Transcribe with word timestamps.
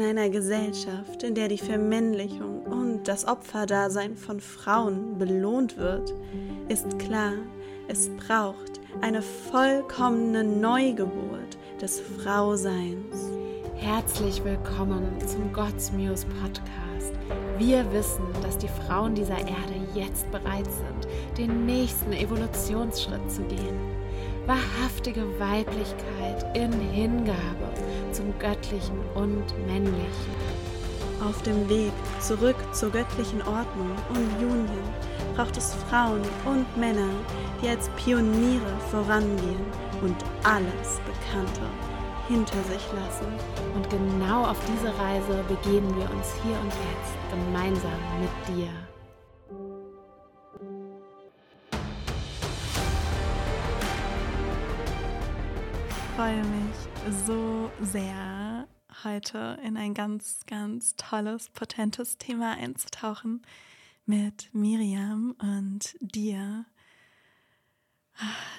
In 0.00 0.06
einer 0.06 0.30
Gesellschaft, 0.30 1.22
in 1.24 1.34
der 1.34 1.48
die 1.48 1.58
Vermännlichung 1.58 2.62
und 2.62 3.06
das 3.06 3.28
Opferdasein 3.28 4.16
von 4.16 4.40
Frauen 4.40 5.18
belohnt 5.18 5.76
wird, 5.76 6.14
ist 6.70 6.98
klar, 6.98 7.34
es 7.86 8.08
braucht 8.08 8.80
eine 9.02 9.20
vollkommene 9.20 10.42
Neugeburt 10.42 11.58
des 11.82 12.00
Frauseins. 12.00 13.28
Herzlich 13.76 14.42
willkommen 14.42 15.04
zum 15.26 15.52
God's 15.52 15.90
Podcast. 15.90 17.12
Wir 17.58 17.84
wissen, 17.92 18.24
dass 18.40 18.56
die 18.56 18.68
Frauen 18.68 19.14
dieser 19.14 19.36
Erde 19.36 19.74
jetzt 19.94 20.30
bereit 20.30 20.64
sind, 20.64 21.36
den 21.36 21.66
nächsten 21.66 22.14
Evolutionsschritt 22.14 23.30
zu 23.30 23.42
gehen. 23.42 23.78
Wahrhaftige 24.46 25.26
Weiblichkeit 25.38 26.56
in 26.56 26.72
Hingabe 26.72 27.69
zum 28.12 28.36
Göttlichen 28.38 28.98
und 29.14 29.44
Männlichen. 29.66 30.34
Auf 31.24 31.42
dem 31.42 31.68
Weg 31.68 31.92
zurück 32.20 32.56
zur 32.72 32.90
göttlichen 32.90 33.42
Ordnung 33.42 33.90
und 34.08 34.16
Union 34.42 34.68
braucht 35.36 35.56
es 35.56 35.74
Frauen 35.88 36.22
und 36.46 36.76
Männer, 36.76 37.10
die 37.62 37.68
als 37.68 37.88
Pioniere 37.90 38.78
vorangehen 38.90 39.64
und 40.02 40.16
alles 40.44 41.00
Bekannte 41.04 41.62
hinter 42.28 42.62
sich 42.64 42.84
lassen. 42.94 43.26
Und 43.74 43.88
genau 43.90 44.44
auf 44.44 44.58
diese 44.66 44.88
Reise 44.98 45.44
begeben 45.48 45.88
wir 45.96 46.10
uns 46.10 46.34
hier 46.42 46.56
und 46.60 46.72
jetzt 46.72 47.14
gemeinsam 47.30 48.00
mit 48.20 48.56
dir. 48.56 48.70
Ich 55.88 56.16
freue 56.16 56.36
mich 56.36 56.89
so 57.08 57.70
sehr, 57.80 58.68
heute 59.04 59.58
in 59.62 59.76
ein 59.76 59.94
ganz, 59.94 60.40
ganz 60.46 60.96
tolles, 60.96 61.48
potentes 61.48 62.18
Thema 62.18 62.52
einzutauchen 62.52 63.42
mit 64.04 64.50
Miriam 64.52 65.34
und 65.40 65.96
dir. 66.00 66.66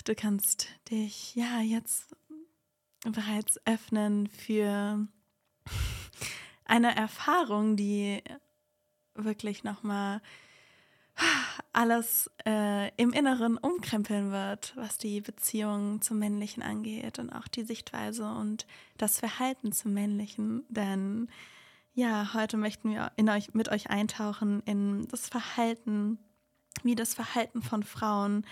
Du 0.05 0.15
kannst 0.15 0.69
dich 0.89 1.35
ja 1.35 1.61
jetzt 1.61 2.15
bereits 3.03 3.59
öffnen 3.65 4.27
für 4.27 5.07
eine 6.65 6.95
Erfahrung, 6.95 7.75
die 7.75 8.23
wirklich 9.13 9.63
nochmal 9.63 10.21
alles 11.73 12.29
äh, 12.45 12.89
im 12.95 13.13
Inneren 13.13 13.57
umkrempeln 13.57 14.31
wird, 14.31 14.73
was 14.75 14.97
die 14.97 15.21
Beziehung 15.21 16.01
zum 16.01 16.19
Männlichen 16.19 16.63
angeht 16.63 17.19
und 17.19 17.29
auch 17.31 17.47
die 17.47 17.63
Sichtweise 17.63 18.25
und 18.25 18.65
das 18.97 19.19
Verhalten 19.19 19.71
zum 19.71 19.93
Männlichen. 19.93 20.63
Denn 20.69 21.29
ja, 21.93 22.33
heute 22.33 22.57
möchten 22.57 22.91
wir 22.91 23.11
in 23.15 23.29
euch, 23.29 23.53
mit 23.53 23.69
euch 23.69 23.89
eintauchen 23.89 24.61
in 24.65 25.07
das 25.07 25.27
Verhalten, 25.27 26.19
wie 26.83 26.95
das 26.95 27.13
Verhalten 27.13 27.61
von 27.61 27.83
Frauen 27.83 28.45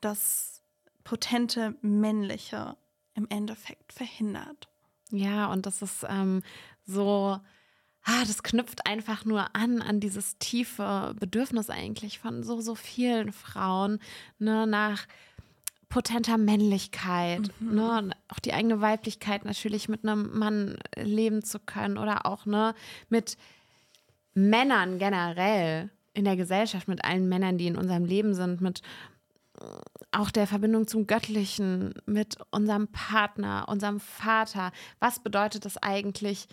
das 0.00 0.62
potente 1.04 1.76
Männliche 1.80 2.76
im 3.14 3.26
Endeffekt 3.28 3.92
verhindert. 3.92 4.68
Ja, 5.10 5.46
und 5.52 5.66
das 5.66 5.82
ist 5.82 6.06
ähm, 6.08 6.42
so, 6.84 7.38
ah, 8.04 8.24
das 8.26 8.42
knüpft 8.42 8.86
einfach 8.86 9.24
nur 9.24 9.54
an, 9.54 9.82
an 9.82 10.00
dieses 10.00 10.38
tiefe 10.38 11.14
Bedürfnis 11.18 11.70
eigentlich 11.70 12.18
von 12.18 12.42
so, 12.42 12.60
so 12.60 12.74
vielen 12.74 13.32
Frauen, 13.32 13.98
ne, 14.38 14.66
nach 14.66 15.06
potenter 15.88 16.38
Männlichkeit, 16.38 17.50
mhm. 17.60 17.74
ne, 17.74 18.10
auch 18.28 18.38
die 18.38 18.54
eigene 18.54 18.80
Weiblichkeit 18.80 19.44
natürlich 19.44 19.88
mit 19.88 20.04
einem 20.04 20.38
Mann 20.38 20.78
leben 20.96 21.42
zu 21.42 21.60
können 21.60 21.98
oder 21.98 22.26
auch 22.26 22.46
ne, 22.46 22.74
mit 23.08 23.36
Männern 24.34 24.98
generell 24.98 25.90
in 26.14 26.24
der 26.24 26.36
Gesellschaft, 26.36 26.88
mit 26.88 27.04
allen 27.04 27.28
Männern, 27.28 27.58
die 27.58 27.66
in 27.66 27.76
unserem 27.76 28.04
Leben 28.04 28.34
sind, 28.34 28.60
mit 28.60 28.82
auch 30.10 30.30
der 30.30 30.46
Verbindung 30.46 30.86
zum 30.86 31.06
Göttlichen, 31.06 31.94
mit 32.06 32.36
unserem 32.50 32.88
Partner, 32.88 33.66
unserem 33.68 34.00
Vater. 34.00 34.72
Was 34.98 35.20
bedeutet 35.20 35.64
das 35.64 35.76
eigentlich, 35.78 36.48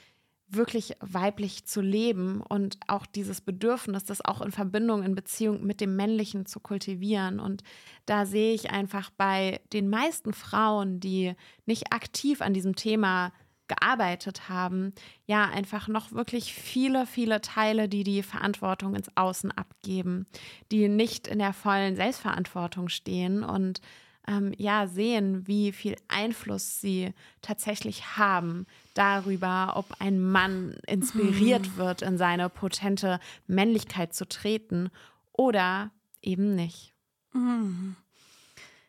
wirklich 0.51 0.95
weiblich 0.99 1.65
zu 1.65 1.81
leben 1.81 2.41
und 2.41 2.77
auch 2.87 3.05
dieses 3.05 3.41
Bedürfnis, 3.41 4.03
das 4.03 4.23
auch 4.23 4.41
in 4.41 4.51
Verbindung, 4.51 5.03
in 5.03 5.15
Beziehung 5.15 5.63
mit 5.63 5.81
dem 5.81 5.95
Männlichen 5.95 6.45
zu 6.45 6.59
kultivieren. 6.59 7.39
Und 7.39 7.63
da 8.05 8.25
sehe 8.25 8.53
ich 8.53 8.71
einfach 8.71 9.11
bei 9.11 9.61
den 9.73 9.89
meisten 9.89 10.33
Frauen, 10.33 10.99
die 10.99 11.35
nicht 11.65 11.93
aktiv 11.93 12.41
an 12.41 12.53
diesem 12.53 12.75
Thema 12.75 13.31
gearbeitet 13.67 14.49
haben, 14.49 14.93
ja, 15.27 15.45
einfach 15.45 15.87
noch 15.87 16.11
wirklich 16.11 16.53
viele, 16.53 17.05
viele 17.05 17.39
Teile, 17.39 17.87
die 17.87 18.03
die 18.03 18.23
Verantwortung 18.23 18.95
ins 18.95 19.15
Außen 19.15 19.51
abgeben, 19.51 20.25
die 20.71 20.89
nicht 20.89 21.27
in 21.27 21.39
der 21.39 21.53
vollen 21.53 21.95
Selbstverantwortung 21.95 22.89
stehen 22.89 23.43
und 23.43 23.79
ähm, 24.27 24.53
ja 24.57 24.87
sehen, 24.87 25.47
wie 25.47 25.71
viel 25.71 25.95
Einfluss 26.07 26.81
sie 26.81 27.13
tatsächlich 27.41 28.17
haben 28.17 28.65
darüber, 28.99 29.73
ob 29.75 29.85
ein 29.99 30.19
Mann 30.21 30.75
inspiriert 30.85 31.67
mhm. 31.67 31.77
wird, 31.77 32.01
in 32.01 32.17
seine 32.17 32.49
potente 32.49 33.21
Männlichkeit 33.47 34.13
zu 34.13 34.27
treten 34.27 34.89
oder 35.31 35.91
eben 36.21 36.53
nicht. 36.53 36.93
Mhm. 37.31 37.95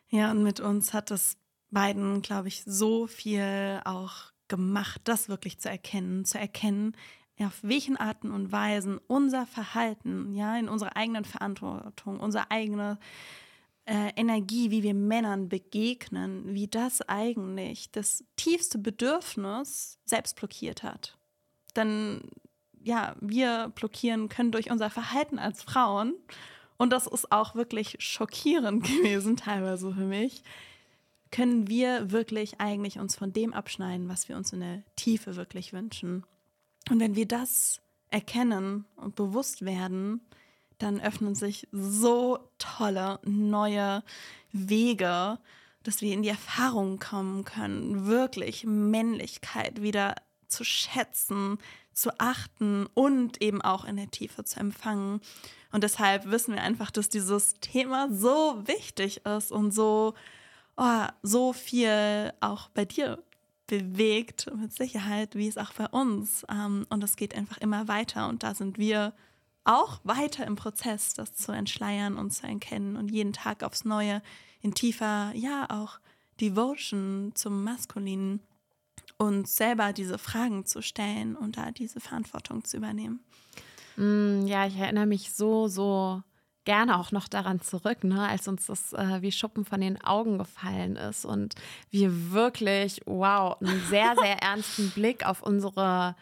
Ja, 0.09 0.31
und 0.31 0.43
mit 0.43 0.59
uns 0.59 0.93
hat 0.93 1.11
es 1.11 1.37
beiden, 1.69 2.21
glaube 2.21 2.49
ich, 2.49 2.63
so 2.65 3.07
viel 3.07 3.79
auch 3.85 4.33
gemacht, 4.49 4.99
das 5.05 5.29
wirklich 5.29 5.59
zu 5.59 5.69
erkennen, 5.69 6.25
zu 6.25 6.37
erkennen, 6.37 6.93
auf 7.39 7.63
welchen 7.63 7.95
Arten 7.95 8.31
und 8.31 8.51
Weisen 8.51 8.99
unser 9.07 9.47
Verhalten, 9.47 10.33
ja, 10.35 10.57
in 10.57 10.67
unserer 10.67 10.97
eigenen 10.97 11.25
Verantwortung, 11.25 12.19
unser 12.19 12.51
eigenes 12.51 12.97
äh, 13.85 14.11
Energie, 14.15 14.71
wie 14.71 14.83
wir 14.83 14.93
Männern 14.93 15.49
begegnen, 15.49 16.53
wie 16.53 16.67
das 16.67 17.01
eigentlich 17.07 17.91
das 17.91 18.23
tiefste 18.35 18.77
Bedürfnis 18.77 19.97
selbst 20.05 20.35
blockiert 20.35 20.83
hat. 20.83 21.17
Denn 21.75 22.21
ja, 22.83 23.15
wir 23.19 23.71
blockieren 23.75 24.29
können 24.29 24.51
durch 24.51 24.71
unser 24.71 24.89
Verhalten 24.89 25.39
als 25.39 25.63
Frauen. 25.63 26.15
Und 26.77 26.91
das 26.91 27.07
ist 27.07 27.31
auch 27.31 27.55
wirklich 27.55 27.97
schockierend 27.99 28.83
gewesen, 28.87 29.37
teilweise 29.37 29.93
für 29.93 30.05
mich. 30.05 30.43
Können 31.31 31.67
wir 31.67 32.11
wirklich 32.11 32.59
eigentlich 32.59 32.99
uns 32.99 33.15
von 33.15 33.31
dem 33.31 33.53
abschneiden, 33.53 34.09
was 34.09 34.27
wir 34.27 34.35
uns 34.35 34.51
in 34.51 34.59
der 34.59 34.83
Tiefe 34.95 35.35
wirklich 35.35 35.73
wünschen? 35.73 36.25
Und 36.89 36.99
wenn 36.99 37.15
wir 37.15 37.27
das 37.27 37.81
erkennen 38.09 38.85
und 38.95 39.15
bewusst 39.15 39.63
werden, 39.63 40.21
dann 40.81 40.99
öffnen 41.01 41.35
sich 41.35 41.67
so 41.71 42.39
tolle 42.57 43.19
neue 43.23 44.03
Wege, 44.51 45.39
dass 45.83 46.01
wir 46.01 46.13
in 46.13 46.21
die 46.21 46.29
Erfahrung 46.29 46.99
kommen 46.99 47.43
können, 47.43 48.07
wirklich 48.07 48.65
Männlichkeit 48.65 49.81
wieder 49.81 50.15
zu 50.47 50.63
schätzen, 50.63 51.57
zu 51.93 52.11
achten 52.19 52.87
und 52.93 53.41
eben 53.41 53.61
auch 53.61 53.85
in 53.85 53.97
der 53.97 54.11
Tiefe 54.11 54.43
zu 54.43 54.59
empfangen. 54.59 55.21
Und 55.71 55.83
deshalb 55.83 56.29
wissen 56.29 56.53
wir 56.53 56.61
einfach, 56.61 56.91
dass 56.91 57.09
dieses 57.09 57.55
Thema 57.55 58.09
so 58.11 58.61
wichtig 58.65 59.25
ist 59.25 59.51
und 59.51 59.71
so, 59.71 60.13
oh, 60.77 61.05
so 61.21 61.53
viel 61.53 62.33
auch 62.41 62.69
bei 62.69 62.85
dir 62.85 63.23
bewegt, 63.67 64.51
mit 64.55 64.73
Sicherheit, 64.73 65.35
wie 65.35 65.47
es 65.47 65.57
auch 65.57 65.73
bei 65.73 65.87
uns. 65.87 66.45
Ähm, 66.49 66.85
und 66.89 67.03
es 67.03 67.15
geht 67.15 67.35
einfach 67.35 67.57
immer 67.57 67.87
weiter 67.87 68.27
und 68.27 68.43
da 68.43 68.53
sind 68.53 68.77
wir 68.77 69.13
auch 69.63 69.99
weiter 70.03 70.45
im 70.45 70.55
Prozess, 70.55 71.13
das 71.13 71.35
zu 71.35 71.51
entschleiern 71.51 72.17
und 72.17 72.31
zu 72.31 72.47
erkennen 72.47 72.95
und 72.95 73.09
jeden 73.09 73.33
Tag 73.33 73.63
aufs 73.63 73.85
Neue 73.85 74.21
in 74.61 74.73
tiefer, 74.73 75.31
ja, 75.35 75.67
auch 75.69 75.99
Devotion 76.39 77.31
zum 77.35 77.63
Maskulinen 77.63 78.41
und 79.17 79.47
selber 79.47 79.93
diese 79.93 80.17
Fragen 80.17 80.65
zu 80.65 80.81
stellen 80.81 81.35
und 81.35 81.57
da 81.57 81.71
diese 81.71 81.99
Verantwortung 81.99 82.63
zu 82.63 82.77
übernehmen. 82.77 83.19
Mm, 83.95 84.47
ja, 84.47 84.65
ich 84.65 84.77
erinnere 84.77 85.05
mich 85.05 85.31
so, 85.33 85.67
so 85.67 86.23
gerne 86.65 86.99
auch 86.99 87.11
noch 87.11 87.27
daran 87.27 87.61
zurück, 87.61 88.03
ne, 88.03 88.27
als 88.27 88.47
uns 88.47 88.67
das 88.67 88.93
äh, 88.93 89.21
wie 89.21 89.31
Schuppen 89.31 89.65
von 89.65 89.81
den 89.81 90.01
Augen 90.03 90.37
gefallen 90.37 90.95
ist 90.95 91.25
und 91.25 91.55
wir 91.89 92.31
wirklich, 92.31 93.01
wow, 93.05 93.59
einen 93.61 93.81
sehr, 93.89 94.15
sehr 94.19 94.37
ernsten 94.41 94.89
Blick 94.91 95.25
auf 95.25 95.41
unsere 95.41 96.15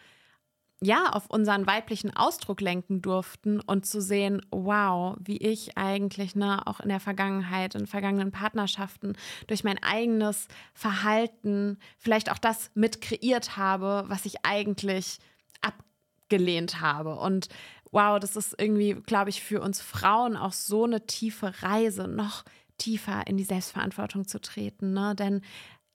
ja, 0.82 1.10
auf 1.10 1.26
unseren 1.28 1.66
weiblichen 1.66 2.16
Ausdruck 2.16 2.62
lenken 2.62 3.02
durften 3.02 3.60
und 3.60 3.84
zu 3.84 4.00
sehen, 4.00 4.40
wow, 4.50 5.14
wie 5.20 5.36
ich 5.36 5.76
eigentlich, 5.76 6.34
ne, 6.34 6.66
auch 6.66 6.80
in 6.80 6.88
der 6.88 7.00
Vergangenheit, 7.00 7.74
in 7.74 7.86
vergangenen 7.86 8.32
Partnerschaften, 8.32 9.14
durch 9.46 9.62
mein 9.62 9.82
eigenes 9.82 10.48
Verhalten 10.72 11.78
vielleicht 11.98 12.32
auch 12.32 12.38
das 12.38 12.70
mit 12.74 13.02
kreiert 13.02 13.58
habe, 13.58 14.04
was 14.08 14.24
ich 14.24 14.44
eigentlich 14.46 15.18
abgelehnt 15.60 16.80
habe. 16.80 17.16
Und 17.16 17.48
wow, 17.90 18.18
das 18.18 18.36
ist 18.36 18.54
irgendwie, 18.58 18.94
glaube 18.94 19.28
ich, 19.28 19.42
für 19.42 19.60
uns 19.60 19.82
Frauen 19.82 20.34
auch 20.34 20.54
so 20.54 20.84
eine 20.84 21.06
tiefe 21.06 21.62
Reise, 21.62 22.08
noch 22.08 22.42
tiefer 22.78 23.26
in 23.26 23.36
die 23.36 23.44
Selbstverantwortung 23.44 24.26
zu 24.26 24.40
treten, 24.40 24.94
ne? 24.94 25.14
Denn 25.14 25.42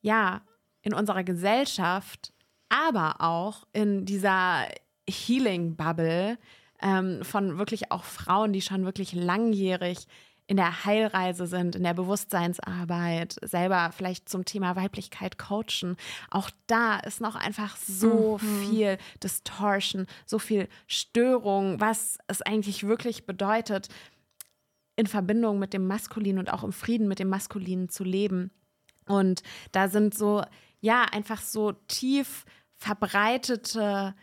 ja, 0.02 0.42
in 0.84 0.94
unserer 0.94 1.24
Gesellschaft 1.24 2.31
aber 2.70 3.22
auch 3.22 3.68
in 3.74 4.06
dieser 4.06 4.68
Healing-Bubble 5.10 6.38
ähm, 6.82 7.24
von 7.24 7.58
wirklich 7.58 7.92
auch 7.92 8.04
Frauen, 8.04 8.54
die 8.54 8.62
schon 8.62 8.86
wirklich 8.86 9.14
langjährig 9.14 10.08
in 10.48 10.58
der 10.58 10.86
Heilreise 10.86 11.48
sind, 11.48 11.76
in 11.76 11.84
der 11.84 11.96
Bewusstseinsarbeit, 11.96 13.36
selber 13.42 13.92
vielleicht 13.92 14.30
zum 14.30 14.46
Thema 14.46 14.76
Weiblichkeit 14.76 15.40
coachen. 15.40 15.98
Auch 16.30 16.52
da 16.68 17.00
ist 17.00 17.20
noch 17.20 17.36
einfach 17.36 17.76
so 17.78 18.38
mhm. 18.40 18.62
viel 18.62 18.98
Distortion, 19.24 20.06
so 20.26 20.38
viel 20.38 20.68
Störung, 20.86 21.80
was 21.80 22.20
es 22.28 22.44
eigentlich 22.44 22.86
wirklich 22.86 23.26
bedeutet, 23.26 23.90
in 24.96 25.08
Verbindung 25.08 25.58
mit 25.58 25.74
dem 25.74 25.88
Maskulinen 25.88 26.40
und 26.40 26.54
auch 26.54 26.64
im 26.64 26.72
Frieden 26.72 27.08
mit 27.08 27.20
dem 27.20 27.30
Maskulinen 27.30 27.90
zu 27.90 28.04
leben. 28.04 28.52
Und 29.08 29.42
da 29.72 29.88
sind 29.88 30.14
so, 30.14 30.44
ja, 30.86 31.04
einfach 31.12 31.42
so 31.42 31.72
tief 31.88 32.46
verbreitete 32.76 34.14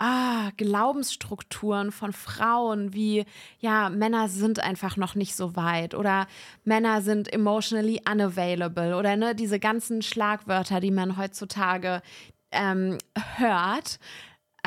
ah, 0.00 0.50
Glaubensstrukturen 0.56 1.92
von 1.92 2.12
Frauen 2.12 2.92
wie, 2.92 3.24
ja, 3.60 3.88
Männer 3.88 4.28
sind 4.28 4.58
einfach 4.58 4.96
noch 4.96 5.14
nicht 5.14 5.36
so 5.36 5.54
weit 5.54 5.94
oder 5.94 6.26
Männer 6.64 7.00
sind 7.00 7.32
emotionally 7.32 8.00
unavailable 8.10 8.96
oder 8.96 9.16
ne, 9.16 9.36
diese 9.36 9.60
ganzen 9.60 10.02
Schlagwörter, 10.02 10.80
die 10.80 10.90
man 10.90 11.16
heutzutage 11.16 12.02
ähm, 12.50 12.98
hört. 13.36 14.00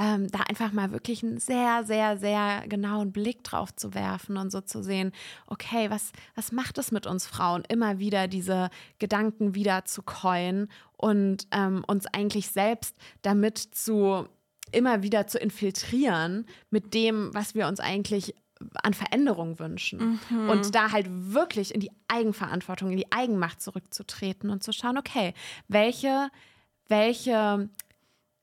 Ähm, 0.01 0.29
da 0.29 0.39
einfach 0.47 0.71
mal 0.71 0.91
wirklich 0.93 1.23
einen 1.23 1.39
sehr, 1.39 1.83
sehr, 1.83 2.17
sehr 2.17 2.63
genauen 2.67 3.11
Blick 3.11 3.43
drauf 3.43 3.75
zu 3.75 3.93
werfen 3.93 4.37
und 4.37 4.49
so 4.49 4.61
zu 4.61 4.81
sehen, 4.81 5.11
okay, 5.47 5.89
was, 5.89 6.13
was 6.35 6.53
macht 6.53 6.77
es 6.77 6.91
mit 6.91 7.05
uns 7.05 7.27
Frauen, 7.27 7.63
immer 7.67 7.99
wieder 7.99 8.29
diese 8.29 8.69
Gedanken 8.99 9.55
wieder 9.55 9.83
zu 9.83 10.01
coin 10.01 10.69
und 10.95 11.47
ähm, 11.51 11.83
uns 11.85 12.05
eigentlich 12.07 12.49
selbst 12.49 12.95
damit 13.23 13.57
zu 13.57 14.27
immer 14.71 15.03
wieder 15.03 15.27
zu 15.27 15.39
infiltrieren 15.39 16.45
mit 16.69 16.93
dem, 16.93 17.33
was 17.33 17.55
wir 17.55 17.67
uns 17.67 17.79
eigentlich 17.79 18.35
an 18.83 18.93
Veränderung 18.93 19.59
wünschen. 19.59 20.19
Mhm. 20.29 20.49
Und 20.49 20.75
da 20.75 20.91
halt 20.91 21.07
wirklich 21.09 21.73
in 21.73 21.79
die 21.79 21.91
Eigenverantwortung, 22.07 22.91
in 22.91 22.97
die 22.97 23.11
Eigenmacht 23.11 23.61
zurückzutreten 23.61 24.49
und 24.49 24.63
zu 24.63 24.73
schauen, 24.73 24.97
okay, 24.97 25.33
welche, 25.67 26.29
welche 26.87 27.69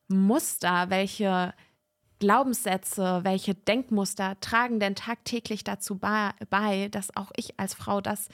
Muster, 0.08 0.90
welche 0.90 1.54
Glaubenssätze, 2.18 3.20
welche 3.24 3.54
Denkmuster 3.54 4.38
tragen 4.40 4.80
denn 4.80 4.94
tagtäglich 4.94 5.64
dazu 5.64 5.98
bei, 5.98 6.88
dass 6.90 7.14
auch 7.16 7.30
ich 7.36 7.58
als 7.58 7.74
Frau 7.74 8.00
das 8.00 8.28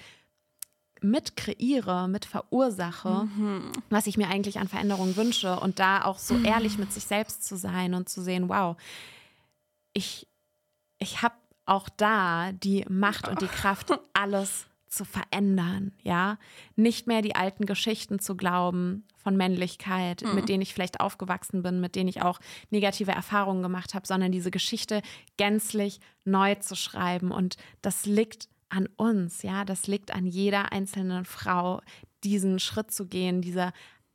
mit 1.01 1.37
kreiere, 1.37 2.09
mit 2.09 2.25
verursache, 2.25 3.25
mhm. 3.25 3.73
was 3.91 4.07
ich 4.07 4.17
mir 4.17 4.29
eigentlich 4.29 4.61
an 4.61 4.69
Veränderungen 4.69 5.17
wünsche 5.17 5.59
und 5.59 5.79
da 5.81 6.05
auch 6.05 6.19
so 6.19 6.35
mhm. 6.35 6.45
ehrlich 6.45 6.79
mit 6.79 6.93
sich 6.93 7.05
selbst 7.05 7.45
zu 7.45 7.57
sein 7.57 7.95
und 7.95 8.09
zu 8.09 8.23
sehen, 8.23 8.49
wow, 8.49 8.77
ich, 9.93 10.29
ich 10.99 11.23
habe 11.23 11.35
auch 11.67 11.89
da 11.89 12.53
die 12.53 12.85
Macht 12.89 13.29
und 13.29 13.43
die 13.43 13.49
Kraft, 13.49 13.91
alles 14.13 14.67
zu 14.93 15.05
verändern, 15.05 15.93
ja, 16.03 16.39
nicht 16.77 17.07
mehr 17.07 17.23
die 17.23 17.35
alten 17.35 17.65
Geschichten 17.65 18.19
zu 18.19 18.37
glauben 18.37 19.05
von 19.17 19.37
Männlichkeit, 19.37 20.23
mhm. 20.23 20.35
mit 20.35 20.49
denen 20.49 20.63
ich 20.63 20.75
vielleicht 20.75 21.01
aufgewachsen 21.01 21.63
bin, 21.63 21.81
mit 21.81 21.97
denen 21.97 22.09
ich 22.09 22.23
auch 22.23 22.39
negative 22.71 23.13
Erfahrungen 23.13 23.63
gemacht 23.63 23.95
habe, 23.95 24.07
sondern 24.07 24.33
diese 24.33 24.51
Geschichte 24.51 25.01
gänzlich 25.37 26.01
neu 26.25 26.57
zu 26.57 26.77
schreiben. 26.77 27.31
Und 27.31 27.57
das 27.81 28.05
liegt 28.05 28.49
an 28.69 28.89
uns, 28.97 29.43
ja, 29.43 29.65
das 29.65 29.87
liegt 29.87 30.15
an 30.15 30.27
jeder 30.27 30.73
einzelnen 30.73 31.25
Frau, 31.25 31.81
diesen 32.23 32.59
Schritt 32.59 32.91
zu 32.91 33.07
gehen, 33.07 33.41
diese 33.41 33.73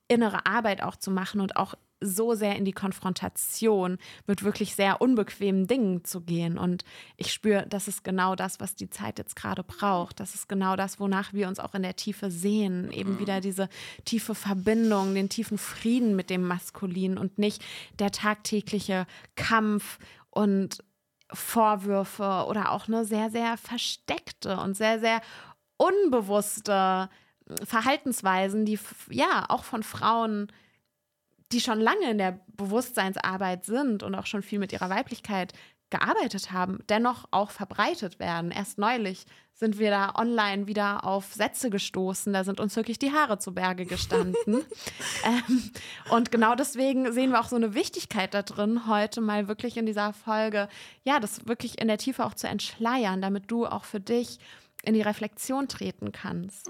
innere 0.08 0.46
Arbeit 0.46 0.82
auch 0.84 0.96
zu 0.96 1.12
machen 1.12 1.42
und 1.42 1.58
auch 1.58 1.74
so 2.00 2.36
sehr 2.36 2.56
in 2.56 2.66
die 2.66 2.74
Konfrontation 2.74 3.98
mit 4.28 4.44
wirklich 4.44 4.76
sehr 4.76 5.02
unbequemen 5.02 5.68
Dingen 5.68 6.04
zu 6.04 6.22
gehen. 6.22 6.58
Und 6.58 6.84
ich 7.16 7.34
spüre, 7.34 7.66
das 7.68 7.88
ist 7.88 8.04
genau 8.04 8.36
das, 8.36 8.60
was 8.60 8.76
die 8.76 8.90
Zeit 8.90 9.18
jetzt 9.18 9.36
gerade 9.36 9.64
braucht. 9.64 10.20
Das 10.20 10.36
ist 10.36 10.48
genau 10.48 10.76
das, 10.76 11.00
wonach 11.00 11.34
wir 11.34 11.48
uns 11.48 11.60
auch 11.60 11.74
in 11.74 11.84
der 11.84 11.96
Tiefe 11.96 12.30
sehen. 12.30 12.92
Eben 12.92 13.16
mhm. 13.16 13.20
wieder 13.20 13.42
diese 13.42 13.70
tiefe 14.06 14.36
Verbindung, 14.36 15.16
den 15.16 15.30
tiefen 15.30 15.58
Frieden 15.58 16.16
mit 16.16 16.30
dem 16.30 16.44
Maskulin 16.44 17.18
und 17.18 17.38
nicht 17.38 17.64
der 18.00 18.12
tagtägliche 18.12 19.08
Kampf 19.36 19.98
und 20.30 20.84
Vorwürfe 21.34 22.46
oder 22.48 22.72
auch 22.72 22.88
eine 22.88 23.04
sehr, 23.06 23.30
sehr 23.30 23.58
versteckte 23.58 24.58
und 24.58 24.76
sehr, 24.76 25.00
sehr 25.00 25.22
unbewusste 25.78 27.10
Verhaltensweisen, 27.64 28.66
die 28.66 28.80
ja 29.10 29.46
auch 29.50 29.64
von 29.64 29.84
Frauen, 29.84 30.48
die 31.52 31.62
schon 31.62 31.80
lange 31.80 32.12
in 32.12 32.18
der 32.18 32.40
Bewusstseinsarbeit 32.48 33.66
sind 33.66 34.04
und 34.04 34.16
auch 34.16 34.26
schon 34.26 34.44
viel 34.44 34.60
mit 34.60 34.74
ihrer 34.74 34.90
Weiblichkeit 34.90 35.54
gearbeitet 35.90 36.52
haben, 36.52 36.80
dennoch 36.90 37.26
auch 37.32 37.52
verbreitet 37.52 38.20
werden. 38.20 38.52
Erst 38.52 38.78
neulich 38.78 39.26
sind 39.54 39.80
wir 39.80 39.90
da 39.90 40.14
online 40.16 40.68
wieder 40.68 41.04
auf 41.06 41.34
Sätze 41.34 41.70
gestoßen, 41.70 42.32
da 42.34 42.44
sind 42.44 42.60
uns 42.60 42.76
wirklich 42.76 43.00
die 43.00 43.12
Haare 43.12 43.40
zu 43.40 43.54
Berge 43.54 43.86
gestanden. 43.86 44.36
ähm, 45.26 45.72
und 46.12 46.32
genau 46.32 46.56
deswegen 46.56 47.12
sehen 47.12 47.32
wir 47.32 47.40
auch 47.40 47.48
so 47.48 47.56
eine 47.56 47.74
Wichtigkeit 47.74 48.34
da 48.34 48.44
drin, 48.44 48.88
heute 48.88 49.22
mal 49.22 49.48
wirklich 49.48 49.78
in 49.78 49.86
dieser 49.86 50.14
Folge, 50.14 50.68
ja, 51.06 51.20
das 51.20 51.48
wirklich 51.48 51.80
in 51.82 51.88
der 51.88 51.98
Tiefe 51.98 52.26
auch 52.26 52.36
zu 52.36 52.48
entschleiern, 52.48 53.22
damit 53.22 53.50
du 53.50 53.66
auch 53.66 53.86
für 53.86 54.00
dich 54.00 54.40
in 54.84 54.94
die 54.94 55.02
Reflexion 55.02 55.68
treten 55.68 56.12
kannst. 56.12 56.70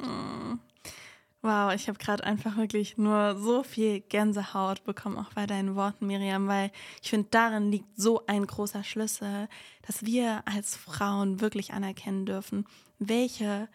Wow, 1.48 1.74
ich 1.74 1.88
habe 1.88 1.98
gerade 1.98 2.26
einfach 2.26 2.58
wirklich 2.58 2.98
nur 2.98 3.38
so 3.40 3.64
viel 3.64 4.02
Gänsehaut 4.02 4.84
bekommen, 4.84 5.18
auch 5.18 5.32
bei 5.32 5.46
deinen 5.46 5.78
Worten, 5.78 6.06
Miriam, 6.06 6.50
weil 6.50 6.72
ich 7.02 7.10
finde, 7.10 7.30
darin 7.32 7.72
liegt 7.72 7.88
so 7.96 8.26
ein 8.28 8.46
großer 8.46 8.84
Schlüssel, 8.84 9.48
dass 9.82 10.06
wir 10.06 10.44
als 10.46 10.76
Frauen 10.76 11.40
wirklich 11.40 11.72
anerkennen 11.72 12.26
dürfen, 12.26 12.66
welche 13.00 13.70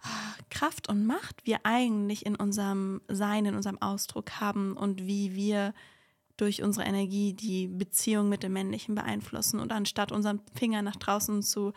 ah, 0.00 0.34
Kraft 0.50 0.88
und 0.88 1.06
Macht 1.06 1.46
wir 1.46 1.60
eigentlich 1.62 2.26
in 2.26 2.34
unserem 2.34 3.00
Sein, 3.06 3.46
in 3.46 3.54
unserem 3.54 3.80
Ausdruck 3.80 4.40
haben 4.40 4.76
und 4.76 5.06
wie 5.06 5.36
wir 5.36 5.74
durch 6.36 6.64
unsere 6.64 6.88
Energie 6.88 7.34
die 7.34 7.68
Beziehung 7.68 8.30
mit 8.30 8.42
dem 8.42 8.52
Männlichen 8.52 8.96
beeinflussen. 8.96 9.60
Und 9.60 9.70
anstatt 9.70 10.10
unseren 10.10 10.40
Finger 10.56 10.82
nach 10.82 10.96
draußen 10.96 11.44
zu 11.44 11.72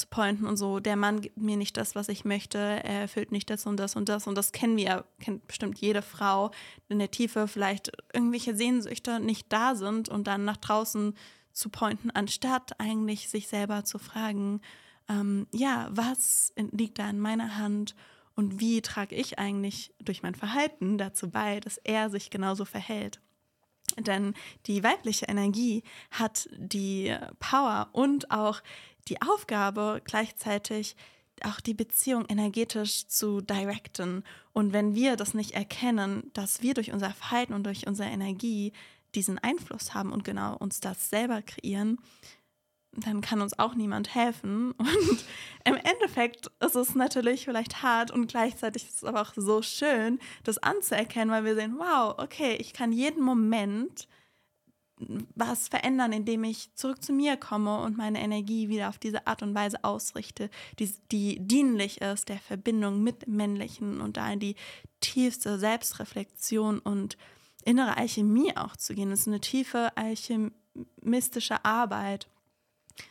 zu 0.00 0.06
pointen 0.08 0.46
und 0.46 0.56
so, 0.56 0.80
der 0.80 0.96
Mann 0.96 1.20
gibt 1.20 1.36
mir 1.36 1.56
nicht 1.56 1.76
das, 1.76 1.94
was 1.94 2.08
ich 2.08 2.24
möchte, 2.24 2.58
er 2.58 3.02
erfüllt 3.02 3.32
nicht 3.32 3.50
das 3.50 3.66
und 3.66 3.76
das 3.76 3.96
und 3.96 4.08
das 4.08 4.26
und 4.26 4.34
das 4.34 4.52
kennen 4.52 4.76
wir, 4.76 5.04
kennt 5.20 5.46
bestimmt 5.46 5.78
jede 5.78 6.02
Frau 6.02 6.50
in 6.88 6.98
der 6.98 7.10
Tiefe, 7.10 7.46
vielleicht 7.46 7.92
irgendwelche 8.12 8.56
Sehnsüchte 8.56 9.20
nicht 9.20 9.52
da 9.52 9.74
sind 9.74 10.08
und 10.08 10.26
dann 10.26 10.44
nach 10.44 10.56
draußen 10.56 11.14
zu 11.52 11.68
pointen, 11.68 12.10
anstatt 12.10 12.78
eigentlich 12.80 13.28
sich 13.28 13.48
selber 13.48 13.84
zu 13.84 13.98
fragen, 13.98 14.60
ähm, 15.08 15.46
ja, 15.52 15.88
was 15.90 16.52
liegt 16.56 16.98
da 16.98 17.10
in 17.10 17.20
meiner 17.20 17.58
Hand 17.58 17.94
und 18.34 18.60
wie 18.60 18.80
trage 18.80 19.14
ich 19.14 19.38
eigentlich 19.38 19.92
durch 20.00 20.22
mein 20.22 20.34
Verhalten 20.34 20.96
dazu 20.96 21.30
bei, 21.30 21.60
dass 21.60 21.76
er 21.78 22.10
sich 22.10 22.30
genauso 22.30 22.64
verhält. 22.64 23.20
Denn 23.98 24.34
die 24.66 24.82
weibliche 24.82 25.26
Energie 25.26 25.82
hat 26.10 26.48
die 26.56 27.14
Power 27.38 27.88
und 27.92 28.30
auch 28.30 28.62
die 29.08 29.20
Aufgabe, 29.22 30.00
gleichzeitig 30.04 30.96
auch 31.42 31.60
die 31.60 31.74
Beziehung 31.74 32.26
energetisch 32.28 33.06
zu 33.06 33.40
directen. 33.40 34.24
Und 34.52 34.72
wenn 34.72 34.94
wir 34.94 35.16
das 35.16 35.34
nicht 35.34 35.52
erkennen, 35.52 36.30
dass 36.34 36.62
wir 36.62 36.74
durch 36.74 36.92
unser 36.92 37.10
Verhalten 37.10 37.54
und 37.54 37.64
durch 37.64 37.86
unsere 37.86 38.10
Energie 38.10 38.72
diesen 39.14 39.38
Einfluss 39.38 39.94
haben 39.94 40.12
und 40.12 40.24
genau 40.24 40.56
uns 40.56 40.80
das 40.80 41.10
selber 41.10 41.42
kreieren, 41.42 41.98
dann 42.92 43.20
kann 43.20 43.40
uns 43.40 43.58
auch 43.58 43.74
niemand 43.74 44.14
helfen. 44.14 44.72
Und 44.78 45.24
im 45.64 45.76
Endeffekt 45.76 46.50
ist 46.60 46.74
es 46.74 46.96
natürlich 46.96 47.44
vielleicht 47.44 47.82
hart 47.82 48.10
und 48.10 48.26
gleichzeitig 48.26 48.88
ist 48.88 48.96
es 48.96 49.04
aber 49.04 49.22
auch 49.22 49.32
so 49.36 49.62
schön, 49.62 50.18
das 50.42 50.58
anzuerkennen, 50.58 51.30
weil 51.30 51.44
wir 51.44 51.54
sehen, 51.54 51.76
wow, 51.78 52.14
okay, 52.18 52.56
ich 52.56 52.72
kann 52.72 52.92
jeden 52.92 53.22
Moment 53.22 54.08
was 55.34 55.68
verändern, 55.68 56.12
indem 56.12 56.44
ich 56.44 56.74
zurück 56.74 57.02
zu 57.02 57.12
mir 57.12 57.36
komme 57.36 57.80
und 57.80 57.96
meine 57.96 58.20
Energie 58.20 58.68
wieder 58.68 58.88
auf 58.88 58.98
diese 58.98 59.26
Art 59.26 59.42
und 59.42 59.54
Weise 59.54 59.82
ausrichte, 59.82 60.50
die, 60.78 60.92
die 61.10 61.38
dienlich 61.40 62.00
ist, 62.00 62.28
der 62.28 62.38
Verbindung 62.38 63.02
mit 63.02 63.26
Männlichen 63.26 64.00
und 64.00 64.16
da 64.16 64.30
in 64.32 64.40
die 64.40 64.56
tiefste 65.00 65.58
Selbstreflexion 65.58 66.78
und 66.78 67.16
innere 67.64 67.96
Alchemie 67.96 68.56
auch 68.56 68.76
zu 68.76 68.94
gehen. 68.94 69.10
Das 69.10 69.20
ist 69.20 69.28
eine 69.28 69.40
tiefe 69.40 69.96
alchemistische 69.96 71.64
Arbeit, 71.64 72.28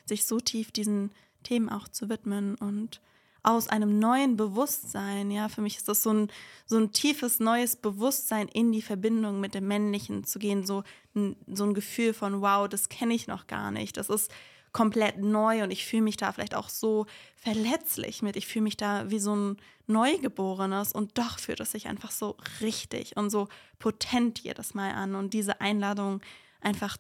sich 0.05 0.25
so 0.25 0.39
tief 0.39 0.71
diesen 0.71 1.11
Themen 1.43 1.69
auch 1.69 1.87
zu 1.87 2.09
widmen 2.09 2.55
und 2.55 3.01
aus 3.43 3.67
einem 3.67 3.99
neuen 3.99 4.35
Bewusstsein. 4.35 5.31
Ja, 5.31 5.49
für 5.49 5.61
mich 5.61 5.77
ist 5.77 5.87
das 5.87 6.03
so 6.03 6.11
ein, 6.11 6.31
so 6.65 6.77
ein 6.77 6.91
tiefes 6.91 7.39
neues 7.39 7.75
Bewusstsein 7.75 8.47
in 8.47 8.71
die 8.71 8.81
Verbindung 8.81 9.39
mit 9.39 9.53
dem 9.53 9.67
Männlichen 9.67 10.23
zu 10.23 10.39
gehen. 10.39 10.65
So 10.65 10.83
ein, 11.15 11.35
so 11.47 11.63
ein 11.63 11.73
Gefühl 11.73 12.13
von, 12.13 12.41
wow, 12.41 12.67
das 12.67 12.89
kenne 12.89 13.13
ich 13.13 13.27
noch 13.27 13.47
gar 13.47 13.71
nicht. 13.71 13.97
Das 13.97 14.09
ist 14.09 14.31
komplett 14.71 15.17
neu 15.17 15.63
und 15.63 15.71
ich 15.71 15.85
fühle 15.85 16.03
mich 16.03 16.17
da 16.17 16.31
vielleicht 16.31 16.55
auch 16.55 16.69
so 16.69 17.05
verletzlich 17.35 18.21
mit. 18.21 18.35
Ich 18.35 18.47
fühle 18.47 18.63
mich 18.63 18.77
da 18.77 19.09
wie 19.09 19.19
so 19.19 19.35
ein 19.35 19.57
Neugeborenes 19.87 20.91
und 20.91 21.17
doch 21.17 21.39
fühlt 21.39 21.59
es 21.59 21.71
sich 21.71 21.87
einfach 21.87 22.11
so 22.11 22.37
richtig 22.61 23.17
und 23.17 23.29
so 23.31 23.47
potent 23.79 24.39
jedes 24.39 24.75
Mal 24.75 24.91
an 24.91 25.15
und 25.15 25.33
diese 25.33 25.61
Einladung 25.61 26.21
einfach 26.61 26.97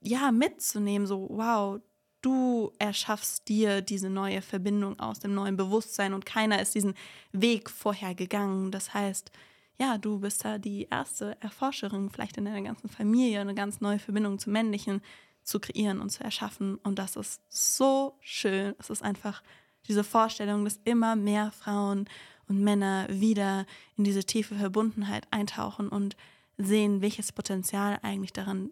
ja 0.00 0.32
mitzunehmen, 0.32 1.06
so 1.06 1.28
wow, 1.30 1.80
du 2.22 2.72
erschaffst 2.78 3.48
dir 3.48 3.82
diese 3.82 4.08
neue 4.08 4.40
Verbindung 4.40 4.98
aus 4.98 5.20
dem 5.20 5.34
neuen 5.34 5.56
Bewusstsein 5.56 6.14
und 6.14 6.24
keiner 6.24 6.62
ist 6.62 6.74
diesen 6.74 6.94
Weg 7.32 7.68
vorher 7.68 8.14
gegangen. 8.14 8.70
Das 8.70 8.94
heißt, 8.94 9.30
ja, 9.78 9.98
du 9.98 10.20
bist 10.20 10.44
da 10.44 10.58
die 10.58 10.88
erste 10.90 11.36
Erforscherin, 11.40 12.10
vielleicht 12.10 12.36
in 12.36 12.44
deiner 12.44 12.62
ganzen 12.62 12.88
Familie, 12.88 13.40
eine 13.40 13.54
ganz 13.54 13.80
neue 13.80 13.98
Verbindung 13.98 14.38
zum 14.38 14.52
Männlichen 14.52 15.02
zu 15.42 15.58
kreieren 15.58 16.00
und 16.00 16.10
zu 16.10 16.22
erschaffen. 16.22 16.76
Und 16.76 16.98
das 16.98 17.16
ist 17.16 17.42
so 17.48 18.16
schön. 18.20 18.74
Es 18.78 18.90
ist 18.90 19.02
einfach 19.02 19.42
diese 19.88 20.04
Vorstellung, 20.04 20.64
dass 20.64 20.80
immer 20.84 21.16
mehr 21.16 21.50
Frauen 21.50 22.08
und 22.46 22.60
Männer 22.62 23.06
wieder 23.08 23.66
in 23.96 24.04
diese 24.04 24.24
tiefe 24.24 24.54
Verbundenheit 24.54 25.26
eintauchen 25.30 25.88
und 25.88 26.16
sehen, 26.58 27.00
welches 27.00 27.32
Potenzial 27.32 27.98
eigentlich 28.02 28.32
daran 28.32 28.70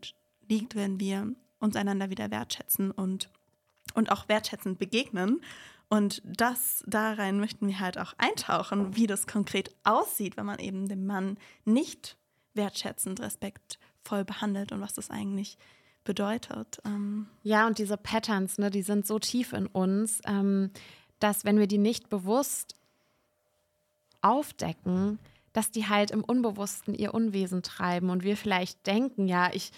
liegt, 0.49 0.77
wenn 0.77 1.01
wir 1.01 1.35
uns 1.59 1.77
einander 1.77 2.11
wieder 2.11 2.31
wertschätzen 2.31 2.91
und, 2.91 3.31
und 3.95 4.11
auch 4.11 4.29
wertschätzend 4.29 4.79
begegnen. 4.79 5.41
Und 5.89 6.23
das 6.25 6.85
darein 6.87 7.41
möchten 7.41 7.67
wir 7.67 7.81
halt 7.81 7.99
auch 7.99 8.15
eintauchen, 8.17 8.95
wie 8.97 9.09
das 9.09 9.27
konkret 9.27 9.75
aussieht, 9.83 10.37
wenn 10.37 10.47
man 10.47 10.61
eben 10.61 10.89
den 10.89 11.05
Mann 11.05 11.37
nicht 11.65 12.17
wertschätzend, 12.55 13.21
respektvoll 13.21 14.25
behandelt 14.25 14.71
und 14.71 14.81
was 14.81 14.95
das 14.95 15.11
eigentlich 15.11 15.59
bedeutet. 16.05 16.81
Ähm 16.85 17.27
ja, 17.43 17.67
und 17.67 17.79
diese 17.79 17.97
Patterns, 17.97 18.59
ne, 18.59 18.71
die 18.71 18.83
sind 18.83 19.07
so 19.07 19.19
tief 19.19 19.53
in 19.53 19.67
uns, 19.67 20.21
ähm, 20.27 20.71
dass 21.19 21.45
wenn 21.45 21.59
wir 21.59 21.67
die 21.67 21.79
nicht 21.79 22.09
bewusst 22.09 22.77
aufdecken, 24.23 25.19
dass 25.53 25.71
die 25.71 25.89
halt 25.89 26.11
im 26.11 26.23
Unbewussten 26.23 26.95
ihr 26.95 27.15
Unwesen 27.15 27.63
treiben 27.63 28.11
und 28.11 28.23
wir 28.23 28.37
vielleicht 28.37 28.87
denken, 28.87 29.27
ja, 29.27 29.51
ich, 29.53 29.73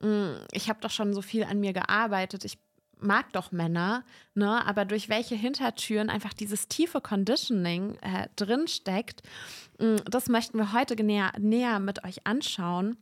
mm, 0.00 0.36
ich 0.52 0.68
habe 0.68 0.80
doch 0.80 0.90
schon 0.90 1.12
so 1.14 1.22
viel 1.22 1.44
an 1.44 1.60
mir 1.60 1.72
gearbeitet, 1.72 2.44
ich 2.44 2.58
mag 3.00 3.32
doch 3.32 3.52
Männer, 3.52 4.04
ne? 4.34 4.66
aber 4.66 4.84
durch 4.84 5.08
welche 5.08 5.34
Hintertüren 5.34 6.10
einfach 6.10 6.32
dieses 6.32 6.68
tiefe 6.68 7.00
Conditioning 7.00 7.96
äh, 8.00 8.28
drinsteckt, 8.36 9.22
mm, 9.78 9.96
das 10.04 10.28
möchten 10.28 10.58
wir 10.58 10.72
heute 10.72 11.02
näher, 11.02 11.32
näher 11.38 11.80
mit 11.80 12.04
euch 12.04 12.26
anschauen. 12.26 12.96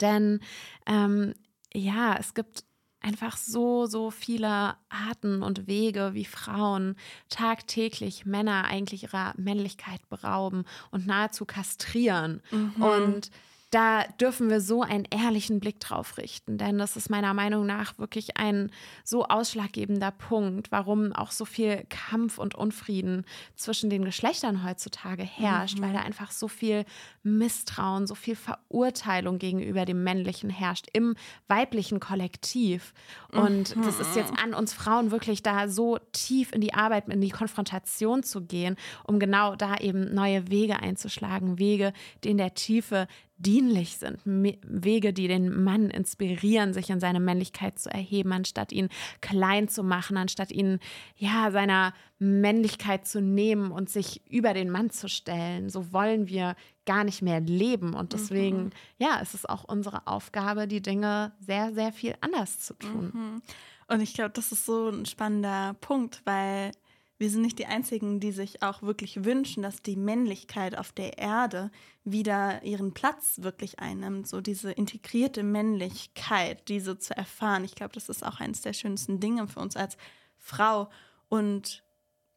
Denn 0.00 0.40
ähm, 0.86 1.34
ja, 1.72 2.16
es 2.18 2.34
gibt 2.34 2.64
einfach 3.04 3.36
so, 3.36 3.86
so 3.86 4.10
viele 4.10 4.76
Arten 4.88 5.42
und 5.42 5.66
Wege, 5.66 6.10
wie 6.14 6.24
Frauen 6.24 6.96
tagtäglich 7.28 8.24
Männer 8.24 8.64
eigentlich 8.64 9.02
ihrer 9.04 9.34
Männlichkeit 9.36 10.08
berauben 10.08 10.64
und 10.90 11.06
nahezu 11.06 11.44
kastrieren. 11.44 12.42
Mhm. 12.50 12.82
Und 12.82 13.30
da 13.74 14.04
dürfen 14.20 14.50
wir 14.50 14.60
so 14.60 14.82
einen 14.82 15.04
ehrlichen 15.10 15.58
Blick 15.58 15.80
drauf 15.80 16.16
richten, 16.16 16.58
denn 16.58 16.78
das 16.78 16.96
ist 16.96 17.10
meiner 17.10 17.34
Meinung 17.34 17.66
nach 17.66 17.98
wirklich 17.98 18.36
ein 18.36 18.70
so 19.02 19.24
ausschlaggebender 19.24 20.12
Punkt, 20.12 20.70
warum 20.70 21.12
auch 21.12 21.32
so 21.32 21.44
viel 21.44 21.84
Kampf 21.88 22.38
und 22.38 22.54
Unfrieden 22.54 23.24
zwischen 23.56 23.90
den 23.90 24.04
Geschlechtern 24.04 24.64
heutzutage 24.64 25.24
herrscht, 25.24 25.78
mhm. 25.78 25.82
weil 25.82 25.92
da 25.92 26.00
einfach 26.00 26.30
so 26.30 26.46
viel 26.46 26.84
Misstrauen, 27.24 28.06
so 28.06 28.14
viel 28.14 28.36
Verurteilung 28.36 29.38
gegenüber 29.38 29.84
dem 29.84 30.04
Männlichen 30.04 30.50
herrscht 30.50 30.86
im 30.92 31.16
weiblichen 31.48 31.98
Kollektiv. 31.98 32.94
Und 33.32 33.74
mhm. 33.74 33.82
das 33.82 33.98
ist 33.98 34.14
jetzt 34.14 34.34
an 34.40 34.54
uns 34.54 34.72
Frauen 34.72 35.10
wirklich 35.10 35.42
da 35.42 35.66
so 35.66 35.98
tief 36.12 36.52
in 36.52 36.60
die 36.60 36.74
Arbeit, 36.74 37.08
in 37.08 37.20
die 37.20 37.30
Konfrontation 37.30 38.22
zu 38.22 38.42
gehen, 38.42 38.76
um 39.02 39.18
genau 39.18 39.56
da 39.56 39.78
eben 39.78 40.14
neue 40.14 40.48
Wege 40.48 40.78
einzuschlagen, 40.78 41.58
Wege, 41.58 41.92
die 42.22 42.30
in 42.30 42.38
der 42.38 42.54
Tiefe 42.54 43.08
dienlich 43.44 43.98
sind, 43.98 44.18
Wege, 44.24 45.12
die 45.12 45.28
den 45.28 45.62
Mann 45.62 45.90
inspirieren, 45.90 46.72
sich 46.72 46.90
in 46.90 47.00
seine 47.00 47.20
Männlichkeit 47.20 47.78
zu 47.78 47.90
erheben, 47.90 48.32
anstatt 48.32 48.72
ihn 48.72 48.88
klein 49.20 49.68
zu 49.68 49.82
machen, 49.82 50.16
anstatt 50.16 50.50
ihn 50.50 50.78
ja 51.16 51.50
seiner 51.50 51.94
Männlichkeit 52.18 53.06
zu 53.06 53.20
nehmen 53.20 53.70
und 53.70 53.90
sich 53.90 54.22
über 54.30 54.54
den 54.54 54.70
Mann 54.70 54.90
zu 54.90 55.08
stellen. 55.08 55.68
So 55.68 55.92
wollen 55.92 56.28
wir 56.28 56.56
gar 56.86 57.04
nicht 57.04 57.22
mehr 57.22 57.40
leben 57.40 57.94
und 57.94 58.12
deswegen 58.12 58.64
mhm. 58.64 58.70
ja, 58.98 59.18
es 59.22 59.34
ist 59.34 59.48
auch 59.48 59.64
unsere 59.64 60.06
Aufgabe, 60.06 60.66
die 60.66 60.82
Dinge 60.82 61.32
sehr 61.40 61.72
sehr 61.72 61.92
viel 61.92 62.14
anders 62.20 62.60
zu 62.60 62.74
tun. 62.74 63.10
Mhm. 63.12 63.42
Und 63.86 64.00
ich 64.00 64.14
glaube, 64.14 64.30
das 64.30 64.52
ist 64.52 64.64
so 64.64 64.88
ein 64.88 65.06
spannender 65.06 65.76
Punkt, 65.80 66.22
weil 66.24 66.72
wir 67.18 67.30
sind 67.30 67.42
nicht 67.42 67.58
die 67.58 67.66
Einzigen, 67.66 68.18
die 68.18 68.32
sich 68.32 68.62
auch 68.62 68.82
wirklich 68.82 69.24
wünschen, 69.24 69.62
dass 69.62 69.82
die 69.82 69.96
Männlichkeit 69.96 70.76
auf 70.76 70.92
der 70.92 71.18
Erde 71.18 71.70
wieder 72.02 72.62
ihren 72.64 72.92
Platz 72.92 73.40
wirklich 73.42 73.78
einnimmt. 73.78 74.26
So 74.26 74.40
diese 74.40 74.72
integrierte 74.72 75.44
Männlichkeit, 75.44 76.68
diese 76.68 76.98
zu 76.98 77.16
erfahren. 77.16 77.64
Ich 77.64 77.76
glaube, 77.76 77.94
das 77.94 78.08
ist 78.08 78.24
auch 78.26 78.40
eines 78.40 78.62
der 78.62 78.72
schönsten 78.72 79.20
Dinge 79.20 79.46
für 79.46 79.60
uns 79.60 79.76
als 79.76 79.96
Frau. 80.38 80.90
Und 81.28 81.84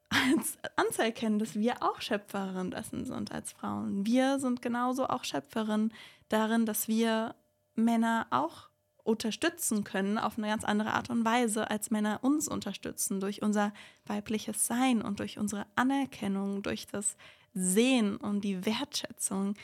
als 0.08 0.56
anzuerkennen, 0.76 1.40
dass 1.40 1.56
wir 1.56 1.82
auch 1.82 2.00
Schöpferin 2.00 2.70
dessen 2.70 3.04
sind 3.04 3.32
als 3.32 3.52
Frauen. 3.52 4.06
Wir 4.06 4.38
sind 4.38 4.62
genauso 4.62 5.08
auch 5.08 5.24
Schöpferin 5.24 5.92
darin, 6.28 6.66
dass 6.66 6.86
wir 6.86 7.34
Männer 7.74 8.26
auch 8.30 8.69
unterstützen 9.04 9.84
können 9.84 10.18
auf 10.18 10.38
eine 10.38 10.48
ganz 10.48 10.64
andere 10.64 10.92
Art 10.92 11.10
und 11.10 11.24
Weise, 11.24 11.70
als 11.70 11.90
Männer 11.90 12.20
uns 12.22 12.48
unterstützen, 12.48 13.20
durch 13.20 13.42
unser 13.42 13.72
weibliches 14.06 14.66
Sein 14.66 15.02
und 15.02 15.20
durch 15.20 15.38
unsere 15.38 15.66
Anerkennung, 15.76 16.62
durch 16.62 16.86
das 16.86 17.16
Sehen 17.54 18.16
und 18.16 18.42
die 18.42 18.64
Wertschätzung. 18.64 19.54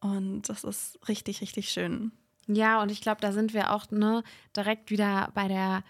Und 0.00 0.48
das 0.48 0.64
ist 0.64 0.98
richtig, 1.08 1.40
richtig 1.40 1.70
schön. 1.70 2.12
Ja, 2.46 2.80
und 2.80 2.90
ich 2.90 3.00
glaube, 3.00 3.20
da 3.20 3.32
sind 3.32 3.54
wir 3.54 3.72
auch 3.72 3.90
ne, 3.90 4.22
direkt 4.54 4.90
wieder 4.90 5.30
bei 5.34 5.48
der 5.48 5.82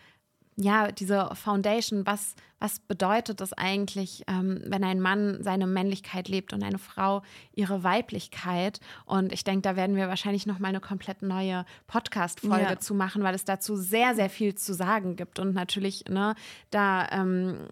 ja, 0.57 0.91
diese 0.91 1.29
Foundation, 1.35 2.07
was, 2.07 2.35
was 2.59 2.81
bedeutet 2.81 3.41
das 3.43 3.53
eigentlich, 3.53 4.25
ähm, 4.27 4.63
wenn 4.65 4.85
ein 4.85 5.01
Mann 5.01 5.43
seine 5.43 5.67
Männlichkeit 5.67 6.29
lebt 6.29 6.55
und 6.55 6.63
eine 6.63 6.79
Frau 6.79 7.23
ihre 7.53 7.85
Weiblichkeit? 7.85 8.81
Und 9.05 9.33
ich 9.33 9.45
denke, 9.45 9.63
da 9.63 9.77
werden 9.77 9.97
wir 9.97 10.09
wahrscheinlich 10.09 10.47
nochmal 10.47 10.71
eine 10.71 10.81
komplett 10.81 11.21
neue 11.21 11.67
Podcast-Folge 11.87 12.65
ja. 12.65 12.79
zu 12.79 12.95
machen, 12.95 13.23
weil 13.23 13.35
es 13.35 13.45
dazu 13.45 13.77
sehr, 13.77 14.15
sehr 14.15 14.31
viel 14.31 14.55
zu 14.55 14.73
sagen 14.73 15.17
gibt. 15.17 15.39
Und 15.39 15.53
natürlich, 15.53 16.05
ne, 16.09 16.35
da 16.71 17.07
ähm, 17.11 17.69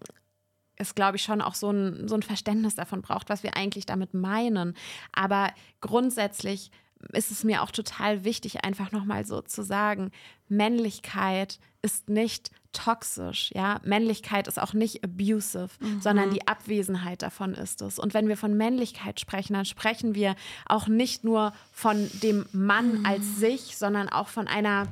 es, 0.75 0.93
glaube 0.93 1.17
ich, 1.17 1.23
schon 1.23 1.41
auch 1.41 1.55
so 1.55 1.71
ein, 1.71 2.07
so 2.07 2.13
ein 2.13 2.21
Verständnis 2.21 2.75
davon 2.75 3.01
braucht, 3.01 3.29
was 3.29 3.41
wir 3.41 3.57
eigentlich 3.57 3.87
damit 3.87 4.13
meinen. 4.13 4.75
Aber 5.11 5.51
grundsätzlich 5.81 6.69
ist 7.13 7.31
es 7.31 7.43
mir 7.43 7.61
auch 7.61 7.71
total 7.71 8.23
wichtig, 8.23 8.63
einfach 8.63 8.91
nochmal 8.91 9.25
so 9.25 9.41
zu 9.41 9.63
sagen, 9.63 10.11
Männlichkeit 10.47 11.59
ist 11.81 12.09
nicht 12.09 12.51
toxisch, 12.73 13.51
ja. 13.55 13.79
Männlichkeit 13.83 14.47
ist 14.47 14.59
auch 14.59 14.73
nicht 14.73 15.03
abusive, 15.03 15.69
mhm. 15.79 16.01
sondern 16.01 16.31
die 16.31 16.47
Abwesenheit 16.47 17.21
davon 17.21 17.53
ist 17.53 17.81
es. 17.81 17.99
Und 17.99 18.13
wenn 18.13 18.27
wir 18.27 18.37
von 18.37 18.55
Männlichkeit 18.55 19.19
sprechen, 19.19 19.53
dann 19.53 19.65
sprechen 19.65 20.13
wir 20.13 20.35
auch 20.65 20.87
nicht 20.87 21.23
nur 21.23 21.53
von 21.71 22.09
dem 22.21 22.45
Mann 22.51 22.99
mhm. 22.99 23.05
als 23.05 23.37
sich, 23.37 23.77
sondern 23.77 24.09
auch 24.09 24.27
von 24.27 24.47
einer 24.47 24.87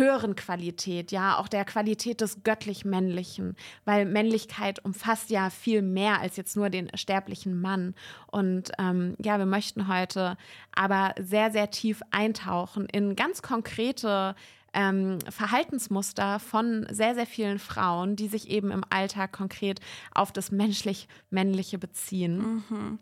höheren 0.00 0.34
Qualität, 0.34 1.12
ja, 1.12 1.38
auch 1.38 1.46
der 1.46 1.64
Qualität 1.64 2.20
des 2.20 2.42
göttlich-männlichen, 2.42 3.56
weil 3.84 4.04
Männlichkeit 4.06 4.84
umfasst 4.84 5.30
ja 5.30 5.50
viel 5.50 5.82
mehr 5.82 6.20
als 6.20 6.36
jetzt 6.36 6.56
nur 6.56 6.70
den 6.70 6.90
sterblichen 6.96 7.60
Mann. 7.60 7.94
Und 8.26 8.72
ähm, 8.78 9.14
ja, 9.22 9.38
wir 9.38 9.46
möchten 9.46 9.86
heute 9.86 10.36
aber 10.74 11.14
sehr, 11.20 11.52
sehr 11.52 11.70
tief 11.70 12.02
eintauchen 12.10 12.86
in 12.86 13.14
ganz 13.14 13.42
konkrete 13.42 14.34
ähm, 14.72 15.18
Verhaltensmuster 15.28 16.38
von 16.38 16.86
sehr, 16.90 17.14
sehr 17.14 17.26
vielen 17.26 17.58
Frauen, 17.58 18.16
die 18.16 18.28
sich 18.28 18.48
eben 18.48 18.70
im 18.70 18.84
Alltag 18.90 19.32
konkret 19.32 19.80
auf 20.14 20.32
das 20.32 20.50
menschlich-männliche 20.50 21.78
beziehen. 21.78 22.64
Mhm. 22.68 22.98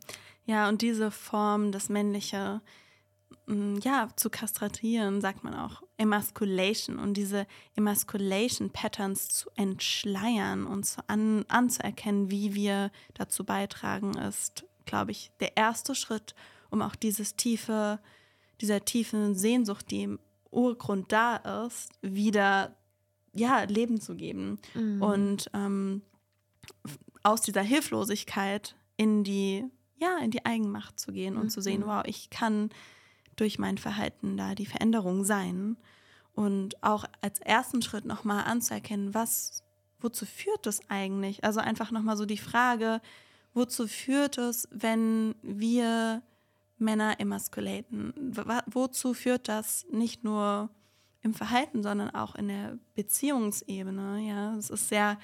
Ja, 0.46 0.68
und 0.68 0.80
diese 0.80 1.10
Form, 1.10 1.72
das 1.72 1.90
Männliche, 1.90 2.62
ja, 3.82 4.08
zu 4.16 4.28
kastratieren, 4.28 5.20
sagt 5.22 5.42
man 5.42 5.54
auch 5.54 5.82
Emasculation 5.96 6.98
und 6.98 7.14
diese 7.14 7.46
Emasculation 7.76 8.70
Patterns 8.70 9.28
zu 9.28 9.48
entschleiern 9.56 10.66
und 10.66 10.84
zu 10.84 11.00
an, 11.08 11.46
anzuerkennen, 11.48 12.30
wie 12.30 12.54
wir 12.54 12.90
dazu 13.14 13.44
beitragen, 13.44 14.16
ist, 14.18 14.64
glaube 14.84 15.12
ich, 15.12 15.30
der 15.40 15.56
erste 15.56 15.94
Schritt, 15.94 16.34
um 16.70 16.82
auch 16.82 16.94
dieses 16.94 17.36
tiefe, 17.36 18.00
dieser 18.60 18.84
tiefen 18.84 19.34
Sehnsucht, 19.34 19.90
die 19.90 20.02
im 20.02 20.18
Urgrund 20.50 21.10
da 21.10 21.36
ist, 21.66 21.90
wieder 22.02 22.76
ja, 23.32 23.62
Leben 23.62 24.00
zu 24.00 24.14
geben. 24.14 24.58
Mhm. 24.74 25.02
Und 25.02 25.50
ähm, 25.54 26.02
aus 27.22 27.40
dieser 27.40 27.62
Hilflosigkeit 27.62 28.76
in 28.98 29.24
die, 29.24 29.64
ja, 29.96 30.18
in 30.18 30.30
die 30.30 30.44
Eigenmacht 30.44 31.00
zu 31.00 31.12
gehen 31.12 31.36
und 31.36 31.44
mhm. 31.44 31.50
zu 31.50 31.62
sehen, 31.62 31.84
wow, 31.86 32.02
ich 32.04 32.28
kann 32.28 32.70
durch 33.40 33.58
mein 33.58 33.78
Verhalten 33.78 34.36
da 34.36 34.54
die 34.54 34.66
Veränderung 34.66 35.24
sein. 35.24 35.76
Und 36.34 36.82
auch 36.82 37.04
als 37.20 37.40
ersten 37.40 37.82
Schritt 37.82 38.04
nochmal 38.04 38.44
anzuerkennen, 38.44 39.14
was, 39.14 39.64
wozu 40.00 40.24
führt 40.26 40.66
es 40.66 40.80
eigentlich? 40.88 41.44
Also 41.44 41.60
einfach 41.60 41.90
nochmal 41.90 42.16
so 42.16 42.26
die 42.26 42.38
Frage, 42.38 43.00
wozu 43.54 43.88
führt 43.88 44.38
es, 44.38 44.68
wenn 44.70 45.34
wir 45.42 46.22
Männer 46.78 47.18
emasculaten? 47.18 48.14
Wozu 48.66 49.14
führt 49.14 49.48
das 49.48 49.86
nicht 49.90 50.22
nur 50.22 50.70
im 51.22 51.34
Verhalten, 51.34 51.82
sondern 51.82 52.10
auch 52.10 52.36
in 52.36 52.48
der 52.48 52.78
Beziehungsebene? 52.94 54.20
Ja, 54.20 54.56
es 54.56 54.70
ist 54.70 54.88
sehr 54.88 55.18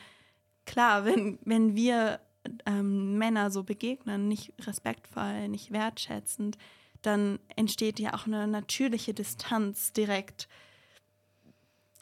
klar, 0.66 1.04
wenn, 1.04 1.38
wenn 1.44 1.76
wir 1.76 2.20
ähm, 2.66 3.16
Männer 3.18 3.50
so 3.50 3.62
begegnen, 3.62 4.28
nicht 4.28 4.52
respektvoll, 4.66 5.48
nicht 5.48 5.70
wertschätzend, 5.70 6.58
dann 7.06 7.38
entsteht 7.56 7.98
ja 7.98 8.14
auch 8.14 8.26
eine 8.26 8.46
natürliche 8.46 9.14
Distanz 9.14 9.92
direkt 9.92 10.48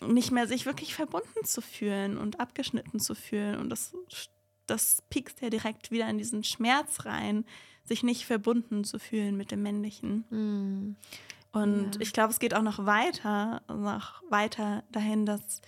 nicht 0.06 0.32
mehr 0.32 0.46
sich 0.46 0.66
wirklich 0.66 0.94
verbunden 0.94 1.44
zu 1.44 1.60
fühlen 1.60 2.18
und 2.18 2.40
abgeschnitten 2.40 3.00
zu 3.00 3.14
fühlen. 3.14 3.58
Und 3.58 3.70
das, 3.70 3.94
das 4.66 5.02
piekst 5.10 5.40
ja 5.40 5.50
direkt 5.50 5.90
wieder 5.90 6.08
in 6.08 6.18
diesen 6.18 6.44
Schmerz 6.44 7.04
rein, 7.04 7.44
sich 7.84 8.02
nicht 8.02 8.26
verbunden 8.26 8.84
zu 8.84 8.98
fühlen 8.98 9.36
mit 9.36 9.50
dem 9.50 9.62
Männlichen. 9.62 10.24
Mm. 10.30 10.96
Und 11.52 11.96
ja. 11.96 12.00
ich 12.00 12.12
glaube, 12.12 12.32
es 12.32 12.38
geht 12.38 12.54
auch 12.54 12.62
noch 12.62 12.86
weiter, 12.86 13.62
noch 13.68 14.22
weiter 14.30 14.84
dahin, 14.90 15.26
dass 15.26 15.60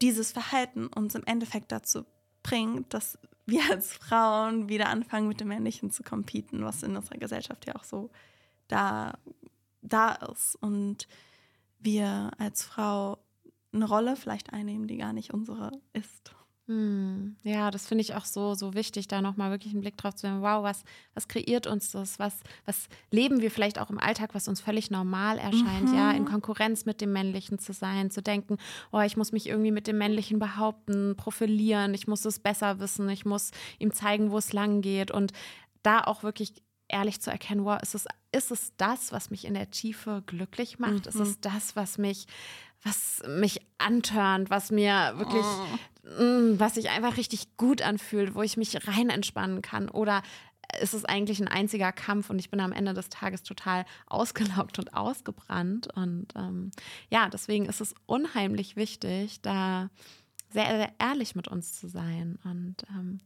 dieses 0.00 0.32
Verhalten 0.32 0.88
uns 0.88 1.14
im 1.14 1.24
Endeffekt 1.24 1.72
dazu 1.72 2.04
bringt, 2.42 2.92
dass 2.92 3.18
wir 3.46 3.62
als 3.70 3.92
Frauen 3.92 4.68
wieder 4.68 4.88
anfangen, 4.88 5.28
mit 5.28 5.40
dem 5.40 5.48
Männlichen 5.48 5.90
zu 5.90 6.02
competen, 6.02 6.64
was 6.64 6.82
in 6.82 6.96
unserer 6.96 7.18
Gesellschaft 7.18 7.66
ja 7.66 7.76
auch 7.76 7.84
so 7.84 8.10
da, 8.68 9.18
da 9.82 10.12
ist. 10.12 10.56
Und 10.56 11.08
wir 11.78 12.30
als 12.38 12.62
Frau 12.64 13.18
eine 13.72 13.86
Rolle 13.86 14.16
vielleicht 14.16 14.52
einnehmen, 14.52 14.86
die 14.86 14.98
gar 14.98 15.12
nicht 15.12 15.32
unsere 15.32 15.72
ist. 15.92 16.34
Hm. 16.72 17.36
Ja, 17.42 17.70
das 17.70 17.86
finde 17.86 18.00
ich 18.00 18.14
auch 18.14 18.24
so, 18.24 18.54
so 18.54 18.72
wichtig, 18.72 19.06
da 19.06 19.20
nochmal 19.20 19.50
wirklich 19.50 19.74
einen 19.74 19.82
Blick 19.82 19.96
drauf 19.98 20.14
zu 20.14 20.28
haben. 20.28 20.40
Wow, 20.40 20.62
was, 20.62 20.84
was 21.12 21.28
kreiert 21.28 21.66
uns 21.66 21.90
das? 21.90 22.18
Was, 22.18 22.40
was 22.64 22.88
leben 23.10 23.42
wir 23.42 23.50
vielleicht 23.50 23.78
auch 23.78 23.90
im 23.90 23.98
Alltag, 23.98 24.30
was 24.32 24.48
uns 24.48 24.60
völlig 24.62 24.90
normal 24.90 25.38
erscheint? 25.38 25.90
Mhm. 25.90 25.94
Ja, 25.94 26.12
in 26.12 26.24
Konkurrenz 26.24 26.86
mit 26.86 27.02
dem 27.02 27.12
Männlichen 27.12 27.58
zu 27.58 27.74
sein, 27.74 28.10
zu 28.10 28.22
denken, 28.22 28.56
oh, 28.90 29.00
ich 29.00 29.18
muss 29.18 29.32
mich 29.32 29.48
irgendwie 29.48 29.70
mit 29.70 29.86
dem 29.86 29.98
Männlichen 29.98 30.38
behaupten, 30.38 31.14
profilieren, 31.16 31.92
ich 31.92 32.06
muss 32.06 32.24
es 32.24 32.38
besser 32.38 32.80
wissen, 32.80 33.08
ich 33.10 33.26
muss 33.26 33.50
ihm 33.78 33.92
zeigen, 33.92 34.30
wo 34.30 34.38
es 34.38 34.54
lang 34.54 34.80
geht. 34.80 35.10
Und 35.10 35.32
da 35.82 36.00
auch 36.00 36.22
wirklich 36.22 36.62
ehrlich 36.88 37.20
zu 37.20 37.30
erkennen, 37.30 37.66
wow, 37.66 37.80
ist 37.82 37.94
es, 37.94 38.06
ist 38.32 38.50
es 38.50 38.72
das, 38.78 39.12
was 39.12 39.30
mich 39.30 39.44
in 39.44 39.54
der 39.54 39.70
Tiefe 39.70 40.22
glücklich 40.24 40.78
macht? 40.78 41.04
Mhm. 41.04 41.08
Ist 41.08 41.20
es 41.20 41.40
das, 41.40 41.76
was 41.76 41.98
mich, 41.98 42.26
was 42.82 43.22
mich 43.28 43.60
antörnt, 43.78 44.48
was 44.48 44.70
mir 44.70 45.12
wirklich, 45.16 45.44
oh. 45.44 45.78
Mm, 46.04 46.58
was 46.58 46.74
sich 46.74 46.90
einfach 46.90 47.16
richtig 47.16 47.56
gut 47.56 47.82
anfühlt, 47.82 48.34
wo 48.34 48.42
ich 48.42 48.56
mich 48.56 48.86
rein 48.86 49.10
entspannen 49.10 49.62
kann? 49.62 49.88
Oder 49.88 50.22
ist 50.80 50.94
es 50.94 51.04
eigentlich 51.04 51.40
ein 51.40 51.48
einziger 51.48 51.92
Kampf 51.92 52.30
und 52.30 52.38
ich 52.38 52.50
bin 52.50 52.60
am 52.60 52.72
Ende 52.72 52.94
des 52.94 53.08
Tages 53.08 53.42
total 53.42 53.84
ausgelaugt 54.06 54.78
und 54.78 54.94
ausgebrannt? 54.94 55.88
Und 55.94 56.28
ähm, 56.36 56.70
ja, 57.10 57.28
deswegen 57.28 57.66
ist 57.66 57.80
es 57.80 57.94
unheimlich 58.06 58.76
wichtig, 58.76 59.40
da 59.42 59.90
sehr, 60.50 60.66
sehr 60.66 60.92
ehrlich 60.98 61.34
mit 61.34 61.48
uns 61.48 61.78
zu 61.78 61.88
sein 61.88 62.38
und 62.44 62.76
ähm, 62.90 63.20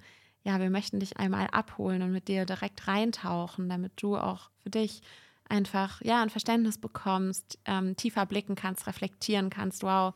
ja, 0.44 0.60
wir 0.60 0.70
möchten 0.70 1.00
dich 1.00 1.16
einmal 1.16 1.48
abholen 1.48 2.02
und 2.02 2.12
mit 2.12 2.28
dir 2.28 2.46
direkt 2.46 2.86
reintauchen, 2.86 3.68
damit 3.68 4.00
du 4.00 4.16
auch 4.16 4.50
für 4.62 4.70
dich 4.70 5.02
einfach 5.48 6.00
ja 6.02 6.22
ein 6.22 6.30
Verständnis 6.30 6.78
bekommst, 6.78 7.58
ähm, 7.64 7.96
tiefer 7.96 8.26
blicken 8.26 8.54
kannst, 8.54 8.86
reflektieren 8.86 9.50
kannst. 9.50 9.82
Wow, 9.82 10.14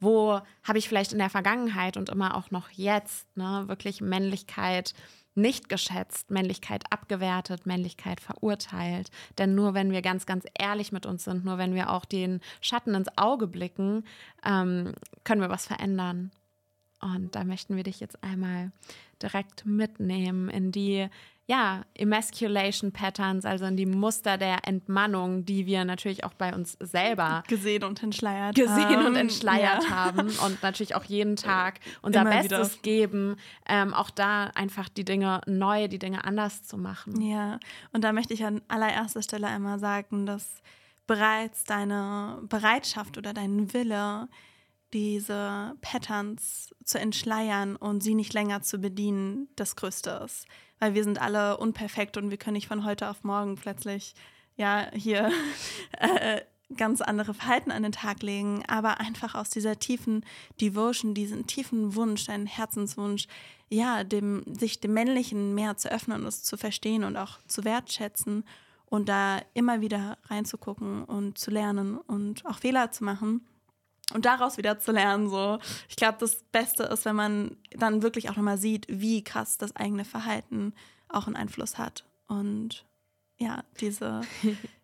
wo 0.00 0.40
habe 0.62 0.78
ich 0.78 0.88
vielleicht 0.88 1.12
in 1.12 1.18
der 1.18 1.30
Vergangenheit 1.30 1.96
und 1.96 2.08
immer 2.08 2.36
auch 2.36 2.50
noch 2.50 2.70
jetzt 2.70 3.26
ne, 3.36 3.64
wirklich 3.66 4.00
Männlichkeit 4.00 4.94
nicht 5.36 5.68
geschätzt, 5.68 6.30
Männlichkeit 6.30 6.90
abgewertet, 6.90 7.66
Männlichkeit 7.66 8.20
verurteilt. 8.20 9.10
Denn 9.38 9.54
nur 9.54 9.74
wenn 9.74 9.92
wir 9.92 10.00
ganz, 10.00 10.24
ganz 10.26 10.46
ehrlich 10.58 10.92
mit 10.92 11.04
uns 11.04 11.24
sind, 11.24 11.44
nur 11.44 11.58
wenn 11.58 11.74
wir 11.74 11.90
auch 11.90 12.06
den 12.06 12.40
Schatten 12.60 12.94
ins 12.94 13.16
Auge 13.16 13.46
blicken, 13.46 14.04
ähm, 14.44 14.94
können 15.24 15.42
wir 15.42 15.50
was 15.50 15.66
verändern. 15.66 16.30
Und 17.00 17.34
da 17.34 17.44
möchten 17.44 17.76
wir 17.76 17.82
dich 17.82 18.00
jetzt 18.00 18.22
einmal 18.24 18.72
direkt 19.22 19.66
mitnehmen 19.66 20.48
in 20.48 20.72
die 20.72 21.08
ja, 21.48 21.82
Emasculation 21.94 22.90
Patterns, 22.90 23.44
also 23.44 23.66
in 23.66 23.76
die 23.76 23.86
Muster 23.86 24.36
der 24.36 24.66
Entmannung, 24.66 25.44
die 25.44 25.64
wir 25.66 25.84
natürlich 25.84 26.24
auch 26.24 26.34
bei 26.34 26.52
uns 26.52 26.76
selber 26.80 27.44
gesehen 27.46 27.84
und 27.84 28.02
entschleiert 28.02 28.56
gesehen 28.56 28.96
haben. 28.96 29.06
und 29.06 29.16
entschleiert 29.16 29.84
ja. 29.84 29.90
haben 29.90 30.28
und 30.44 30.62
natürlich 30.62 30.96
auch 30.96 31.04
jeden 31.04 31.36
Tag 31.36 31.78
unser 32.02 32.22
Immer 32.22 32.30
Bestes 32.30 32.72
wieder. 32.72 32.82
geben, 32.82 33.36
ähm, 33.68 33.94
auch 33.94 34.10
da 34.10 34.46
einfach 34.56 34.88
die 34.88 35.04
Dinge 35.04 35.40
neu, 35.46 35.86
die 35.86 36.00
Dinge 36.00 36.24
anders 36.24 36.64
zu 36.64 36.76
machen. 36.76 37.20
Ja, 37.20 37.60
und 37.92 38.02
da 38.02 38.12
möchte 38.12 38.34
ich 38.34 38.44
an 38.44 38.60
allererster 38.66 39.22
Stelle 39.22 39.46
einmal 39.46 39.78
sagen, 39.78 40.26
dass 40.26 40.62
bereits 41.06 41.62
deine 41.62 42.40
Bereitschaft 42.48 43.18
oder 43.18 43.32
dein 43.32 43.72
Wille 43.72 44.28
diese 44.92 45.76
Patterns 45.80 46.74
zu 46.84 46.98
entschleiern 46.98 47.76
und 47.76 48.02
sie 48.02 48.14
nicht 48.14 48.32
länger 48.32 48.62
zu 48.62 48.78
bedienen, 48.78 49.48
das 49.54 49.76
Größte 49.76 50.22
ist. 50.24 50.46
Weil 50.78 50.94
wir 50.94 51.04
sind 51.04 51.20
alle 51.20 51.56
unperfekt 51.56 52.16
und 52.16 52.30
wir 52.30 52.36
können 52.36 52.54
nicht 52.54 52.68
von 52.68 52.84
heute 52.84 53.08
auf 53.08 53.24
morgen 53.24 53.56
plötzlich 53.56 54.14
ja 54.56 54.90
hier 54.92 55.30
äh, 55.98 56.40
ganz 56.76 57.00
andere 57.00 57.34
Verhalten 57.34 57.70
an 57.70 57.82
den 57.82 57.92
Tag 57.92 58.22
legen, 58.22 58.64
aber 58.66 59.00
einfach 59.00 59.34
aus 59.34 59.50
dieser 59.50 59.78
tiefen 59.78 60.24
Devotion, 60.60 61.14
diesen 61.14 61.46
tiefen 61.46 61.94
Wunsch, 61.94 62.28
einen 62.28 62.46
Herzenswunsch, 62.46 63.28
ja, 63.68 64.04
dem, 64.04 64.42
sich 64.46 64.80
dem 64.80 64.92
Männlichen 64.92 65.54
mehr 65.54 65.76
zu 65.76 65.90
öffnen 65.90 66.22
und 66.22 66.26
es 66.26 66.42
zu 66.42 66.56
verstehen 66.56 67.04
und 67.04 67.16
auch 67.16 67.38
zu 67.46 67.64
wertschätzen 67.64 68.44
und 68.86 69.08
da 69.08 69.40
immer 69.54 69.80
wieder 69.80 70.18
reinzugucken 70.26 71.04
und 71.04 71.38
zu 71.38 71.50
lernen 71.50 71.98
und 71.98 72.44
auch 72.46 72.58
Fehler 72.58 72.90
zu 72.90 73.04
machen 73.04 73.46
und 74.14 74.24
daraus 74.24 74.56
wieder 74.56 74.78
zu 74.78 74.92
lernen. 74.92 75.28
So. 75.28 75.58
Ich 75.88 75.96
glaube, 75.96 76.18
das 76.20 76.42
Beste 76.52 76.84
ist, 76.84 77.04
wenn 77.04 77.16
man 77.16 77.56
dann 77.70 78.02
wirklich 78.02 78.30
auch 78.30 78.36
nochmal 78.36 78.58
sieht, 78.58 78.86
wie 78.88 79.24
krass 79.24 79.58
das 79.58 79.74
eigene 79.74 80.04
Verhalten 80.04 80.74
auch 81.08 81.26
einen 81.26 81.36
Einfluss 81.36 81.78
hat. 81.78 82.04
Und 82.28 82.84
ja, 83.38 83.64
diese, 83.80 84.22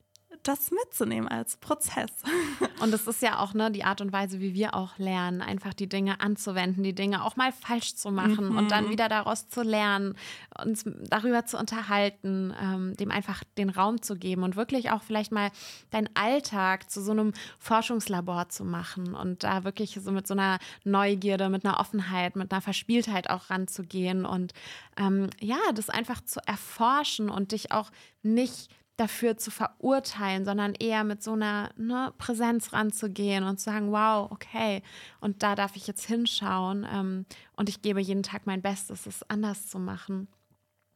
das 0.43 0.71
mitzunehmen 0.71 1.29
als 1.29 1.57
Prozess. 1.57 2.11
Und 2.81 2.93
es 2.93 3.07
ist 3.07 3.23
ja 3.23 3.39
auch 3.39 3.55
ne, 3.55 3.71
die 3.71 3.85
Art 3.85 4.01
und 4.01 4.13
Weise, 4.13 4.41
wie 4.41 4.55
wir 4.55 4.75
auch 4.75 4.99
lernen, 4.99 5.41
einfach 5.41 5.73
die 5.73 5.89
Dinge 5.89 6.21
anzuwenden, 6.21 6.83
die 6.83 6.95
Dinge 6.95 7.25
auch 7.25 7.37
mal 7.37 7.53
falsch 7.53 7.95
zu 7.95 8.11
machen 8.11 8.51
mhm. 8.51 8.59
und 8.59 8.71
dann 8.71 8.87
mhm. 8.87 8.91
wieder 8.91 9.09
daraus 9.09 9.49
zu 9.49 9.63
lernen, 9.63 10.17
uns 10.61 10.85
darüber 11.09 11.47
zu 11.47 11.59
unterhalten, 11.59 12.53
ähm, 12.61 12.97
dem 12.97 13.11
einfach 13.13 13.45
den 13.57 13.71
Raum 13.71 14.03
zu 14.03 14.17
geben 14.17 14.43
und 14.43 14.57
wirklich 14.57 14.91
auch 14.91 15.03
vielleicht 15.03 15.31
mal 15.31 15.51
deinen 15.91 16.09
Alltag 16.15 16.91
zu 16.91 17.03
so 17.03 17.13
einem 17.13 17.33
Forschungslabor 17.59 18.49
zu 18.49 18.65
machen 18.65 19.15
und 19.15 19.45
da 19.45 19.63
wirklich 19.63 19.99
so 20.01 20.11
mit 20.11 20.27
so 20.27 20.35
einer 20.35 20.59
Neugierde, 20.85 21.49
mit 21.49 21.65
einer 21.65 21.79
Offenheit, 21.79 22.35
mit 22.35 22.51
einer 22.53 22.63
Verspieltheit 22.63 23.31
auch 23.31 23.51
ranzugehen 23.51 24.25
und 24.25 24.53
ähm, 24.97 25.31
ja, 25.41 25.59
das 25.75 25.89
einfach 25.89 26.21
zu 26.25 26.41
erforschen 26.47 27.31
und 27.31 27.53
dich 27.53 27.71
auch 27.71 27.91
nicht 28.23 28.71
dafür 28.97 29.37
zu 29.37 29.51
verurteilen, 29.51 30.45
sondern 30.45 30.75
eher 30.75 31.05
mit 31.05 31.23
so 31.23 31.33
einer 31.33 31.71
ne, 31.77 32.13
Präsenz 32.19 32.73
ranzugehen 32.73 33.45
und 33.45 33.59
zu 33.59 33.65
sagen, 33.65 33.91
wow, 33.91 34.31
okay, 34.31 34.83
und 35.21 35.43
da 35.43 35.55
darf 35.55 35.77
ich 35.77 35.87
jetzt 35.87 36.05
hinschauen 36.05 36.87
ähm, 36.91 37.27
und 37.57 37.69
ich 37.69 37.83
gebe 37.83 38.01
jeden 38.01 38.23
Tag 38.23 38.47
mein 38.47 38.63
Bestes, 38.63 39.07
es 39.07 39.29
anders 39.31 39.69
zu 39.69 39.79
machen. 39.79 40.29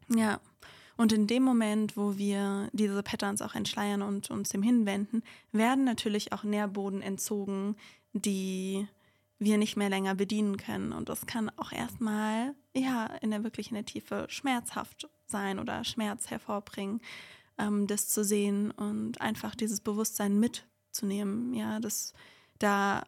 Ja, 0.08 0.40
und 0.96 1.12
in 1.12 1.26
dem 1.26 1.42
Moment, 1.42 1.96
wo 1.96 2.16
wir 2.16 2.68
diese 2.72 3.02
Patterns 3.02 3.42
auch 3.42 3.54
entschleiern 3.54 4.02
und 4.02 4.30
uns 4.30 4.50
dem 4.50 4.62
hinwenden, 4.62 5.22
werden 5.52 5.84
natürlich 5.84 6.32
auch 6.32 6.42
Nährboden 6.42 7.02
entzogen, 7.02 7.76
die 8.12 8.86
wir 9.38 9.58
nicht 9.58 9.76
mehr 9.76 9.90
länger 9.90 10.14
bedienen 10.14 10.56
können. 10.56 10.92
Und 10.92 11.10
das 11.10 11.26
kann 11.26 11.50
auch 11.56 11.72
erstmal, 11.72 12.54
ja, 12.74 13.06
in 13.20 13.30
der 13.30 13.44
wirklich 13.44 13.68
in 13.68 13.74
der 13.74 13.84
Tiefe 13.84 14.26
schmerzhaft 14.28 15.08
sein 15.26 15.58
oder 15.58 15.84
Schmerz 15.84 16.30
hervorbringen 16.30 17.00
ähm, 17.58 17.86
das 17.86 18.08
zu 18.08 18.24
sehen 18.24 18.70
und 18.70 19.20
einfach 19.20 19.54
dieses 19.54 19.80
Bewusstsein 19.80 20.38
mitzunehmen, 20.38 21.54
ja, 21.54 21.80
dass 21.80 22.12
da 22.58 23.04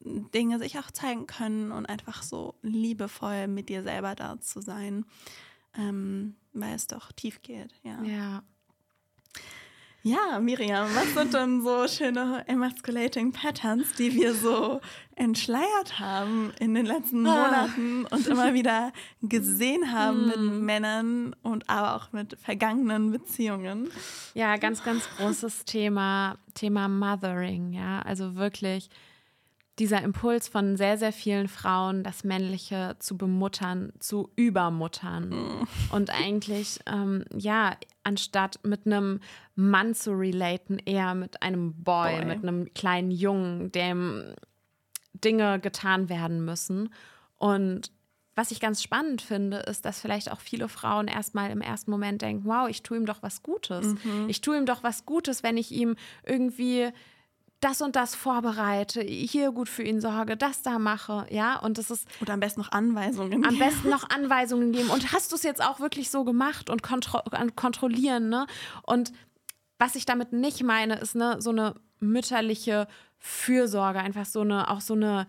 Dinge 0.00 0.58
sich 0.58 0.78
auch 0.78 0.90
zeigen 0.90 1.26
können 1.26 1.72
und 1.72 1.86
einfach 1.86 2.22
so 2.22 2.54
liebevoll 2.62 3.48
mit 3.48 3.68
dir 3.68 3.82
selber 3.82 4.14
da 4.14 4.40
zu 4.40 4.60
sein, 4.60 5.04
ähm, 5.76 6.36
weil 6.52 6.74
es 6.74 6.86
doch 6.86 7.12
tief 7.12 7.42
geht, 7.42 7.74
ja. 7.82 8.02
Ja. 8.02 8.42
Ja, 10.02 10.40
Miriam, 10.40 10.88
was 10.94 11.12
sind 11.12 11.34
denn 11.34 11.60
so 11.62 11.86
schöne 11.86 12.42
emasculating 12.48 13.32
Patterns, 13.32 13.92
die 13.92 14.14
wir 14.14 14.34
so 14.34 14.80
entschleiert 15.14 15.98
haben 15.98 16.54
in 16.58 16.72
den 16.72 16.86
letzten 16.86 17.26
ah. 17.26 17.34
Monaten 17.34 18.06
und 18.06 18.26
immer 18.26 18.54
wieder 18.54 18.94
gesehen 19.20 19.92
haben 19.92 20.26
mit 20.26 20.36
hm. 20.36 20.64
Männern 20.64 21.36
und 21.42 21.68
aber 21.68 21.96
auch 21.96 22.12
mit 22.12 22.38
vergangenen 22.40 23.12
Beziehungen? 23.12 23.90
Ja, 24.32 24.56
ganz, 24.56 24.82
ganz 24.82 25.06
großes 25.18 25.66
Thema, 25.66 26.38
Thema 26.54 26.88
Mothering, 26.88 27.74
ja, 27.74 28.00
also 28.00 28.36
wirklich 28.36 28.88
dieser 29.78 30.02
Impuls 30.02 30.48
von 30.48 30.76
sehr, 30.76 30.98
sehr 30.98 31.12
vielen 31.12 31.48
Frauen, 31.48 32.04
das 32.04 32.24
Männliche 32.24 32.96
zu 32.98 33.16
bemuttern, 33.16 33.92
zu 33.98 34.30
übermuttern. 34.36 35.30
Mm. 35.30 35.68
Und 35.94 36.10
eigentlich, 36.10 36.80
ähm, 36.86 37.24
ja, 37.34 37.76
anstatt 38.04 38.60
mit 38.62 38.84
einem 38.84 39.20
Mann 39.54 39.94
zu 39.94 40.12
relaten, 40.12 40.78
eher 40.78 41.14
mit 41.14 41.42
einem 41.42 41.82
Boy, 41.82 42.16
Boy, 42.16 42.24
mit 42.26 42.42
einem 42.42 42.72
kleinen 42.74 43.10
Jungen, 43.10 43.72
dem 43.72 44.34
Dinge 45.14 45.60
getan 45.60 46.08
werden 46.08 46.44
müssen. 46.44 46.92
Und 47.38 47.90
was 48.34 48.50
ich 48.50 48.60
ganz 48.60 48.82
spannend 48.82 49.22
finde, 49.22 49.58
ist, 49.58 49.84
dass 49.84 50.00
vielleicht 50.00 50.30
auch 50.30 50.40
viele 50.40 50.68
Frauen 50.68 51.08
erstmal 51.08 51.50
im 51.50 51.60
ersten 51.60 51.90
Moment 51.90 52.22
denken, 52.22 52.44
wow, 52.46 52.68
ich 52.68 52.82
tue 52.82 52.96
ihm 52.96 53.06
doch 53.06 53.22
was 53.22 53.42
Gutes. 53.42 53.94
Mhm. 54.04 54.28
Ich 54.28 54.40
tue 54.40 54.56
ihm 54.56 54.66
doch 54.66 54.82
was 54.82 55.04
Gutes, 55.04 55.42
wenn 55.42 55.56
ich 55.56 55.72
ihm 55.72 55.96
irgendwie 56.24 56.90
das 57.60 57.82
und 57.82 57.94
das 57.94 58.14
vorbereite, 58.14 59.02
hier 59.02 59.52
gut 59.52 59.68
für 59.68 59.82
ihn 59.82 60.00
sorge, 60.00 60.36
das 60.36 60.62
da 60.62 60.78
mache, 60.78 61.26
ja, 61.30 61.58
und 61.58 61.76
das 61.76 61.90
ist 61.90 62.08
oder 62.20 62.32
am 62.32 62.40
besten 62.40 62.60
noch 62.60 62.72
Anweisungen. 62.72 63.44
Am 63.44 63.58
besten 63.58 63.90
noch 63.90 64.08
Anweisungen 64.10 64.72
geben 64.72 64.88
und 64.90 65.12
hast 65.12 65.30
du 65.30 65.36
es 65.36 65.42
jetzt 65.42 65.62
auch 65.62 65.78
wirklich 65.78 66.10
so 66.10 66.24
gemacht 66.24 66.70
und 66.70 66.82
kontro 66.82 67.20
kontrollieren, 67.56 68.30
ne? 68.30 68.46
Und 68.82 69.12
was 69.78 69.94
ich 69.94 70.06
damit 70.06 70.32
nicht 70.32 70.62
meine, 70.62 70.96
ist 70.96 71.14
ne 71.14 71.36
so 71.40 71.50
eine 71.50 71.74
mütterliche 72.00 72.88
Fürsorge, 73.18 74.00
einfach 74.00 74.26
so 74.26 74.40
eine 74.40 74.70
auch 74.70 74.80
so 74.80 74.94
eine 74.94 75.26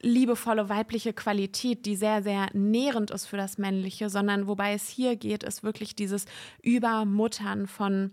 liebevolle 0.00 0.68
weibliche 0.68 1.12
Qualität, 1.12 1.86
die 1.86 1.96
sehr, 1.96 2.22
sehr 2.22 2.48
nährend 2.52 3.10
ist 3.10 3.26
für 3.26 3.36
das 3.36 3.58
Männliche, 3.58 4.08
sondern 4.10 4.46
wobei 4.46 4.74
es 4.74 4.88
hier 4.88 5.16
geht, 5.16 5.42
ist 5.42 5.62
wirklich 5.62 5.94
dieses 5.94 6.26
Übermuttern 6.62 7.66
von 7.66 8.12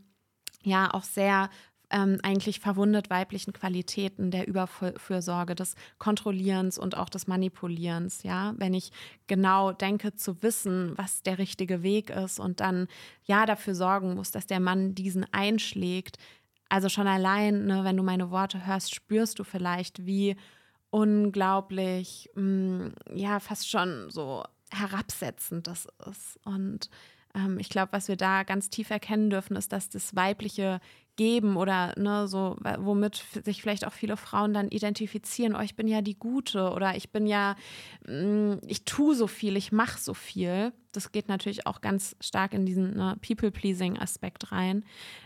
ja 0.64 0.94
auch 0.94 1.04
sehr 1.04 1.50
ähm, 1.94 2.18
eigentlich 2.24 2.60
verwundet 2.60 3.12
weiblichen 3.12 3.54
Qualitäten 3.54 4.32
der 4.32 4.48
Überfürsorge, 4.48 5.54
des 5.54 5.76
Kontrollierens 6.00 6.80
und 6.80 6.98
auch 6.98 7.08
des 7.08 7.28
Manipulierens. 7.28 8.24
Ja, 8.24 8.56
wenn 8.58 8.74
ich 8.74 8.92
genau 9.28 9.72
denke 9.72 10.16
zu 10.16 10.42
wissen, 10.42 10.94
was 10.98 11.22
der 11.22 11.38
richtige 11.38 11.84
Weg 11.84 12.10
ist 12.10 12.40
und 12.40 12.60
dann 12.60 12.88
ja 13.24 13.46
dafür 13.46 13.76
sorgen 13.76 14.16
muss, 14.16 14.32
dass 14.32 14.48
der 14.48 14.60
Mann 14.60 14.96
diesen 14.96 15.26
einschlägt. 15.32 16.18
Also 16.68 16.90
schon 16.90 17.08
allein, 17.08 17.66
ne, 17.66 17.84
wenn 17.84 17.98
du 17.98 18.04
meine 18.04 18.32
Worte 18.32 18.66
hörst, 18.66 18.96
spürst 18.96 19.38
du 19.38 19.44
vielleicht, 19.44 20.08
wie 20.08 20.36
unglaublich, 20.90 22.32
mh, 22.34 22.42
mm, 22.42 22.94
ja, 23.14 23.40
fast 23.40 23.70
schon 23.70 24.10
so 24.10 24.44
herabsetzend 24.72 25.68
das 25.68 25.88
ist. 26.10 26.40
Und 26.44 26.90
ähm, 27.36 27.60
ich 27.60 27.70
glaube, 27.70 27.92
was 27.92 28.08
wir 28.08 28.16
da 28.16 28.42
ganz 28.42 28.72
tief 28.72 28.90
erkennen 28.90 29.30
dürfen, 29.30 29.56
ist, 29.56 29.72
dass 29.72 29.90
das 29.90 30.16
weibliche 30.16 30.80
geben 31.16 31.58
oder 31.58 31.94
ne, 31.98 32.28
so, 32.28 32.58
womit 32.80 33.24
sich 33.46 33.62
vielleicht 33.62 33.86
auch 33.86 33.94
viele 33.94 34.18
Frauen 34.18 34.54
dann 34.54 34.70
identifizieren, 34.70 35.56
oh, 35.56 35.62
ich 35.62 35.76
bin 35.76 35.88
ja 35.88 36.02
die 36.02 36.18
Gute 36.18 36.72
oder 36.72 36.96
ich 36.96 37.12
bin 37.12 37.28
ja, 37.28 37.56
mm, 38.08 38.56
ich 38.66 38.86
tue 38.86 39.16
so 39.16 39.28
viel, 39.28 39.56
ich 39.56 39.72
mache 39.72 40.00
so 40.00 40.14
viel. 40.14 40.74
Das 40.92 41.12
geht 41.12 41.28
natürlich 41.28 41.66
auch 41.68 41.82
ganz 41.82 42.16
stark 42.20 42.54
in 42.54 42.66
diesen 42.66 42.96
ne, 42.96 43.18
People-Pleasing-Aspekt 43.26 44.52
rein, 44.52 44.84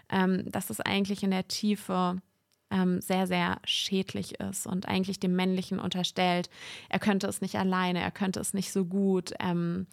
ähm, 0.09 0.49
dass 0.51 0.69
es 0.69 0.81
eigentlich 0.81 1.23
in 1.23 1.31
der 1.31 1.47
Tiefe 1.47 2.21
ähm, 2.69 2.99
sehr, 3.01 3.27
sehr 3.27 3.59
schädlich 3.63 4.39
ist 4.39 4.67
und 4.67 4.87
eigentlich 4.87 5.19
dem 5.19 5.35
Männlichen 5.35 5.79
unterstellt, 5.79 6.49
er 6.89 6.99
könnte 6.99 7.27
es 7.27 7.41
nicht 7.41 7.55
alleine, 7.55 8.01
er 8.01 8.11
könnte 8.11 8.39
es 8.39 8.53
nicht 8.53 8.71
so 8.71 8.85
gut. 8.85 9.33
Ähm, 9.39 9.87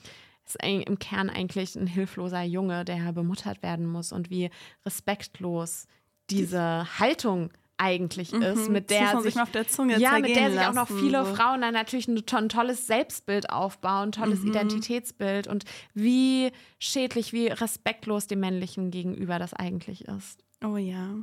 ist 0.47 0.59
im 0.63 0.99
Kern 0.99 1.31
eigentlich 1.31 1.75
ein 1.77 1.87
hilfloser 1.87 2.43
Junge, 2.43 2.85
der 2.85 3.13
bemuttert 3.13 3.63
werden 3.63 3.87
muss 3.87 4.13
und 4.13 4.31
wie 4.31 4.51
respektlos 4.85 5.87
diese 6.31 6.87
Haltung 6.99 7.51
eigentlich 7.77 8.33
mhm, 8.33 8.43
ist, 8.43 8.71
mit 8.71 8.91
der 8.91 9.21
sich, 9.21 9.39
auf 9.41 9.51
der 9.51 9.67
Zunge 9.67 9.99
ja, 9.99 10.19
mit 10.19 10.37
der 10.37 10.51
sich 10.51 10.61
auch 10.61 10.75
noch 10.75 10.87
viele 10.89 11.25
so. 11.25 11.35
Frauen 11.35 11.61
dann 11.61 11.75
natürlich 11.75 12.07
ein, 12.07 12.23
ein, 12.33 12.49
tolles 12.49 12.87
Selbstbild 12.87 13.51
aufbauen, 13.51 14.09
ein 14.09 14.13
tolles 14.13 14.41
mhm. 14.41 14.51
Identitätsbild 14.51 15.49
und 15.49 15.65
wie 15.93 16.53
schädlich, 16.79 17.33
wie 17.33 17.49
respektlos 17.49 18.27
dem 18.27 18.41
Männlichen 18.41 18.91
gegenüber 18.91 19.39
das 19.39 19.55
eigentlich 19.55 20.05
ist. 20.05 20.45
Oh 20.65 20.77
ja. 20.77 21.17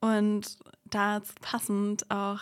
Und 0.00 0.58
dazu 0.84 1.32
passend 1.40 2.10
auch 2.10 2.40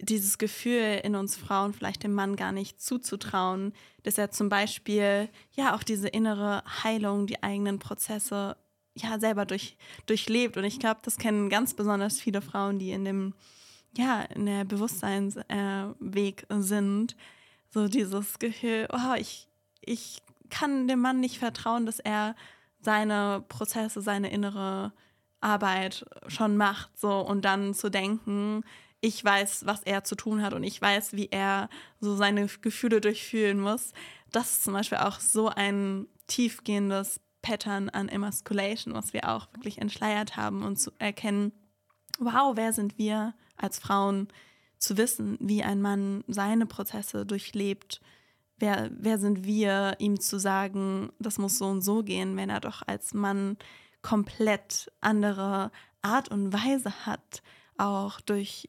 dieses 0.00 0.38
Gefühl 0.38 1.00
in 1.02 1.16
uns 1.16 1.36
Frauen 1.36 1.74
vielleicht 1.74 2.04
dem 2.04 2.14
Mann 2.14 2.36
gar 2.36 2.52
nicht 2.52 2.80
zuzutrauen, 2.80 3.72
dass 4.04 4.18
er 4.18 4.30
zum 4.30 4.48
Beispiel 4.48 5.28
ja 5.52 5.74
auch 5.74 5.82
diese 5.82 6.08
innere 6.08 6.62
Heilung, 6.84 7.26
die 7.26 7.42
eigenen 7.42 7.78
Prozesse 7.78 8.56
ja 8.94 9.18
selber 9.18 9.44
durch, 9.44 9.76
durchlebt. 10.06 10.56
Und 10.56 10.64
ich 10.64 10.78
glaube, 10.78 11.00
das 11.02 11.16
kennen 11.16 11.48
ganz 11.48 11.74
besonders 11.74 12.20
viele 12.20 12.40
Frauen, 12.40 12.78
die 12.78 12.92
in 12.92 13.04
dem, 13.04 13.34
ja, 13.96 14.22
in 14.22 14.46
der 14.46 14.64
Bewusstseinsweg 14.64 16.46
äh, 16.48 16.60
sind. 16.60 17.16
So 17.70 17.88
dieses 17.88 18.38
Gefühl, 18.38 18.88
oh, 18.92 19.14
ich, 19.16 19.48
ich 19.80 20.22
kann 20.48 20.88
dem 20.88 21.00
Mann 21.00 21.20
nicht 21.20 21.38
vertrauen, 21.38 21.86
dass 21.86 21.98
er 21.98 22.34
seine 22.80 23.44
Prozesse, 23.48 24.00
seine 24.00 24.30
innere 24.30 24.92
Arbeit 25.40 26.04
schon 26.28 26.56
macht, 26.56 26.98
so 26.98 27.20
und 27.20 27.44
dann 27.44 27.74
zu 27.74 27.90
denken, 27.90 28.64
ich 29.00 29.24
weiß, 29.24 29.66
was 29.66 29.82
er 29.82 30.04
zu 30.04 30.16
tun 30.16 30.42
hat 30.42 30.54
und 30.54 30.64
ich 30.64 30.80
weiß, 30.80 31.12
wie 31.12 31.28
er 31.30 31.68
so 32.00 32.16
seine 32.16 32.46
Gefühle 32.46 33.00
durchfühlen 33.00 33.60
muss. 33.60 33.92
Das 34.32 34.52
ist 34.52 34.64
zum 34.64 34.72
Beispiel 34.72 34.98
auch 34.98 35.20
so 35.20 35.48
ein 35.48 36.06
tiefgehendes 36.26 37.20
Pattern 37.42 37.88
an 37.88 38.08
Emasculation, 38.08 38.94
was 38.94 39.12
wir 39.12 39.28
auch 39.28 39.48
wirklich 39.54 39.78
entschleiert 39.78 40.36
haben 40.36 40.64
und 40.64 40.76
zu 40.76 40.90
erkennen, 40.98 41.52
wow, 42.18 42.56
wer 42.56 42.72
sind 42.72 42.98
wir 42.98 43.34
als 43.56 43.78
Frauen, 43.78 44.28
zu 44.78 44.96
wissen, 44.96 45.36
wie 45.40 45.62
ein 45.62 45.82
Mann 45.82 46.24
seine 46.28 46.66
Prozesse 46.66 47.26
durchlebt. 47.26 48.00
Wer, 48.58 48.90
wer 48.92 49.18
sind 49.18 49.44
wir, 49.44 49.96
ihm 49.98 50.20
zu 50.20 50.38
sagen, 50.38 51.10
das 51.18 51.38
muss 51.38 51.58
so 51.58 51.66
und 51.66 51.82
so 51.82 52.02
gehen, 52.02 52.36
wenn 52.36 52.50
er 52.50 52.60
doch 52.60 52.82
als 52.86 53.14
Mann 53.14 53.56
komplett 54.02 54.90
andere 55.00 55.70
Art 56.02 56.28
und 56.28 56.52
Weise 56.52 57.06
hat, 57.06 57.42
auch 57.76 58.20
durch 58.20 58.68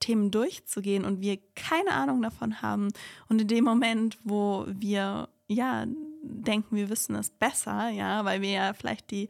Themen 0.00 0.30
durchzugehen 0.30 1.04
und 1.04 1.20
wir 1.20 1.38
keine 1.54 1.92
Ahnung 1.92 2.22
davon 2.22 2.62
haben. 2.62 2.88
Und 3.28 3.40
in 3.40 3.48
dem 3.48 3.64
Moment, 3.64 4.18
wo 4.24 4.66
wir 4.68 5.28
ja 5.46 5.86
denken, 6.22 6.76
wir 6.76 6.88
wissen 6.90 7.14
es 7.14 7.30
besser, 7.30 7.88
ja, 7.90 8.24
weil 8.24 8.40
wir 8.40 8.50
ja 8.50 8.72
vielleicht 8.72 9.10
die 9.10 9.28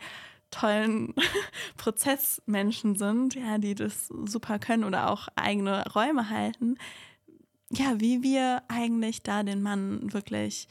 tollen 0.51 1.15
Prozessmenschen 1.77 2.97
sind, 2.97 3.35
ja, 3.35 3.59
die 3.59 3.75
das 3.75 4.09
super 4.25 4.59
können 4.59 4.85
oder 4.85 5.11
auch 5.11 5.29
eigene 5.37 5.85
Räume 5.93 6.31
halten, 6.31 6.77
ja, 7.71 8.01
wie 8.01 8.23
wir 8.23 8.63
eigentlich 8.69 9.23
da 9.23 9.43
den 9.43 9.63
Mann 9.63 10.13
wirklich 10.13 10.69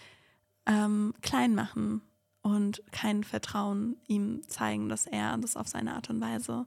ähm, 0.65 1.13
klein 1.21 1.55
machen 1.55 2.01
und 2.41 2.83
kein 2.91 3.23
Vertrauen 3.23 3.97
ihm 4.07 4.41
zeigen, 4.47 4.89
dass 4.89 5.07
er 5.07 5.37
das 5.37 5.55
auf 5.55 5.67
seine 5.67 5.95
Art 5.95 6.09
und 6.09 6.19
Weise 6.19 6.65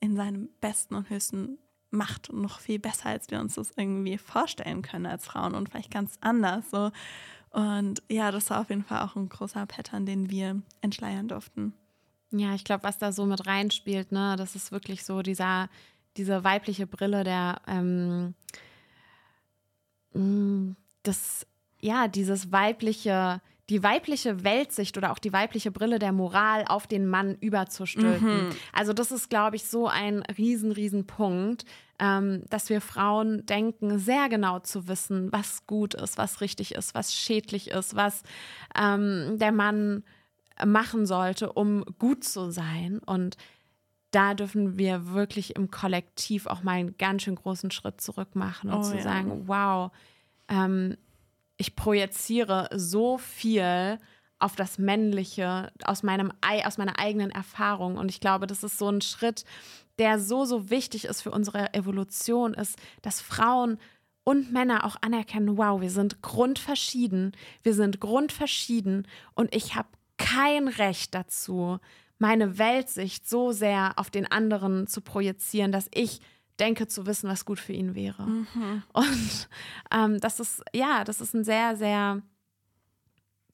in 0.00 0.16
seinem 0.16 0.48
besten 0.60 0.94
und 0.94 1.10
höchsten 1.10 1.58
macht 1.90 2.32
noch 2.32 2.60
viel 2.60 2.78
besser, 2.78 3.06
als 3.06 3.30
wir 3.30 3.40
uns 3.40 3.54
das 3.54 3.72
irgendwie 3.76 4.18
vorstellen 4.18 4.82
können 4.82 5.06
als 5.06 5.26
Frauen 5.26 5.54
und 5.54 5.68
vielleicht 5.68 5.90
ganz 5.90 6.18
anders. 6.20 6.70
So. 6.70 6.90
Und 7.50 8.02
ja, 8.10 8.30
das 8.30 8.50
war 8.50 8.60
auf 8.60 8.70
jeden 8.70 8.84
Fall 8.84 9.02
auch 9.02 9.16
ein 9.16 9.28
großer 9.28 9.64
Pattern, 9.66 10.06
den 10.06 10.30
wir 10.30 10.60
entschleiern 10.80 11.28
durften. 11.28 11.72
Ja, 12.30 12.54
ich 12.54 12.64
glaube, 12.64 12.84
was 12.84 12.98
da 12.98 13.10
so 13.10 13.24
mit 13.24 13.46
reinspielt, 13.46 14.12
ne, 14.12 14.36
das 14.36 14.54
ist 14.54 14.70
wirklich 14.70 15.04
so 15.04 15.22
dieser, 15.22 15.70
diese 16.16 16.44
weibliche 16.44 16.86
Brille 16.86 17.24
der, 17.24 17.62
ähm, 17.66 18.34
mm, 20.12 20.76
das, 21.04 21.46
ja, 21.80 22.06
dieses 22.06 22.52
weibliche, 22.52 23.40
die 23.70 23.82
weibliche 23.82 24.44
Weltsicht 24.44 24.96
oder 24.96 25.12
auch 25.12 25.18
die 25.18 25.32
weibliche 25.32 25.70
Brille 25.70 25.98
der 25.98 26.12
Moral 26.12 26.64
auf 26.66 26.86
den 26.86 27.06
Mann 27.06 27.36
überzustülpen. 27.40 28.48
Mhm. 28.48 28.50
Also 28.72 28.92
das 28.92 29.12
ist, 29.12 29.28
glaube 29.28 29.56
ich, 29.56 29.64
so 29.64 29.88
ein 29.88 30.22
riesen, 30.22 30.72
riesen 30.72 31.06
Punkt, 31.06 31.64
ähm, 31.98 32.42
dass 32.48 32.70
wir 32.70 32.80
Frauen 32.80 33.44
denken, 33.44 33.98
sehr 33.98 34.28
genau 34.28 34.60
zu 34.60 34.88
wissen, 34.88 35.30
was 35.32 35.66
gut 35.66 35.94
ist, 35.94 36.16
was 36.16 36.40
richtig 36.40 36.74
ist, 36.74 36.94
was 36.94 37.14
schädlich 37.14 37.70
ist, 37.70 37.94
was 37.94 38.22
ähm, 38.74 39.36
der 39.38 39.52
Mann 39.52 40.04
machen 40.64 41.06
sollte, 41.06 41.52
um 41.52 41.84
gut 41.98 42.24
zu 42.24 42.50
sein. 42.50 43.00
Und 43.04 43.36
da 44.12 44.34
dürfen 44.34 44.78
wir 44.78 45.12
wirklich 45.12 45.56
im 45.56 45.70
Kollektiv 45.70 46.46
auch 46.46 46.62
mal 46.62 46.72
einen 46.72 46.96
ganz 46.96 47.22
schön 47.22 47.34
großen 47.34 47.70
Schritt 47.70 48.00
zurück 48.00 48.34
machen 48.34 48.70
und 48.70 48.78
oh, 48.78 48.82
zu 48.82 48.96
ja. 48.96 49.02
sagen, 49.02 49.42
wow, 49.46 49.90
ähm, 50.48 50.96
ich 51.58 51.76
projiziere 51.76 52.70
so 52.74 53.18
viel 53.18 53.98
auf 54.38 54.54
das 54.56 54.78
Männliche 54.78 55.72
aus 55.84 56.02
meinem 56.02 56.32
aus 56.64 56.78
meiner 56.78 56.98
eigenen 56.98 57.30
Erfahrung. 57.30 57.98
Und 57.98 58.08
ich 58.08 58.20
glaube, 58.20 58.46
das 58.46 58.62
ist 58.62 58.78
so 58.78 58.88
ein 58.88 59.00
Schritt, 59.00 59.44
der 59.98 60.20
so 60.20 60.44
so 60.44 60.70
wichtig 60.70 61.04
ist 61.04 61.22
für 61.22 61.32
unsere 61.32 61.74
Evolution 61.74 62.54
ist, 62.54 62.78
dass 63.02 63.20
Frauen 63.20 63.78
und 64.22 64.52
Männer 64.52 64.84
auch 64.84 64.96
anerkennen, 65.00 65.58
wow, 65.58 65.80
wir 65.80 65.90
sind 65.90 66.22
grundverschieden, 66.22 67.32
wir 67.62 67.74
sind 67.74 67.98
grundverschieden 67.98 69.08
und 69.34 69.54
ich 69.54 69.74
habe 69.74 69.88
kein 70.18 70.68
Recht 70.68 71.14
dazu, 71.14 71.78
meine 72.18 72.58
Weltsicht 72.58 73.28
so 73.28 73.52
sehr 73.52 73.92
auf 73.96 74.10
den 74.10 74.30
anderen 74.30 74.86
zu 74.86 75.00
projizieren, 75.00 75.72
dass 75.72 75.88
ich 75.94 76.20
denke 76.60 76.86
zu 76.86 77.06
wissen, 77.06 77.28
was 77.28 77.44
gut 77.44 77.60
für 77.60 77.72
ihn 77.72 77.94
wäre. 77.94 78.22
Mhm. 78.22 78.82
Und 78.92 79.48
ähm, 79.92 80.20
das 80.20 80.40
ist, 80.40 80.62
ja, 80.72 81.04
das 81.04 81.20
ist 81.20 81.34
ein 81.34 81.44
sehr, 81.44 81.76
sehr 81.76 82.22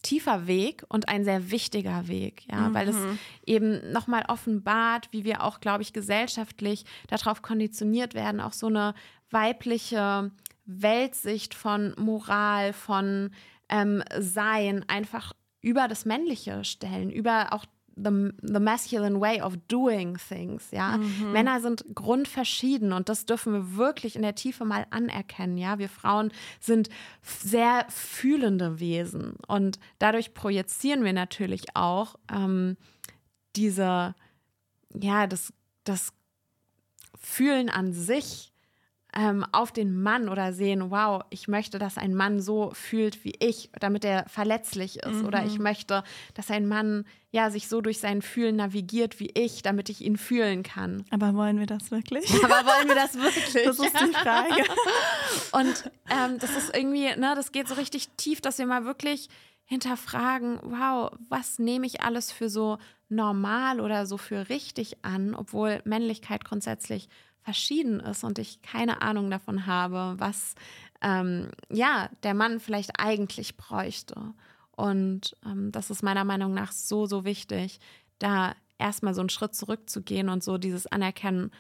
tiefer 0.02 0.46
Weg 0.46 0.84
und 0.88 1.08
ein 1.08 1.24
sehr 1.24 1.50
wichtiger 1.50 2.08
Weg, 2.08 2.46
ja, 2.50 2.68
mhm. 2.68 2.74
weil 2.74 2.88
es 2.88 2.96
mhm. 2.96 3.18
eben 3.46 3.92
nochmal 3.92 4.24
offenbart, 4.28 5.08
wie 5.12 5.24
wir 5.24 5.42
auch, 5.42 5.60
glaube 5.60 5.82
ich, 5.82 5.92
gesellschaftlich 5.92 6.84
darauf 7.08 7.42
konditioniert 7.42 8.14
werden, 8.14 8.40
auch 8.40 8.52
so 8.52 8.66
eine 8.66 8.94
weibliche 9.30 10.30
Weltsicht 10.66 11.54
von 11.54 11.94
Moral, 11.98 12.72
von 12.72 13.30
ähm, 13.68 14.02
Sein 14.18 14.84
einfach 14.88 15.32
über 15.60 15.88
das 15.88 16.04
Männliche 16.04 16.64
stellen, 16.64 17.10
über 17.10 17.52
auch 17.52 17.64
the, 17.96 18.33
the 18.42 18.61
masculine 18.61 19.20
way 19.20 19.40
of 19.40 19.57
doing 19.68 20.16
things, 20.16 20.70
ja. 20.70 20.96
Mhm. 20.96 21.33
Männer 21.33 21.61
sind 21.61 21.85
grundverschieden 21.94 22.92
und 22.92 23.09
das 23.09 23.26
dürfen 23.26 23.52
wir 23.52 23.76
wirklich 23.76 24.16
in 24.16 24.22
der 24.22 24.35
Tiefe 24.35 24.64
mal 24.64 24.87
anerkennen, 24.90 25.59
ja. 25.59 25.78
Wir 25.78 25.88
Frauen 25.88 26.33
sind 26.61 26.88
sehr 27.22 27.87
fühlende 27.88 28.80
Wesen 28.80 29.35
und 29.46 29.78
dadurch 29.98 30.35
projizieren 30.35 31.04
wir 31.04 31.12
natürlich 31.12 31.74
auch 31.74 32.16
ähm, 32.33 32.76
diese, 33.57 34.14
ja, 35.00 35.26
das, 35.26 35.52
das 35.85 36.12
Fühlen 37.16 37.70
an 37.70 37.92
sich 37.92 38.53
ähm, 39.16 39.44
auf 39.53 39.70
den 39.70 40.03
Mann 40.03 40.29
oder 40.29 40.53
sehen, 40.53 40.90
wow, 40.90 41.22
ich 41.31 41.46
möchte, 41.46 41.79
dass 41.79 41.98
ein 41.98 42.14
Mann 42.14 42.40
so 42.40 42.72
fühlt 42.74 43.24
wie 43.24 43.35
ich, 43.38 43.70
damit 43.79 44.05
er 44.05 44.29
verletzlich 44.29 44.98
ist. 44.98 45.20
Mhm. 45.20 45.27
Oder 45.27 45.44
ich 45.44 45.59
möchte, 45.59 46.03
dass 46.35 46.50
ein 46.50 46.66
Mann 46.66 47.05
ja 47.31 47.50
sich 47.50 47.68
so 47.68 47.81
durch 47.81 48.00
sein 48.00 48.22
Fühlen 48.22 48.57
navigiert 48.57 49.20
wie 49.20 49.31
ich, 49.35 49.62
damit 49.62 49.88
ich 49.88 50.00
ihn 50.00 50.16
fühlen 50.16 50.62
kann. 50.62 51.05
Aber 51.11 51.35
wollen 51.35 51.59
wir 51.59 51.66
das 51.66 51.90
wirklich? 51.90 52.29
Aber 52.44 52.66
wollen 52.66 52.88
wir 52.88 52.96
das 52.96 53.14
wirklich? 53.14 53.64
Das 53.64 53.79
ist 53.79 54.00
die 54.00 54.12
Frage. 54.12 54.64
Und 55.53 55.90
ähm, 56.11 56.38
das 56.38 56.57
ist 56.57 56.77
irgendwie, 56.77 57.14
ne, 57.16 57.35
das 57.37 57.53
geht 57.53 57.68
so 57.68 57.74
richtig 57.74 58.09
tief, 58.16 58.40
dass 58.40 58.59
wir 58.59 58.66
mal 58.66 58.85
wirklich 58.85 59.29
hinterfragen, 59.64 60.59
wow, 60.62 61.11
was 61.29 61.59
nehme 61.59 61.87
ich 61.87 62.03
alles 62.03 62.33
für 62.33 62.48
so 62.48 62.79
normal 63.09 63.81
oder 63.81 64.07
so 64.07 64.18
für 64.18 64.48
richtig 64.48 65.05
an, 65.05 65.35
obwohl 65.35 65.81
Männlichkeit 65.85 66.44
grundsätzlich 66.44 67.09
verschieden 67.44 68.00
ist 68.00 68.24
und 68.24 68.38
ich 68.38 68.62
keine 68.62 69.02
Ahnung 69.02 69.30
davon 69.30 69.66
habe, 69.66 70.14
was 70.18 70.54
ähm, 71.02 71.50
ja 71.70 72.09
der 72.22 72.35
Mann 72.35 72.59
vielleicht 72.59 72.98
eigentlich 72.98 73.57
bräuchte. 73.57 74.35
Und 74.72 75.37
ähm, 75.44 75.70
das 75.70 75.90
ist 75.90 76.02
meiner 76.02 76.24
Meinung 76.24 76.54
nach 76.54 76.72
so, 76.72 77.07
so 77.07 77.24
wichtig, 77.24 77.78
da 78.18 78.54
erstmal 78.78 79.14
so 79.14 79.20
einen 79.20 79.28
Schritt 79.28 79.54
zurückzugehen 79.54 80.28
und 80.28 80.42
so 80.42 80.59
dieses 80.59 80.87
Anerkennen, 80.87 81.52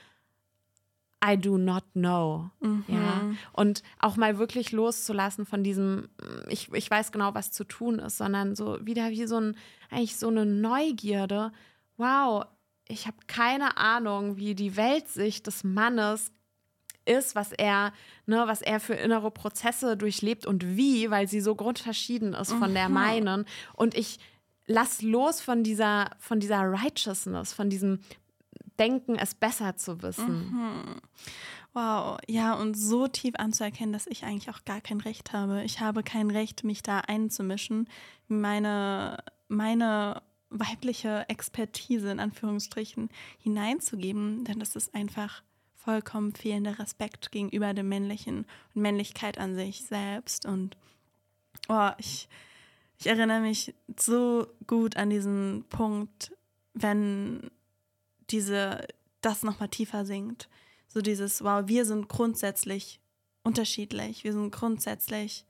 I 1.24 1.36
do 1.38 1.58
not 1.58 1.84
know. 1.92 2.50
Mhm. 2.60 2.84
Ja. 2.88 3.30
Und 3.52 3.82
auch 3.98 4.16
mal 4.16 4.38
wirklich 4.38 4.72
loszulassen 4.72 5.46
von 5.46 5.62
diesem, 5.62 6.08
ich, 6.48 6.72
ich 6.72 6.90
weiß 6.90 7.12
genau, 7.12 7.34
was 7.34 7.52
zu 7.52 7.64
tun 7.64 7.98
ist, 7.98 8.18
sondern 8.18 8.54
so 8.56 8.78
wieder 8.84 9.10
wie 9.10 9.26
so 9.26 9.38
ein, 9.38 9.56
eigentlich 9.90 10.16
so 10.16 10.28
eine 10.28 10.44
Neugierde. 10.44 11.52
Wow, 11.96 12.44
ich 12.88 13.06
habe 13.06 13.16
keine 13.26 13.76
Ahnung, 13.76 14.36
wie 14.36 14.54
die 14.54 14.76
Weltsicht 14.76 15.46
des 15.46 15.64
Mannes 15.64 16.30
ist, 17.06 17.34
was 17.34 17.52
er, 17.52 17.92
ne, 18.26 18.44
was 18.46 18.62
er 18.62 18.80
für 18.80 18.94
innere 18.94 19.30
Prozesse 19.30 19.96
durchlebt 19.96 20.46
und 20.46 20.76
wie, 20.76 21.10
weil 21.10 21.28
sie 21.28 21.40
so 21.40 21.54
grundverschieden 21.54 22.34
ist 22.34 22.52
von 22.52 22.70
mhm. 22.70 22.74
der 22.74 22.88
meinen. 22.88 23.46
Und 23.74 23.94
ich 23.94 24.18
lass 24.66 25.02
los 25.02 25.40
von 25.40 25.62
dieser, 25.62 26.10
von 26.18 26.40
dieser 26.40 26.60
Righteousness, 26.60 27.52
von 27.52 27.70
diesem 27.70 28.00
Denken, 28.78 29.16
es 29.16 29.34
besser 29.34 29.76
zu 29.76 30.02
wissen. 30.02 30.50
Mhm. 30.50 31.00
Wow, 31.74 32.18
ja, 32.28 32.54
und 32.54 32.74
so 32.74 33.08
tief 33.08 33.34
anzuerkennen, 33.36 33.92
dass 33.92 34.06
ich 34.06 34.24
eigentlich 34.24 34.50
auch 34.50 34.64
gar 34.64 34.80
kein 34.80 35.00
Recht 35.00 35.32
habe. 35.32 35.64
Ich 35.64 35.80
habe 35.80 36.02
kein 36.02 36.30
Recht, 36.30 36.64
mich 36.64 36.82
da 36.82 37.00
einzumischen. 37.00 37.88
Meine, 38.28 39.22
meine 39.48 40.22
weibliche 40.54 41.28
Expertise 41.28 42.10
in 42.10 42.20
Anführungsstrichen 42.20 43.10
hineinzugeben, 43.38 44.44
denn 44.44 44.60
das 44.60 44.76
ist 44.76 44.94
einfach 44.94 45.42
vollkommen 45.74 46.34
fehlender 46.34 46.78
Respekt 46.78 47.30
gegenüber 47.30 47.74
dem 47.74 47.88
Männlichen 47.88 48.46
und 48.74 48.82
Männlichkeit 48.82 49.38
an 49.38 49.54
sich 49.54 49.82
selbst. 49.82 50.46
Und 50.46 50.76
oh, 51.68 51.90
ich, 51.98 52.28
ich 52.98 53.06
erinnere 53.06 53.40
mich 53.40 53.74
so 53.98 54.46
gut 54.66 54.96
an 54.96 55.10
diesen 55.10 55.64
Punkt, 55.68 56.32
wenn 56.72 57.50
diese 58.30 58.86
das 59.20 59.42
nochmal 59.42 59.68
tiefer 59.68 60.06
singt. 60.06 60.48
So 60.88 61.00
dieses, 61.00 61.42
wow, 61.42 61.66
wir 61.66 61.84
sind 61.84 62.08
grundsätzlich 62.08 63.00
unterschiedlich, 63.42 64.24
wir 64.24 64.32
sind 64.32 64.52
grundsätzlich 64.52 65.44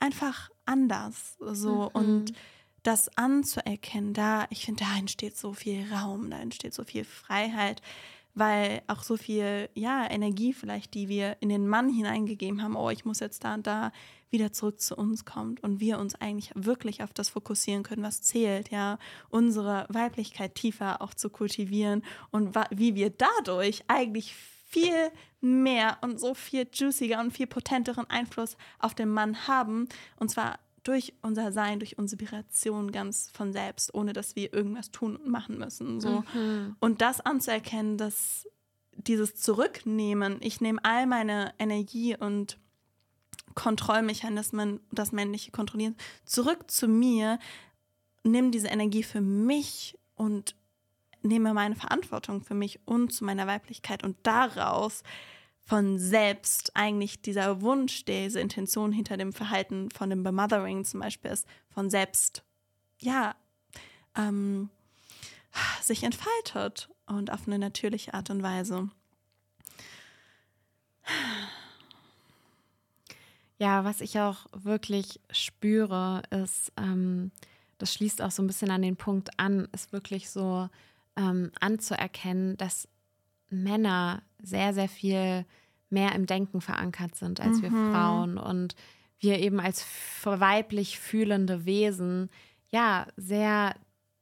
einfach 0.00 0.50
anders. 0.64 1.36
So 1.40 1.90
mhm. 1.94 2.00
und 2.00 2.32
das 2.84 3.16
anzuerkennen, 3.16 4.14
da, 4.14 4.46
ich 4.50 4.64
finde, 4.64 4.84
da 4.84 4.98
entsteht 4.98 5.36
so 5.36 5.52
viel 5.52 5.92
Raum, 5.92 6.30
da 6.30 6.38
entsteht 6.38 6.74
so 6.74 6.84
viel 6.84 7.04
Freiheit, 7.04 7.82
weil 8.34 8.82
auch 8.88 9.02
so 9.02 9.16
viel, 9.16 9.68
ja, 9.74 10.08
Energie 10.10 10.52
vielleicht, 10.52 10.94
die 10.94 11.08
wir 11.08 11.36
in 11.40 11.48
den 11.48 11.66
Mann 11.66 11.88
hineingegeben 11.88 12.62
haben, 12.62 12.76
oh, 12.76 12.90
ich 12.90 13.04
muss 13.04 13.20
jetzt 13.20 13.42
da 13.44 13.54
und 13.54 13.66
da 13.66 13.90
wieder 14.30 14.52
zurück 14.52 14.80
zu 14.80 14.96
uns 14.96 15.24
kommt 15.24 15.62
und 15.62 15.80
wir 15.80 15.98
uns 15.98 16.14
eigentlich 16.16 16.50
wirklich 16.54 17.02
auf 17.02 17.14
das 17.14 17.30
fokussieren 17.30 17.84
können, 17.84 18.02
was 18.02 18.22
zählt, 18.22 18.70
ja, 18.70 18.98
unsere 19.30 19.86
Weiblichkeit 19.88 20.54
tiefer 20.54 21.00
auch 21.00 21.14
zu 21.14 21.30
kultivieren 21.30 22.04
und 22.32 22.54
wie 22.70 22.94
wir 22.96 23.10
dadurch 23.10 23.84
eigentlich 23.88 24.34
viel 24.68 25.10
mehr 25.40 25.98
und 26.02 26.18
so 26.18 26.34
viel 26.34 26.66
juiciger 26.72 27.20
und 27.20 27.30
viel 27.30 27.46
potenteren 27.46 28.10
Einfluss 28.10 28.56
auf 28.80 28.94
den 28.94 29.08
Mann 29.08 29.46
haben. 29.46 29.88
Und 30.16 30.30
zwar 30.30 30.58
durch 30.84 31.14
unser 31.22 31.50
Sein, 31.50 31.80
durch 31.80 31.94
Inspiration 31.94 32.92
ganz 32.92 33.30
von 33.32 33.52
selbst, 33.52 33.92
ohne 33.94 34.12
dass 34.12 34.36
wir 34.36 34.52
irgendwas 34.52 34.90
tun 34.90 35.16
und 35.16 35.28
machen 35.28 35.58
müssen. 35.58 36.00
So. 36.00 36.22
Mhm. 36.34 36.76
Und 36.78 37.00
das 37.00 37.20
anzuerkennen, 37.20 37.98
dass 37.98 38.46
dieses 38.92 39.34
Zurücknehmen, 39.34 40.38
ich 40.40 40.60
nehme 40.60 40.84
all 40.84 41.06
meine 41.06 41.52
Energie 41.58 42.16
und 42.16 42.58
Kontrollmechanismen, 43.54 44.80
das 44.92 45.12
männliche 45.12 45.50
Kontrollieren, 45.50 45.96
zurück 46.24 46.70
zu 46.70 46.86
mir, 46.86 47.38
nehme 48.22 48.50
diese 48.50 48.68
Energie 48.68 49.02
für 49.02 49.20
mich 49.20 49.98
und 50.16 50.54
nehme 51.22 51.54
meine 51.54 51.76
Verantwortung 51.76 52.42
für 52.42 52.54
mich 52.54 52.80
und 52.84 53.12
zu 53.12 53.24
meiner 53.24 53.46
Weiblichkeit 53.46 54.04
und 54.04 54.16
daraus 54.22 55.02
von 55.64 55.98
selbst 55.98 56.72
eigentlich 56.74 57.22
dieser 57.22 57.62
Wunsch, 57.62 58.04
diese 58.04 58.40
Intention 58.40 58.92
hinter 58.92 59.16
dem 59.16 59.32
Verhalten 59.32 59.90
von 59.90 60.10
dem 60.10 60.22
Bemothering 60.22 60.84
zum 60.84 61.00
Beispiel 61.00 61.30
ist, 61.30 61.46
von 61.70 61.88
selbst, 61.88 62.44
ja, 63.00 63.34
ähm, 64.16 64.68
sich 65.80 66.02
entfaltet 66.02 66.90
und 67.06 67.32
auf 67.32 67.46
eine 67.46 67.58
natürliche 67.58 68.14
Art 68.14 68.30
und 68.30 68.42
Weise. 68.42 68.90
Ja, 73.58 73.84
was 73.84 74.00
ich 74.00 74.18
auch 74.18 74.46
wirklich 74.52 75.20
spüre, 75.30 76.22
ist, 76.30 76.72
ähm, 76.76 77.30
das 77.78 77.94
schließt 77.94 78.20
auch 78.20 78.30
so 78.30 78.42
ein 78.42 78.46
bisschen 78.46 78.70
an 78.70 78.82
den 78.82 78.96
Punkt 78.96 79.38
an, 79.38 79.68
ist 79.72 79.92
wirklich 79.92 80.28
so 80.28 80.68
ähm, 81.16 81.52
anzuerkennen, 81.60 82.56
dass 82.56 82.88
Männer 83.62 84.22
sehr, 84.42 84.74
sehr 84.74 84.88
viel 84.88 85.44
mehr 85.90 86.14
im 86.14 86.26
Denken 86.26 86.60
verankert 86.60 87.14
sind 87.14 87.40
als 87.40 87.58
mhm. 87.58 87.62
wir 87.62 87.70
Frauen 87.70 88.38
und 88.38 88.74
wir 89.18 89.38
eben 89.38 89.60
als 89.60 89.86
weiblich 90.24 90.98
fühlende 90.98 91.64
Wesen 91.64 92.30
ja 92.70 93.06
sehr 93.16 93.74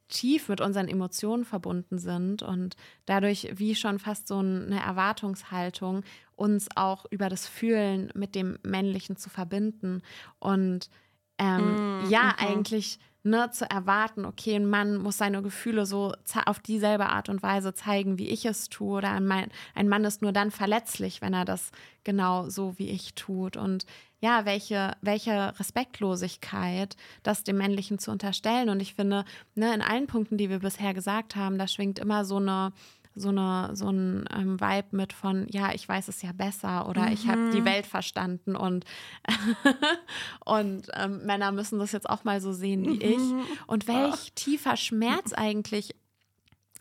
tief 0.09 0.49
mit 0.49 0.61
unseren 0.61 0.89
Emotionen 0.89 1.45
verbunden 1.45 1.99
sind 1.99 2.43
und 2.43 2.77
dadurch 3.07 3.49
wie 3.55 3.75
schon 3.75 3.99
fast 3.99 4.29
so 4.29 4.39
eine 4.39 4.81
Erwartungshaltung, 4.81 6.05
uns 6.37 6.69
auch 6.77 7.07
über 7.11 7.29
das 7.29 7.49
Fühlen 7.49 8.13
mit 8.15 8.35
dem 8.35 8.59
Männlichen 8.63 9.17
zu 9.17 9.31
verbinden 9.31 10.03
und 10.39 10.91
ähm, 11.39 12.03
mm, 12.05 12.11
ja, 12.11 12.25
mhm. 12.25 12.47
eigentlich 12.47 12.99
ne, 13.25 13.51
zu 13.51 13.69
erwarten, 13.71 14.25
okay, 14.25 14.57
ein 14.57 14.69
Mann 14.69 14.97
muss 14.97 15.19
seine 15.19 15.43
Gefühle 15.43 15.87
so 15.87 16.13
auf 16.47 16.59
dieselbe 16.59 17.07
Art 17.07 17.29
und 17.29 17.43
Weise 17.43 17.75
zeigen, 17.75 18.19
wie 18.19 18.29
ich 18.29 18.45
es 18.45 18.69
tue. 18.69 18.99
Oder 18.99 19.11
ein 19.11 19.27
Mann, 19.27 19.51
ein 19.75 19.89
Mann 19.89 20.05
ist 20.05 20.23
nur 20.23 20.33
dann 20.33 20.51
verletzlich, 20.51 21.23
wenn 21.23 21.35
er 21.35 21.45
das 21.45 21.71
genau 22.05 22.49
so 22.49 22.79
wie 22.79 22.91
ich 22.91 23.15
tut. 23.15 23.57
Und 23.57 23.87
ja, 24.21 24.45
welche, 24.45 24.97
welche 25.01 25.59
Respektlosigkeit, 25.59 26.97
das 27.23 27.45
dem 27.45 27.59
Männlichen 27.59 27.99
zu 27.99 28.11
unterstellen. 28.11 28.69
Und 28.69 28.81
ich 28.81 28.95
finde, 28.95 29.25
ne, 29.55 29.75
in 29.75 29.83
allen 29.83 30.07
Punkten, 30.07 30.39
die 30.39 30.51
wir 30.51 30.61
bisher 30.61 30.95
gesagt 30.95 31.37
haben, 31.37 31.59
da 31.59 31.67
schwingt 31.67 31.99
immer 31.99 32.25
so 32.25 32.37
eine 32.37 32.73
so, 33.15 33.29
eine, 33.29 33.71
so 33.75 33.89
ein 33.89 34.25
ähm, 34.35 34.61
Vibe 34.61 34.89
mit 34.97 35.13
von, 35.13 35.47
ja, 35.51 35.73
ich 35.73 35.89
weiß 35.89 36.09
es 36.09 36.23
ja 36.23 36.33
besser 36.33 36.89
oder 36.89 37.03
mhm. 37.07 37.13
ich 37.13 37.29
habe 37.29 37.51
die 37.51 37.65
Welt 37.65 37.87
verstanden 37.87 38.57
und, 38.57 38.85
und 40.45 40.89
ähm, 40.95 41.25
Männer 41.25 41.53
müssen 41.53 41.79
das 41.79 41.93
jetzt 41.93 42.09
auch 42.09 42.25
mal 42.25 42.41
so 42.41 42.53
sehen 42.53 42.85
wie 42.85 42.97
mhm. 42.97 43.01
ich. 43.01 43.67
Und 43.67 43.89
welch 43.89 44.29
oh. 44.29 44.33
tiefer 44.35 44.77
Schmerz 44.77 45.33
eigentlich 45.33 45.95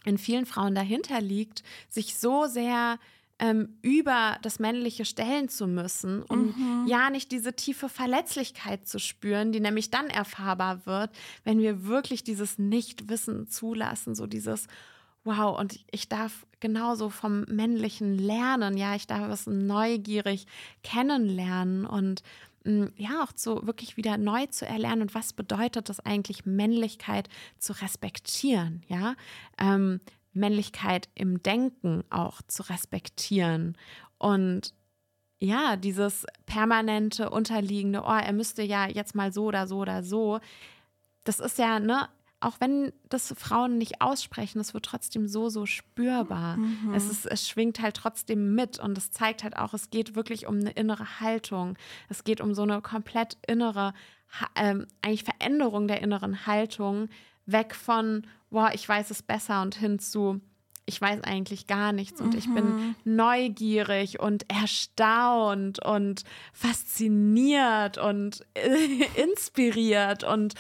in 0.06 0.18
vielen 0.18 0.46
Frauen 0.46 0.74
dahinter 0.74 1.22
liegt, 1.22 1.64
sich 1.90 2.18
so 2.18 2.48
sehr 2.48 2.98
ähm, 3.42 3.78
über 3.82 4.38
das 4.44 4.60
Männliche 4.60 5.04
stellen 5.04 5.50
zu 5.50 5.68
müssen, 5.68 6.22
um 6.24 6.54
mhm. 6.56 6.86
ja 6.88 7.10
nicht 7.10 7.32
diese 7.32 7.56
tiefe 7.56 7.90
Verletzlichkeit 7.90 8.88
zu 8.88 9.00
spüren, 9.00 9.52
die 9.52 9.60
nämlich 9.60 9.90
dann 9.90 10.08
erfahrbar 10.08 10.86
wird, 10.86 11.10
wenn 11.44 11.60
wir 11.60 11.86
wirklich 11.86 12.24
dieses 12.24 12.60
Nichtwissen 12.60 13.48
zulassen, 13.48 14.14
so 14.14 14.28
dieses, 14.28 14.68
wow, 15.24 15.58
und 15.60 15.80
ich 15.92 16.10
darf 16.10 16.46
genauso 16.60 17.10
vom 17.10 17.42
Männlichen 17.44 18.18
lernen, 18.18 18.78
ja, 18.78 18.96
ich 18.96 19.08
darf 19.08 19.30
es 19.32 19.48
neugierig 19.48 20.48
kennenlernen 20.84 21.86
und 21.86 22.24
mm, 22.64 22.86
ja, 22.96 23.24
auch 23.24 23.32
so 23.36 23.66
wirklich 23.66 23.98
wieder 23.98 24.18
neu 24.18 24.46
zu 24.48 24.66
erlernen 24.66 25.04
und 25.04 25.16
was 25.16 25.34
bedeutet 25.34 25.90
das 25.90 26.00
eigentlich, 26.00 26.46
Männlichkeit 26.46 27.30
zu 27.58 27.74
respektieren, 27.82 28.84
ja, 28.88 29.16
ähm, 29.60 30.02
Männlichkeit 30.34 31.10
im 31.14 31.44
Denken 31.44 32.04
auch 32.10 32.42
zu 32.48 32.64
respektieren 32.64 33.78
und 34.18 34.74
ja, 35.40 35.76
dieses 35.76 36.26
permanente 36.46 37.32
unterliegende, 37.32 38.04
oh, 38.04 38.12
er 38.12 38.32
müsste 38.32 38.62
ja 38.62 38.88
jetzt 38.88 39.16
mal 39.16 39.34
so 39.34 39.46
oder 39.46 39.66
so 39.66 39.80
oder 39.80 40.04
so, 40.04 40.40
das 41.24 41.40
ist 41.40 41.58
ja, 41.58 41.80
ne, 41.80 42.08
auch 42.42 42.56
wenn 42.60 42.92
das 43.08 43.34
Frauen 43.38 43.78
nicht 43.78 44.02
aussprechen, 44.02 44.60
es 44.60 44.74
wird 44.74 44.86
trotzdem 44.86 45.28
so, 45.28 45.50
so 45.50 45.66
spürbar. 45.66 46.58
Mhm. 46.58 46.94
Es, 46.94 47.10
ist, 47.10 47.26
es 47.28 47.48
schwingt 47.48 47.80
halt 47.80 47.96
trotzdem 47.96 48.56
mit 48.56 48.80
und 48.80 48.98
es 48.98 49.12
zeigt 49.12 49.44
halt 49.44 49.58
auch, 49.58 49.74
es 49.74 49.92
geht 49.92 50.16
wirklich 50.16 50.48
um 50.48 50.56
eine 50.56 50.72
innere 50.72 51.20
Haltung. 51.20 51.78
Es 52.10 52.24
geht 52.24 52.42
um 52.42 52.54
so 52.56 52.64
eine 52.64 52.82
komplett 52.82 53.38
innere, 53.48 53.94
ähm, 54.56 54.88
eigentlich 55.04 55.24
Veränderung 55.24 55.88
der 55.88 56.02
inneren 56.02 56.48
Haltung, 56.48 57.10
weg 57.46 57.76
von, 57.76 58.26
boah, 58.50 58.72
ich 58.74 58.88
weiß 58.88 59.12
es 59.12 59.22
besser 59.22 59.62
und 59.62 59.76
hin 59.76 60.00
zu, 60.00 60.42
ich 60.86 61.00
weiß 61.00 61.24
eigentlich 61.24 61.68
gar 61.68 61.92
nichts 61.92 62.22
und 62.22 62.34
mhm. 62.34 62.40
ich 62.40 62.54
bin 62.54 62.66
mhm. 62.66 62.96
neugierig 63.04 64.20
und 64.20 64.46
erstaunt 64.52 65.84
und 65.86 66.24
fasziniert 66.54 68.00
und 68.00 68.44
inspiriert 69.16 70.24
und 70.24 70.56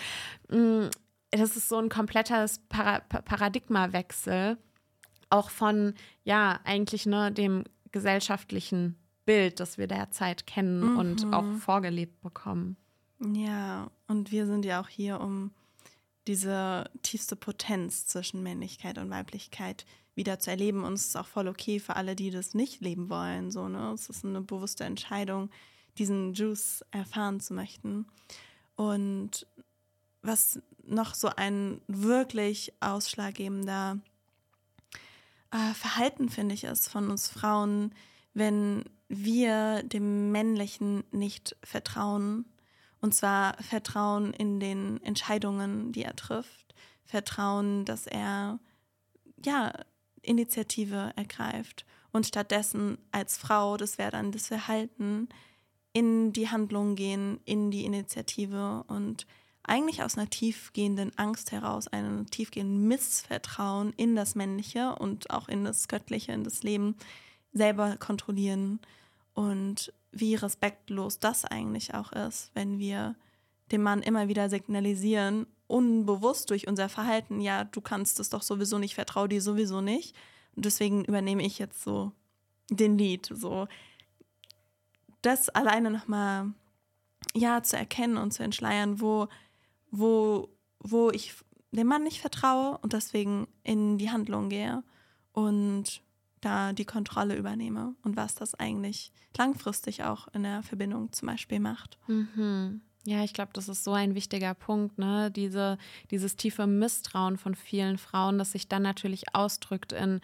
mh, 0.49 0.57
mm, 0.57 0.89
das 1.31 1.55
ist 1.55 1.69
so 1.69 1.77
ein 1.77 1.89
kompletter 1.89 2.45
Para 2.69 2.99
Paradigmawechsel, 2.99 4.57
auch 5.29 5.49
von, 5.49 5.93
ja, 6.23 6.59
eigentlich 6.63 7.05
ne, 7.05 7.31
dem 7.31 7.63
gesellschaftlichen 7.91 8.97
Bild, 9.25 9.59
das 9.59 9.77
wir 9.77 9.87
derzeit 9.87 10.45
kennen 10.45 10.91
mhm. 10.91 10.97
und 10.97 11.33
auch 11.33 11.45
vorgelebt 11.59 12.21
bekommen. 12.21 12.75
Ja, 13.33 13.89
und 14.07 14.31
wir 14.31 14.45
sind 14.45 14.65
ja 14.65 14.81
auch 14.81 14.89
hier, 14.89 15.21
um 15.21 15.51
diese 16.27 16.89
tiefste 17.01 17.35
Potenz 17.35 18.07
zwischen 18.07 18.43
Männlichkeit 18.43 18.97
und 18.97 19.09
Weiblichkeit 19.09 19.85
wieder 20.15 20.39
zu 20.39 20.49
erleben. 20.49 20.83
Und 20.83 20.93
es 20.93 21.07
ist 21.07 21.15
auch 21.15 21.27
voll 21.27 21.47
okay 21.47 21.79
für 21.79 21.95
alle, 21.95 22.15
die 22.15 22.31
das 22.31 22.53
nicht 22.53 22.81
leben 22.81 23.09
wollen. 23.09 23.51
So, 23.51 23.67
ne? 23.67 23.91
Es 23.93 24.09
ist 24.09 24.25
eine 24.25 24.41
bewusste 24.41 24.83
Entscheidung, 24.83 25.49
diesen 25.97 26.33
Juice 26.33 26.83
erfahren 26.91 27.39
zu 27.39 27.53
möchten. 27.53 28.05
Und 28.75 29.47
was 30.21 30.61
noch 30.85 31.15
so 31.15 31.29
ein 31.35 31.81
wirklich 31.87 32.73
ausschlaggebender 32.79 33.99
äh, 35.51 35.73
Verhalten, 35.73 36.29
finde 36.29 36.55
ich, 36.55 36.63
ist 36.63 36.89
von 36.89 37.09
uns 37.09 37.27
Frauen, 37.27 37.93
wenn 38.33 38.85
wir 39.07 39.83
dem 39.83 40.31
Männlichen 40.31 41.03
nicht 41.11 41.55
vertrauen. 41.63 42.45
Und 43.01 43.13
zwar 43.13 43.55
Vertrauen 43.61 44.33
in 44.33 44.59
den 44.59 45.01
Entscheidungen, 45.03 45.91
die 45.91 46.03
er 46.03 46.15
trifft. 46.15 46.75
Vertrauen, 47.03 47.83
dass 47.83 48.07
er 48.07 48.59
ja 49.43 49.73
Initiative 50.21 51.11
ergreift. 51.15 51.85
Und 52.11 52.27
stattdessen 52.27 52.97
als 53.11 53.37
Frau, 53.37 53.77
das 53.77 53.97
wäre 53.97 54.11
dann 54.11 54.31
das 54.31 54.47
Verhalten, 54.47 55.27
in 55.93 56.31
die 56.31 56.49
Handlung 56.49 56.95
gehen, 56.95 57.39
in 57.45 57.71
die 57.71 57.85
Initiative 57.85 58.83
und 58.87 59.27
eigentlich 59.63 60.03
aus 60.03 60.17
einer 60.17 60.29
tiefgehenden 60.29 61.11
Angst 61.17 61.51
heraus, 61.51 61.87
einem 61.87 62.29
tiefgehenden 62.29 62.87
Missvertrauen 62.87 63.93
in 63.93 64.15
das 64.15 64.35
Männliche 64.35 64.95
und 64.95 65.29
auch 65.29 65.47
in 65.47 65.63
das 65.63 65.87
Göttliche, 65.87 66.31
in 66.31 66.43
das 66.43 66.63
Leben 66.63 66.95
selber 67.53 67.97
kontrollieren 67.97 68.79
und 69.33 69.93
wie 70.11 70.35
respektlos 70.35 71.19
das 71.19 71.45
eigentlich 71.45 71.93
auch 71.93 72.11
ist, 72.11 72.51
wenn 72.53 72.79
wir 72.79 73.15
dem 73.71 73.83
Mann 73.83 74.01
immer 74.01 74.27
wieder 74.27 74.49
signalisieren, 74.49 75.47
unbewusst 75.67 76.49
durch 76.49 76.67
unser 76.67 76.89
Verhalten, 76.89 77.39
ja, 77.39 77.63
du 77.63 77.79
kannst 77.79 78.19
es 78.19 78.29
doch 78.29 78.41
sowieso 78.41 78.77
nicht, 78.77 78.95
vertrau 78.95 79.27
dir 79.27 79.41
sowieso 79.41 79.79
nicht. 79.79 80.15
Und 80.55 80.65
deswegen 80.65 81.05
übernehme 81.05 81.43
ich 81.43 81.59
jetzt 81.59 81.81
so 81.81 82.11
den 82.69 82.97
Lied. 82.97 83.29
So 83.33 83.67
das 85.21 85.47
alleine 85.49 85.89
nochmal 85.89 86.51
ja 87.33 87.63
zu 87.63 87.77
erkennen 87.77 88.17
und 88.17 88.31
zu 88.31 88.43
entschleiern, 88.43 88.99
wo 88.99 89.29
wo, 89.91 90.49
wo 90.79 91.11
ich 91.11 91.35
dem 91.71 91.87
Mann 91.87 92.03
nicht 92.03 92.19
vertraue 92.21 92.77
und 92.79 92.93
deswegen 92.93 93.47
in 93.63 93.97
die 93.97 94.11
Handlung 94.11 94.49
gehe 94.49 94.83
und 95.31 96.01
da 96.41 96.73
die 96.73 96.85
Kontrolle 96.85 97.35
übernehme 97.35 97.95
und 98.03 98.17
was 98.17 98.35
das 98.35 98.55
eigentlich 98.55 99.11
langfristig 99.37 100.03
auch 100.03 100.27
in 100.33 100.43
der 100.43 100.63
Verbindung 100.63 101.11
zum 101.13 101.27
Beispiel 101.27 101.59
macht. 101.59 101.97
Mhm. 102.07 102.81
Ja, 103.05 103.23
ich 103.23 103.33
glaube, 103.33 103.51
das 103.53 103.67
ist 103.67 103.83
so 103.83 103.93
ein 103.93 104.13
wichtiger 104.13 104.53
Punkt, 104.53 104.99
ne? 104.99 105.31
Diese, 105.31 105.77
dieses 106.11 106.35
tiefe 106.35 106.67
Misstrauen 106.67 107.37
von 107.37 107.55
vielen 107.55 107.97
Frauen, 107.97 108.37
das 108.37 108.51
sich 108.51 108.67
dann 108.67 108.83
natürlich 108.83 109.33
ausdrückt 109.33 109.91
in 109.91 110.19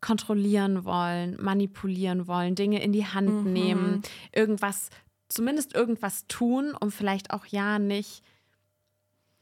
kontrollieren 0.00 0.84
wollen, 0.84 1.36
manipulieren 1.42 2.28
wollen, 2.28 2.54
Dinge 2.54 2.80
in 2.82 2.92
die 2.92 3.06
Hand 3.06 3.44
mhm. 3.46 3.52
nehmen, 3.52 4.02
irgendwas, 4.32 4.90
zumindest 5.28 5.74
irgendwas 5.74 6.26
tun, 6.28 6.74
um 6.78 6.92
vielleicht 6.92 7.32
auch 7.32 7.46
ja 7.46 7.78
nicht 7.80 8.22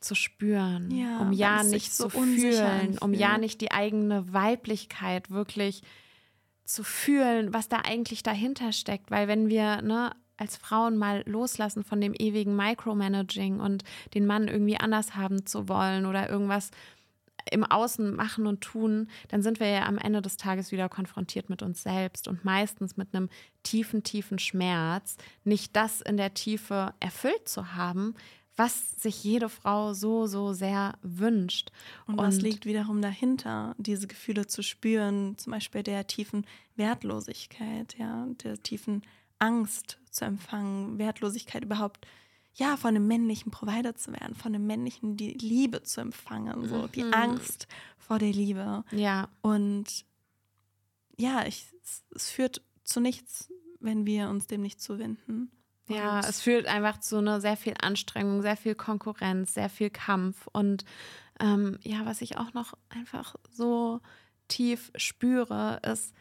zu 0.07 0.15
spüren, 0.15 0.91
ja, 0.91 1.21
um 1.21 1.33
ja 1.33 1.63
nicht 1.63 1.93
so 1.93 2.09
zu 2.09 2.11
fühlen, 2.11 2.99
um 2.99 3.13
ja 3.13 3.39
nicht 3.39 3.61
die 3.61 3.73
eigene 3.73 4.33
Weiblichkeit 4.33 5.31
wirklich 5.31 5.83
zu 6.65 6.83
fühlen, 6.83 7.53
was 7.53 7.69
da 7.69 7.83
eigentlich 7.85 8.23
dahinter 8.23 8.73
steckt. 8.73 9.11
Weil 9.11 9.29
wenn 9.29 9.49
wir 9.49 9.83
ne, 9.83 10.13
als 10.37 10.57
Frauen 10.57 10.97
mal 10.97 11.23
loslassen 11.27 11.85
von 11.85 12.01
dem 12.01 12.15
ewigen 12.15 12.57
Micromanaging 12.57 13.61
und 13.61 13.85
den 14.15 14.27
Mann 14.27 14.49
irgendwie 14.49 14.79
anders 14.79 15.17
haben 15.17 15.47
zu 15.47 15.69
wollen 15.69 16.07
oder 16.07 16.29
irgendwas 16.29 16.71
im 17.51 17.65
Außen 17.65 18.15
machen 18.15 18.47
und 18.47 18.61
tun, 18.61 19.09
dann 19.29 19.43
sind 19.43 19.61
wir 19.61 19.69
ja 19.69 19.87
am 19.87 19.99
Ende 19.99 20.21
des 20.21 20.37
Tages 20.37 20.73
wieder 20.73 20.89
konfrontiert 20.89 21.49
mit 21.49 21.63
uns 21.63 21.83
selbst 21.83 22.27
und 22.27 22.45
meistens 22.45 22.97
mit 22.97 23.15
einem 23.15 23.29
tiefen, 23.63 24.03
tiefen 24.03 24.39
Schmerz, 24.39 25.17
nicht 25.45 25.77
das 25.77 26.01
in 26.01 26.17
der 26.17 26.35
Tiefe 26.35 26.93
erfüllt 26.99 27.49
zu 27.49 27.75
haben, 27.75 28.15
was 28.57 28.93
sich 28.93 29.23
jede 29.23 29.49
Frau 29.49 29.93
so, 29.93 30.27
so 30.27 30.53
sehr 30.53 30.99
wünscht. 31.03 31.71
Und, 32.07 32.17
was 32.17 32.41
liegt 32.41 32.65
wiederum 32.65 33.03
dahinter, 33.03 33.75
diese 33.79 34.07
Gefühle 34.07 34.47
zu 34.47 34.63
spüren, 34.63 35.37
zum 35.37 35.53
Beispiel 35.53 35.83
der 35.83 36.07
tiefen 36.07 36.47
Wertlosigkeit, 36.77 37.97
ja, 37.99 38.27
der 38.43 38.63
tiefen 38.63 39.03
Angst 39.39 39.99
zu 40.11 40.25
empfangen, 40.25 40.99
Wertlosigkeit 40.99 41.65
überhaupt, 41.65 42.07
ja, 42.55 42.79
von 42.79 42.89
einem 42.89 43.07
männlichen 43.07 43.51
Provider 43.53 43.95
zu 43.95 44.13
werden, 44.13 44.35
von 44.35 44.55
einem 44.55 44.67
männlichen 44.67 45.19
die 45.19 45.35
Liebe 45.35 45.83
zu 45.83 46.01
empfangen, 46.01 46.67
so 46.67 46.83
mhm. 46.83 46.93
die 46.93 47.05
Angst 47.05 47.69
vor 47.99 48.19
der 48.19 48.33
Liebe. 48.33 48.85
Ja. 48.93 49.29
Und 49.43 50.07
ja, 51.19 51.47
ich, 51.47 51.67
es 52.15 52.31
führt 52.31 52.63
zu 52.83 53.01
nichts, 53.01 53.53
wenn 53.81 54.07
wir 54.07 54.31
uns 54.31 54.47
dem 54.47 54.63
nicht 54.63 54.81
zuwenden. 54.81 55.51
Ja, 55.89 56.21
es 56.21 56.41
führt 56.41 56.67
einfach 56.67 56.99
zu 56.99 57.19
einer 57.19 57.41
sehr 57.41 57.57
viel 57.57 57.75
Anstrengung, 57.81 58.43
sehr 58.43 58.57
viel 58.57 58.75
Konkurrenz, 58.75 59.55
sehr 59.55 59.69
viel 59.69 59.91
Kampf. 59.91 60.49
Und 60.53 60.85
ähm, 61.39 61.79
ja, 61.83 62.05
was 62.05 62.23
ich 62.23 62.39
auch 62.39 62.53
noch 62.55 62.75
einfach 62.89 63.37
so 63.51 64.01
tief 64.49 64.91
spüre, 64.97 65.81
ist, 65.85 66.15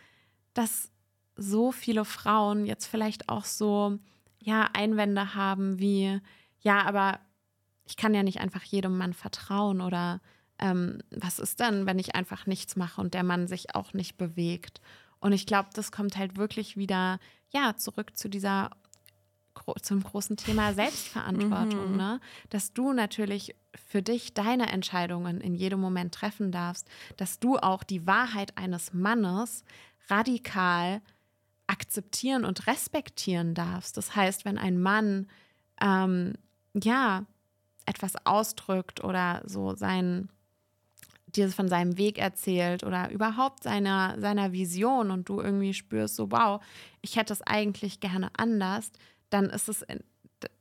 dass 0.54 0.92
so 1.36 1.72
viele 1.72 2.06
Frauen 2.06 2.66
jetzt 2.66 2.86
vielleicht 2.86 3.30
auch 3.30 3.46
so 3.46 3.98
ja 4.40 4.70
Einwände 4.74 5.36
haben 5.36 5.80
wie 5.80 6.22
ja, 6.60 6.84
aber 6.84 7.20
ich 7.86 7.98
kann 7.98 8.14
ja 8.14 8.24
nicht 8.24 8.40
einfach 8.40 8.64
jedem 8.64 8.98
Mann 8.98 9.14
vertrauen 9.14 9.82
oder 9.82 10.22
ähm, 10.58 11.00
was 11.12 11.40
ist 11.40 11.60
dann, 11.60 11.86
wenn 11.86 12.00
ich 12.00 12.16
einfach 12.16 12.48
nichts 12.48 12.76
mache 12.76 13.02
und 13.02 13.14
der 13.14 13.24
Mann 13.24 13.48
sich 13.48 13.76
auch 13.76 13.94
nicht 13.94 14.18
bewegt? 14.18 14.82
Und 15.20 15.34
ich 15.34 15.46
glaube, 15.46 15.70
das 15.74 15.92
kommt 15.92 16.18
halt 16.18 16.38
wirklich 16.38 16.78
wieder, 16.78 17.20
ja, 17.52 17.76
zurück 17.76 18.18
zu 18.18 18.30
dieser 18.30 18.72
zum 19.82 20.04
großen 20.04 20.38
Thema 20.38 20.74
Selbstverantwortung, 20.74 21.92
mhm. 21.92 21.98
ne? 21.98 22.20
Dass 22.50 22.74
du 22.74 22.94
natürlich 22.94 23.56
für 23.74 24.02
dich 24.02 24.34
deine 24.34 24.72
Entscheidungen 24.72 25.42
in 25.42 25.56
jedem 25.56 25.80
Moment 25.80 26.14
treffen 26.14 26.52
darfst, 26.52 26.88
dass 27.18 27.40
du 27.40 27.58
auch 27.58 27.84
die 27.84 28.06
Wahrheit 28.08 28.58
eines 28.58 28.94
Mannes 28.94 29.64
radikal 30.10 31.02
akzeptieren 31.68 32.46
und 32.46 32.68
respektieren 32.68 33.54
darfst. 33.54 33.98
Das 33.98 34.16
heißt, 34.16 34.46
wenn 34.46 34.58
ein 34.58 34.80
Mann 34.80 35.28
ähm, 35.82 36.34
ja 36.74 37.26
etwas 37.86 38.14
ausdrückt 38.26 39.04
oder 39.04 39.42
so 39.46 39.76
sein 39.76 40.30
dir 41.36 41.50
von 41.50 41.68
seinem 41.68 41.98
Weg 41.98 42.18
erzählt 42.18 42.84
oder 42.84 43.10
überhaupt 43.12 43.64
seiner, 43.64 44.20
seiner 44.20 44.52
Vision 44.54 45.12
und 45.12 45.28
du 45.28 45.42
irgendwie 45.42 45.74
spürst, 45.74 46.16
so 46.16 46.32
wow, 46.32 46.64
ich 47.02 47.18
hätte 47.18 47.34
es 47.34 47.42
eigentlich 47.42 48.00
gerne 48.00 48.30
anders, 48.38 48.92
dann 49.30 49.50
ist 49.50 49.70
es 49.70 49.86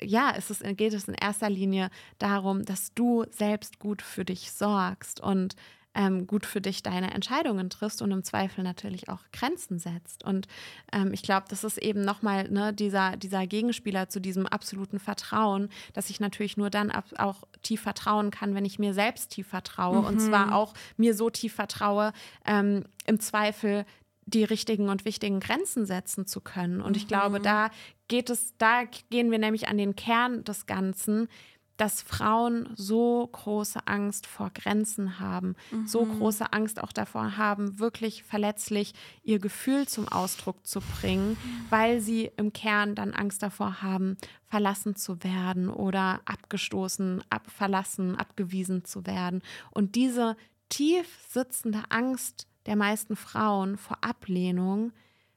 ja, 0.01 0.31
ist 0.31 0.51
es, 0.51 0.61
geht 0.77 0.95
es 0.95 1.09
in 1.09 1.15
erster 1.15 1.51
Linie 1.51 1.91
darum, 2.19 2.65
dass 2.65 2.95
du 2.95 3.25
selbst 3.31 3.79
gut 3.79 4.03
für 4.03 4.25
dich 4.25 4.53
sorgst 4.53 5.21
und 5.21 5.57
ähm, 5.95 6.27
gut 6.27 6.45
für 6.45 6.61
dich 6.61 6.83
deine 6.83 7.13
Entscheidungen 7.15 7.71
triffst 7.71 8.03
und 8.03 8.11
im 8.11 8.25
Zweifel 8.25 8.65
natürlich 8.65 9.09
auch 9.09 9.21
Grenzen 9.33 9.79
setzt. 9.79 10.25
Und 10.25 10.49
ähm, 10.93 11.13
ich 11.13 11.23
glaube, 11.23 11.47
das 11.49 11.63
ist 11.63 11.79
eben 11.79 12.03
nochmal 12.03 12.51
ne, 12.51 12.73
dieser, 12.73 13.17
dieser 13.17 13.47
Gegenspieler 13.47 14.09
zu 14.09 14.21
diesem 14.21 14.47
absoluten 14.47 14.99
Vertrauen, 14.99 15.69
dass 15.93 16.11
ich 16.11 16.19
natürlich 16.19 16.57
nur 16.57 16.71
dann 16.71 16.91
auch 16.91 17.45
tief 17.63 17.81
vertrauen 17.81 18.31
kann, 18.31 18.55
wenn 18.55 18.65
ich 18.65 18.79
mir 18.81 18.93
selbst 18.93 19.31
tief 19.31 19.47
vertraue. 19.47 20.01
Mhm. 20.01 20.07
Und 20.07 20.21
zwar 20.21 20.55
auch 20.55 20.75
mir 20.97 21.15
so 21.15 21.31
tief 21.31 21.55
vertraue, 21.55 22.13
ähm, 22.45 22.85
im 23.07 23.21
Zweifel 23.21 23.85
die 24.27 24.45
richtigen 24.45 24.89
und 24.89 25.05
wichtigen 25.05 25.39
Grenzen 25.39 25.87
setzen 25.87 26.27
zu 26.27 26.41
können. 26.41 26.81
Und 26.81 26.97
ich 26.97 27.07
glaube, 27.07 27.39
mhm. 27.39 27.43
da 27.43 27.71
geht 28.09 28.31
es, 28.31 28.55
da 28.59 28.85
gehen 29.11 29.31
wir 29.31 29.39
nämlich 29.39 29.69
an 29.69 29.79
den 29.79 29.97
Kern 29.97 30.45
des 30.45 30.67
Ganzen 30.67 31.29
dass 31.77 32.03
Frauen 32.03 32.73
so 32.77 33.27
große 33.27 33.87
Angst 33.87 34.27
vor 34.27 34.51
Grenzen 34.51 35.19
haben, 35.19 35.57
mhm. 35.71 35.87
so 35.87 36.05
große 36.05 36.53
Angst 36.53 36.81
auch 36.83 36.93
davor 36.93 37.37
haben, 37.37 37.79
wirklich 37.79 38.23
verletzlich 38.23 38.95
ihr 39.23 39.39
Gefühl 39.39 39.89
zum 39.89 40.07
Ausdruck 40.09 40.65
zu 40.67 40.81
bringen, 40.81 41.31
mhm. 41.31 41.67
weil 41.71 42.01
sie 42.01 42.31
im 42.37 42.53
Kern 42.53 42.95
dann 42.95 43.13
Angst 43.13 43.43
davor 43.43 43.83
haben, 43.83 44.17
verlassen 44.47 44.95
zu 44.95 45.25
werden 45.25 45.69
oder 45.69 46.21
abgestoßen, 46.27 47.25
ab, 47.29 47.51
verlassen, 47.51 48.15
abgewiesen 48.17 48.85
zu 48.85 49.05
werden. 49.07 49.43
Und 49.73 49.97
diese 49.97 50.37
tief 50.69 51.09
sitzende 51.29 51.83
Angst 51.89 52.47
der 52.67 52.77
meisten 52.77 53.17
Frauen 53.17 53.77
vor 53.77 53.99
Ablehnung 54.01 54.93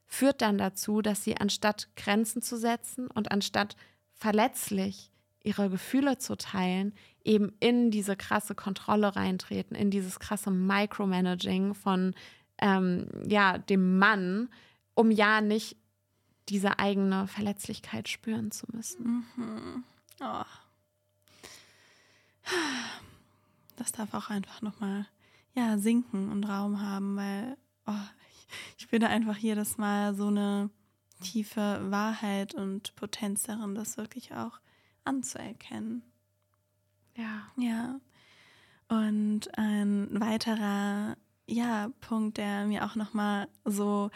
führt 0.08 0.42
dann 0.42 0.58
dazu, 0.58 1.02
dass 1.02 1.24
sie 1.24 1.38
anstatt 1.38 1.90
Grenzen 1.96 2.42
zu 2.42 2.58
setzen 2.58 3.08
und 3.08 3.32
anstatt 3.32 3.76
verletzlich 4.14 5.12
ihre 5.44 5.70
Gefühle 5.70 6.18
zu 6.18 6.36
teilen, 6.36 6.94
eben 7.24 7.54
in 7.60 7.92
diese 7.92 8.16
krasse 8.16 8.56
Kontrolle 8.56 9.16
reintreten, 9.16 9.76
in 9.76 9.92
dieses 9.92 10.20
krasse 10.20 10.50
Micromanaging 10.50 11.74
von 11.74 12.16
ähm, 12.60 13.08
ja, 13.28 13.58
dem 13.58 14.00
Mann, 14.00 14.50
um 14.94 15.12
ja 15.12 15.42
nicht 15.42 15.78
diese 16.50 16.80
eigene 16.80 17.28
Verletzlichkeit 17.28 18.08
spüren 18.10 18.52
zu 18.52 18.66
müssen. 18.72 19.26
Mhm. 19.36 19.84
Oh. 20.22 20.44
Das 23.76 23.92
darf 23.92 24.14
auch 24.14 24.30
einfach 24.30 24.62
nochmal 24.62 25.06
ja, 25.54 25.78
sinken 25.78 26.32
und 26.32 26.46
Raum 26.46 26.82
haben, 26.82 27.16
weil 27.16 27.58
oh, 27.86 27.92
ich, 28.78 28.84
spüre 28.84 29.08
einfach 29.08 29.38
jedes 29.38 29.78
Mal 29.78 30.16
so 30.16 30.28
eine 30.28 30.70
tiefe 31.22 31.80
Wahrheit 31.90 32.54
und 32.54 32.96
Potenz 32.96 33.44
darin, 33.44 33.76
das 33.76 33.98
wirklich 33.98 34.34
auch 34.34 34.60
anzuerkennen. 35.04 36.04
Ja. 37.16 37.52
Ja. 37.58 38.00
Und 38.90 39.58
ein 39.58 40.08
weiterer 40.20 41.18
ja, 41.48 41.92
Punkt, 42.02 42.38
der 42.38 42.66
mir 42.66 42.86
auch 42.86 42.96
nochmal 42.96 43.48
so 43.66 44.12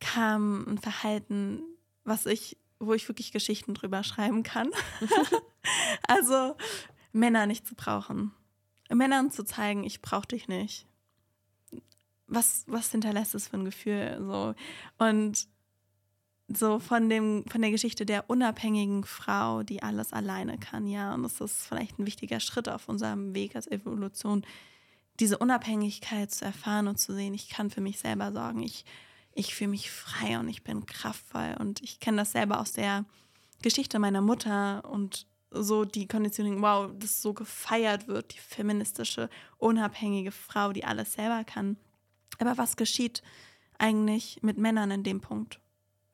kam, 0.00 0.66
ein 0.68 0.78
Verhalten, 0.78 1.62
was 2.04 2.26
ich, 2.26 2.58
wo 2.78 2.92
ich 2.92 3.08
wirklich 3.08 3.32
Geschichten 3.32 3.74
drüber 3.74 4.04
schreiben 4.04 4.42
kann. 4.42 4.70
also 6.08 6.56
Männer 7.12 7.46
nicht 7.46 7.66
zu 7.66 7.74
brauchen. 7.74 8.32
Männern 8.90 9.30
zu 9.30 9.44
zeigen, 9.44 9.84
ich 9.84 10.02
brauche 10.02 10.28
dich 10.28 10.46
nicht. 10.46 10.86
Was, 12.26 12.64
was 12.66 12.90
hinterlässt 12.90 13.34
es 13.34 13.48
für 13.48 13.58
ein 13.58 13.64
Gefühl? 13.64 14.16
So. 14.20 14.54
Und 14.98 15.46
so 16.48 16.78
von 16.78 17.08
dem 17.08 17.44
von 17.48 17.62
der 17.62 17.70
Geschichte 17.70 18.04
der 18.04 18.28
unabhängigen 18.28 19.04
Frau, 19.04 19.62
die 19.62 19.82
alles 19.82 20.12
alleine 20.12 20.58
kann, 20.58 20.86
ja, 20.86 21.14
und 21.14 21.22
das 21.22 21.40
ist 21.40 21.66
vielleicht 21.66 21.98
ein 21.98 22.06
wichtiger 22.06 22.40
Schritt 22.40 22.68
auf 22.68 22.88
unserem 22.88 23.34
Weg 23.34 23.56
als 23.56 23.66
Evolution, 23.66 24.44
diese 25.20 25.38
Unabhängigkeit 25.38 26.30
zu 26.30 26.44
erfahren 26.44 26.88
und 26.88 26.98
zu 26.98 27.14
sehen, 27.14 27.34
ich 27.34 27.48
kann 27.48 27.70
für 27.70 27.80
mich 27.80 27.98
selber 27.98 28.32
sorgen, 28.32 28.62
ich 28.62 28.84
ich 29.34 29.54
fühle 29.54 29.70
mich 29.70 29.90
frei 29.90 30.38
und 30.38 30.48
ich 30.48 30.62
bin 30.62 30.86
kraftvoll 30.86 31.56
und 31.58 31.82
ich 31.82 32.00
kenne 32.00 32.18
das 32.18 32.32
selber 32.32 32.60
aus 32.60 32.72
der 32.72 33.04
Geschichte 33.62 33.98
meiner 33.98 34.20
Mutter 34.20 34.84
und 34.88 35.26
so 35.50 35.84
die 35.84 36.06
Konditionierung, 36.06 36.62
wow, 36.62 36.90
das 36.98 37.22
so 37.22 37.32
gefeiert 37.32 38.08
wird, 38.08 38.34
die 38.34 38.38
feministische, 38.38 39.28
unabhängige 39.58 40.32
Frau, 40.32 40.72
die 40.72 40.84
alles 40.84 41.14
selber 41.14 41.44
kann. 41.44 41.76
Aber 42.38 42.58
was 42.58 42.76
geschieht 42.76 43.22
eigentlich 43.78 44.38
mit 44.42 44.58
Männern 44.58 44.90
in 44.90 45.02
dem 45.02 45.20
Punkt? 45.20 45.60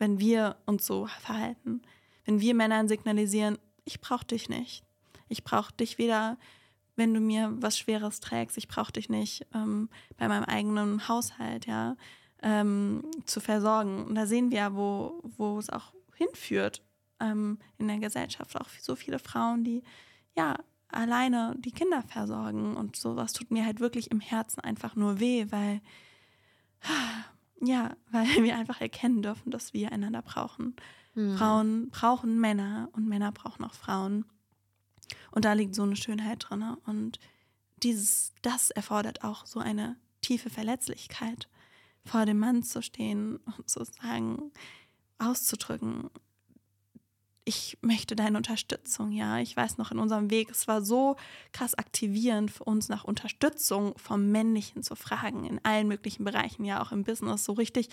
wenn 0.00 0.18
wir 0.18 0.56
uns 0.66 0.86
so 0.86 1.06
verhalten. 1.06 1.82
Wenn 2.24 2.40
wir 2.40 2.54
Männern 2.54 2.88
signalisieren, 2.88 3.58
ich 3.84 4.00
brauche 4.00 4.24
dich 4.24 4.48
nicht. 4.48 4.82
Ich 5.28 5.44
brauche 5.44 5.72
dich 5.74 5.98
weder, 5.98 6.38
wenn 6.96 7.14
du 7.14 7.20
mir 7.20 7.52
was 7.61 7.78
Schweres 7.78 8.18
trägst. 8.18 8.56
Ich 8.56 8.66
brauche 8.66 8.92
dich 8.92 9.08
nicht 9.08 9.46
ähm, 9.54 9.88
bei 10.16 10.26
meinem 10.26 10.44
eigenen 10.44 11.06
Haushalt, 11.06 11.66
ja, 11.66 11.96
ähm, 12.42 13.04
zu 13.26 13.40
versorgen. 13.40 14.06
Und 14.06 14.14
da 14.14 14.26
sehen 14.26 14.50
wir 14.50 14.58
ja, 14.58 14.74
wo, 14.74 15.58
es 15.58 15.68
auch 15.68 15.92
hinführt 16.14 16.82
ähm, 17.20 17.58
in 17.78 17.86
der 17.86 17.98
Gesellschaft. 17.98 18.58
Auch 18.58 18.68
so 18.80 18.96
viele 18.96 19.18
Frauen, 19.18 19.64
die 19.64 19.82
ja 20.34 20.56
alleine 20.93 21.55
die 21.59 21.72
Kinder 21.72 22.03
versorgen. 22.03 22.76
Und 22.76 22.97
sowas 22.97 23.32
tut 23.32 23.51
mir 23.51 23.64
halt 23.64 23.80
wirklich 23.80 24.11
im 24.11 24.20
Herzen 24.20 24.61
einfach 24.61 24.97
nur 24.97 25.20
weh, 25.20 25.47
weil 25.51 25.80
ja, 27.61 27.97
weil 28.11 28.26
wir 28.43 28.57
einfach 28.57 28.80
erkennen 28.80 29.22
dürfen, 29.22 29.51
dass 29.51 29.72
wir 29.72 29.93
einander 29.93 30.22
brauchen. 30.22 30.76
Mhm. 31.14 31.36
Frauen 31.36 31.91
brauchen 31.91 32.41
Männer 32.41 32.88
und 32.93 33.09
Männer 33.09 33.32
brauchen 33.32 33.64
auch 33.64 33.74
Frauen. 33.74 34.24
Und 35.30 35.45
da 35.45 35.53
liegt 35.53 35.74
so 35.74 35.82
eine 35.82 35.97
Schönheit 35.97 36.47
drin. 36.49 36.76
Und 36.86 37.18
dieses, 37.82 38.32
das 38.43 38.70
erfordert 38.70 39.24
auch 39.24 39.47
so 39.47 39.61
eine 39.61 39.97
tiefe 40.20 40.51
Verletzlichkeit, 40.51 41.49
vor 42.05 42.26
dem 42.26 42.38
Mann 42.38 42.62
zu 42.62 42.82
stehen 42.82 43.36
und 43.36 43.68
zu 43.68 43.84
sagen, 43.84 44.53
auszudrücken, 45.18 46.11
ich 47.45 47.78
möchte 47.80 48.14
deine 48.14 48.36
Unterstützung, 48.36 49.12
ja. 49.12 49.38
Ich 49.38 49.57
weiß 49.57 49.78
noch 49.78 49.91
in 49.91 49.99
unserem 49.99 50.30
Weg, 50.30 50.51
es 50.51 50.68
war 50.68 50.82
so 50.82 51.16
krass 51.53 51.74
aktivierend 51.74 52.51
für 52.51 52.64
uns 52.64 52.88
nach 52.88 53.05
Unterstützung 53.05 53.95
vom 53.97 54.30
Männlichen 54.30 54.82
zu 54.82 54.95
fragen, 54.95 55.45
in 55.45 55.64
allen 55.64 55.88
möglichen 55.88 56.24
Bereichen, 56.24 56.64
ja, 56.64 56.82
auch 56.82 56.93
im 56.93 57.03
Business, 57.03 57.45
so 57.45 57.53
richtig 57.53 57.88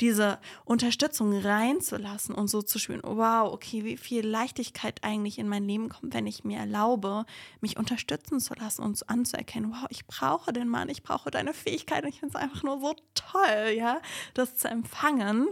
diese 0.00 0.38
Unterstützung 0.64 1.36
reinzulassen 1.36 2.34
und 2.34 2.48
so 2.48 2.62
zu 2.62 2.78
spüren, 2.78 3.02
wow, 3.04 3.52
okay, 3.52 3.84
wie 3.84 3.96
viel 3.96 4.26
Leichtigkeit 4.26 5.02
eigentlich 5.02 5.38
in 5.38 5.48
mein 5.48 5.64
Leben 5.64 5.88
kommt, 5.88 6.14
wenn 6.14 6.26
ich 6.26 6.44
mir 6.44 6.58
erlaube, 6.58 7.26
mich 7.60 7.76
unterstützen 7.76 8.40
zu 8.40 8.54
lassen 8.54 8.82
und 8.82 9.08
anzuerkennen, 9.08 9.72
wow, 9.72 9.86
ich 9.90 10.06
brauche 10.06 10.52
den 10.52 10.68
Mann, 10.68 10.88
ich 10.88 11.02
brauche 11.02 11.30
deine 11.30 11.54
Fähigkeit 11.54 12.04
und 12.04 12.10
ich 12.10 12.20
finde 12.20 12.36
es 12.36 12.42
einfach 12.42 12.62
nur 12.62 12.80
so 12.80 12.94
toll, 13.14 13.74
ja, 13.76 14.00
das 14.34 14.56
zu 14.56 14.68
empfangen 14.68 15.48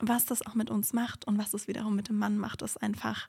was 0.00 0.26
das 0.26 0.44
auch 0.46 0.54
mit 0.54 0.70
uns 0.70 0.92
macht 0.92 1.26
und 1.26 1.38
was 1.38 1.54
es 1.54 1.68
wiederum 1.68 1.96
mit 1.96 2.08
dem 2.08 2.18
Mann 2.18 2.38
macht, 2.38 2.62
ist 2.62 2.82
einfach, 2.82 3.28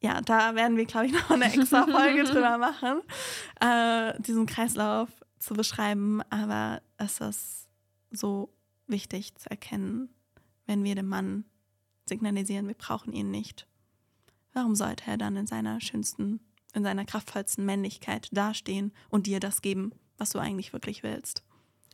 ja, 0.00 0.20
da 0.20 0.54
werden 0.54 0.76
wir, 0.76 0.86
glaube 0.86 1.06
ich, 1.06 1.12
noch 1.12 1.30
eine 1.30 1.52
extra 1.52 1.86
Folge 1.86 2.24
drüber 2.24 2.58
machen, 2.58 3.02
äh, 3.60 4.20
diesen 4.20 4.46
Kreislauf 4.46 5.08
zu 5.38 5.54
beschreiben. 5.54 6.22
Aber 6.30 6.82
es 6.96 7.20
ist 7.20 7.68
so 8.10 8.52
wichtig 8.86 9.34
zu 9.36 9.50
erkennen, 9.50 10.08
wenn 10.66 10.84
wir 10.84 10.94
dem 10.94 11.08
Mann 11.08 11.44
signalisieren, 12.06 12.68
wir 12.68 12.74
brauchen 12.74 13.12
ihn 13.12 13.30
nicht. 13.30 13.66
Warum 14.52 14.74
sollte 14.74 15.04
er 15.06 15.18
dann 15.18 15.36
in 15.36 15.46
seiner 15.46 15.80
schönsten, 15.80 16.40
in 16.74 16.82
seiner 16.82 17.04
kraftvollsten 17.04 17.64
Männlichkeit 17.64 18.28
dastehen 18.32 18.92
und 19.08 19.26
dir 19.26 19.40
das 19.40 19.62
geben, 19.62 19.92
was 20.16 20.30
du 20.30 20.38
eigentlich 20.38 20.72
wirklich 20.72 21.02
willst? 21.02 21.44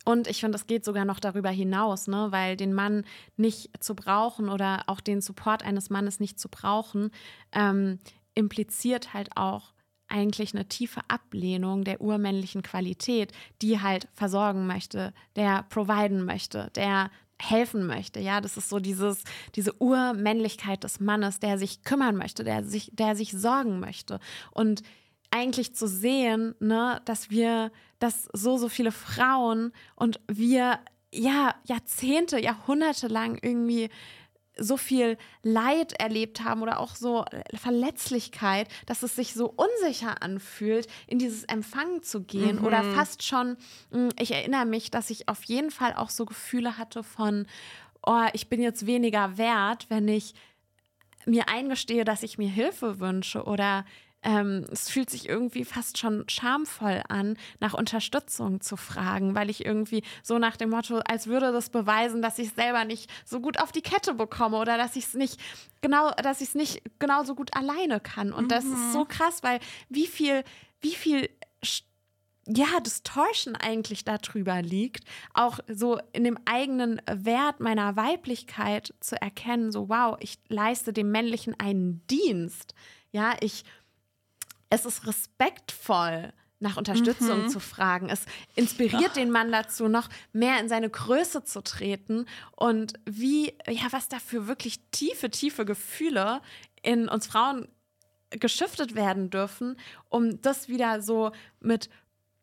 Und 0.04 0.28
ich 0.28 0.40
finde, 0.40 0.56
es 0.56 0.66
geht 0.66 0.84
sogar 0.84 1.04
noch 1.04 1.18
darüber 1.18 1.50
hinaus, 1.50 2.06
ne? 2.06 2.26
weil 2.30 2.56
den 2.56 2.74
Mann 2.74 3.04
nicht 3.36 3.82
zu 3.82 3.94
brauchen 3.94 4.48
oder 4.48 4.84
auch 4.86 5.00
den 5.00 5.20
Support 5.20 5.64
eines 5.64 5.90
Mannes 5.90 6.20
nicht 6.20 6.38
zu 6.38 6.48
brauchen, 6.48 7.10
ähm, 7.52 7.98
impliziert 8.34 9.14
halt 9.14 9.30
auch 9.36 9.72
eigentlich 10.08 10.54
eine 10.54 10.68
tiefe 10.68 11.00
Ablehnung 11.08 11.84
der 11.84 12.00
urmännlichen 12.00 12.62
Qualität, 12.62 13.32
die 13.62 13.80
halt 13.80 14.08
versorgen 14.12 14.66
möchte, 14.66 15.14
der 15.36 15.64
providen 15.64 16.24
möchte, 16.24 16.70
der 16.76 17.10
helfen 17.40 17.86
möchte. 17.86 18.20
Ja, 18.20 18.40
das 18.40 18.56
ist 18.56 18.68
so 18.68 18.78
dieses, 18.78 19.24
diese 19.54 19.72
Urmännlichkeit 19.80 20.84
des 20.84 21.00
Mannes, 21.00 21.40
der 21.40 21.58
sich 21.58 21.82
kümmern 21.82 22.16
möchte, 22.16 22.44
der 22.44 22.64
sich, 22.64 22.90
der 22.94 23.16
sich 23.16 23.32
sorgen 23.32 23.80
möchte. 23.80 24.20
Und 24.52 24.82
eigentlich 25.30 25.74
zu 25.74 25.88
sehen, 25.88 26.54
ne, 26.60 27.02
dass 27.06 27.30
wir, 27.30 27.72
dass 28.04 28.28
so, 28.34 28.58
so 28.58 28.68
viele 28.68 28.92
Frauen 28.92 29.72
und 29.96 30.20
wir 30.28 30.78
ja 31.10 31.54
Jahrzehnte, 31.64 32.38
Jahrhunderte 32.38 33.08
lang 33.08 33.38
irgendwie 33.40 33.88
so 34.58 34.76
viel 34.76 35.16
Leid 35.42 35.94
erlebt 35.94 36.44
haben 36.44 36.60
oder 36.62 36.80
auch 36.80 36.94
so 36.96 37.24
Verletzlichkeit, 37.54 38.68
dass 38.84 39.02
es 39.02 39.16
sich 39.16 39.32
so 39.32 39.52
unsicher 39.56 40.22
anfühlt, 40.22 40.86
in 41.06 41.18
dieses 41.18 41.44
Empfangen 41.44 42.02
zu 42.02 42.22
gehen 42.22 42.60
mhm. 42.60 42.66
oder 42.66 42.84
fast 42.84 43.22
schon, 43.22 43.56
hm, 43.90 44.10
ich 44.20 44.32
erinnere 44.32 44.66
mich, 44.66 44.90
dass 44.90 45.08
ich 45.08 45.28
auf 45.28 45.42
jeden 45.44 45.70
Fall 45.70 45.94
auch 45.94 46.10
so 46.10 46.26
Gefühle 46.26 46.76
hatte 46.76 47.02
von, 47.02 47.46
oh, 48.06 48.26
ich 48.34 48.48
bin 48.48 48.60
jetzt 48.60 48.86
weniger 48.86 49.38
wert, 49.38 49.86
wenn 49.88 50.06
ich 50.08 50.34
mir 51.24 51.48
eingestehe, 51.48 52.04
dass 52.04 52.22
ich 52.22 52.36
mir 52.36 52.50
Hilfe 52.50 53.00
wünsche 53.00 53.44
oder 53.44 53.86
ähm, 54.24 54.64
es 54.72 54.88
fühlt 54.90 55.10
sich 55.10 55.28
irgendwie 55.28 55.64
fast 55.64 55.98
schon 55.98 56.24
schamvoll 56.28 57.02
an, 57.08 57.36
nach 57.60 57.74
Unterstützung 57.74 58.60
zu 58.60 58.76
fragen, 58.76 59.34
weil 59.34 59.50
ich 59.50 59.64
irgendwie 59.64 60.02
so 60.22 60.38
nach 60.38 60.56
dem 60.56 60.70
Motto, 60.70 60.98
als 60.98 61.26
würde 61.26 61.52
das 61.52 61.70
beweisen, 61.70 62.22
dass 62.22 62.38
ich 62.38 62.48
es 62.48 62.54
selber 62.54 62.84
nicht 62.84 63.10
so 63.24 63.40
gut 63.40 63.60
auf 63.60 63.70
die 63.70 63.82
Kette 63.82 64.14
bekomme 64.14 64.56
oder 64.56 64.76
dass 64.76 64.96
ich 64.96 65.04
es 65.04 65.14
nicht 65.14 65.38
genau, 65.82 66.10
dass 66.12 66.40
ich 66.40 66.48
es 66.48 66.54
nicht 66.54 66.82
genauso 66.98 67.34
gut 67.34 67.54
alleine 67.54 68.00
kann. 68.00 68.32
Und 68.32 68.44
mhm. 68.44 68.48
das 68.48 68.64
ist 68.64 68.92
so 68.92 69.00
mhm. 69.00 69.08
krass, 69.08 69.42
weil 69.42 69.60
wie 69.88 70.06
viel, 70.06 70.42
wie 70.80 70.94
viel 70.94 71.28
ja, 72.46 72.80
Distortion 72.80 73.56
eigentlich 73.56 74.04
darüber 74.04 74.60
liegt, 74.60 75.04
auch 75.32 75.60
so 75.68 75.98
in 76.12 76.24
dem 76.24 76.38
eigenen 76.44 77.00
Wert 77.10 77.60
meiner 77.60 77.96
Weiblichkeit 77.96 78.92
zu 79.00 79.20
erkennen, 79.20 79.72
so 79.72 79.88
wow, 79.88 80.16
ich 80.20 80.38
leiste 80.48 80.92
dem 80.92 81.10
Männlichen 81.10 81.58
einen 81.58 82.06
Dienst. 82.06 82.74
Ja, 83.12 83.34
ich 83.40 83.64
es 84.74 84.84
ist 84.84 85.06
respektvoll, 85.06 86.32
nach 86.60 86.76
Unterstützung 86.76 87.44
mhm. 87.44 87.48
zu 87.48 87.60
fragen. 87.60 88.08
Es 88.08 88.24
inspiriert 88.54 89.10
Ach. 89.10 89.14
den 89.14 89.30
Mann 89.30 89.52
dazu, 89.52 89.86
noch 89.88 90.08
mehr 90.32 90.58
in 90.60 90.68
seine 90.68 90.88
Größe 90.88 91.44
zu 91.44 91.62
treten 91.62 92.26
und 92.52 92.94
wie, 93.04 93.54
ja, 93.68 93.86
was 93.90 94.08
da 94.08 94.18
für 94.18 94.46
wirklich 94.46 94.80
tiefe, 94.90 95.30
tiefe 95.30 95.64
Gefühle 95.64 96.40
in 96.82 97.08
uns 97.08 97.26
Frauen 97.26 97.68
geschiftet 98.30 98.94
werden 98.94 99.30
dürfen, 99.30 99.76
um 100.08 100.40
das 100.40 100.68
wieder 100.68 101.02
so 101.02 101.32
mit 101.60 101.88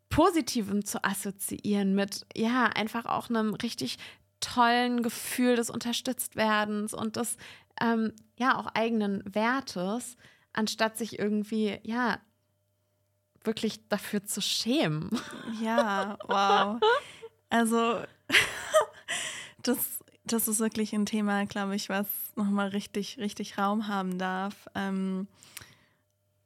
Positivem 0.08 0.84
zu 0.84 1.02
assoziieren, 1.04 1.94
mit, 1.94 2.26
ja, 2.34 2.66
einfach 2.66 3.06
auch 3.06 3.28
einem 3.28 3.54
richtig 3.54 3.98
tollen 4.40 5.02
Gefühl 5.02 5.56
des 5.56 5.70
Unterstütztwerdens 5.70 6.94
und 6.94 7.16
des, 7.16 7.36
ähm, 7.80 8.12
ja, 8.38 8.56
auch 8.58 8.66
eigenen 8.74 9.22
Wertes 9.24 10.16
anstatt 10.52 10.96
sich 10.96 11.18
irgendwie, 11.18 11.78
ja, 11.82 12.20
wirklich 13.44 13.88
dafür 13.88 14.24
zu 14.24 14.40
schämen. 14.40 15.10
Ja, 15.60 16.18
wow. 16.26 16.80
Also, 17.50 18.02
das, 19.62 20.00
das 20.24 20.48
ist 20.48 20.60
wirklich 20.60 20.92
ein 20.92 21.06
Thema, 21.06 21.44
glaube 21.46 21.76
ich, 21.76 21.88
was 21.88 22.06
nochmal 22.36 22.68
richtig, 22.68 23.18
richtig 23.18 23.58
Raum 23.58 23.88
haben 23.88 24.18
darf. 24.18 24.68
Ähm, 24.74 25.26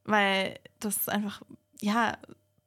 weil 0.05 0.59
das 0.81 1.09
einfach, 1.09 1.43
ja, 1.81 2.17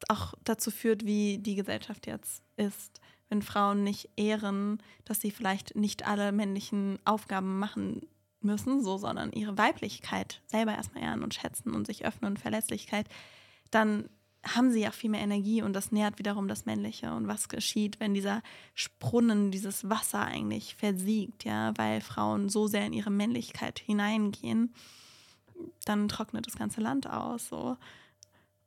auch 0.08 0.34
dazu 0.44 0.72
führt, 0.72 1.06
wie 1.06 1.38
die 1.40 1.56
Gesellschaft 1.56 2.08
jetzt 2.08 2.44
ist. 2.58 3.02
Wenn 3.30 3.42
Frauen 3.42 3.84
nicht 3.84 4.10
ehren, 4.16 4.82
dass 5.06 5.22
sie 5.22 5.32
vielleicht 5.32 5.76
nicht 5.76 6.08
alle 6.08 6.32
männlichen 6.32 7.00
Aufgaben 7.06 7.60
machen 7.60 8.08
müssen, 8.42 8.84
so, 8.84 8.98
sondern 8.98 9.32
ihre 9.32 9.58
Weiblichkeit 9.58 10.42
selber 10.46 10.74
erstmal 10.74 11.04
ehren 11.04 11.24
und 11.24 11.34
schätzen 11.34 11.74
und 11.74 11.86
sich 11.86 12.06
öffnen 12.06 12.32
und 12.32 12.40
Verlässlichkeit, 12.40 13.08
dann 13.72 14.10
haben 14.46 14.72
sie 14.72 14.80
ja 14.82 14.92
viel 14.92 15.10
mehr 15.10 15.22
Energie 15.22 15.62
und 15.62 15.74
das 15.74 15.92
nährt 15.92 16.18
wiederum 16.18 16.48
das 16.48 16.66
Männliche. 16.66 17.12
Und 17.14 17.28
was 17.28 17.50
geschieht, 17.50 18.00
wenn 18.00 18.14
dieser 18.14 18.42
Sprunnen, 18.74 19.52
dieses 19.52 19.90
Wasser 19.90 20.22
eigentlich 20.22 20.76
versiegt, 20.76 21.44
ja, 21.44 21.74
weil 21.78 22.00
Frauen 22.02 22.48
so 22.48 22.68
sehr 22.68 22.86
in 22.86 22.94
ihre 22.94 23.10
Männlichkeit 23.10 23.80
hineingehen, 23.80 24.74
dann 25.86 26.08
trocknet 26.08 26.48
das 26.48 26.56
ganze 26.56 26.80
Land 26.80 27.10
aus. 27.10 27.50
So. 27.50 27.76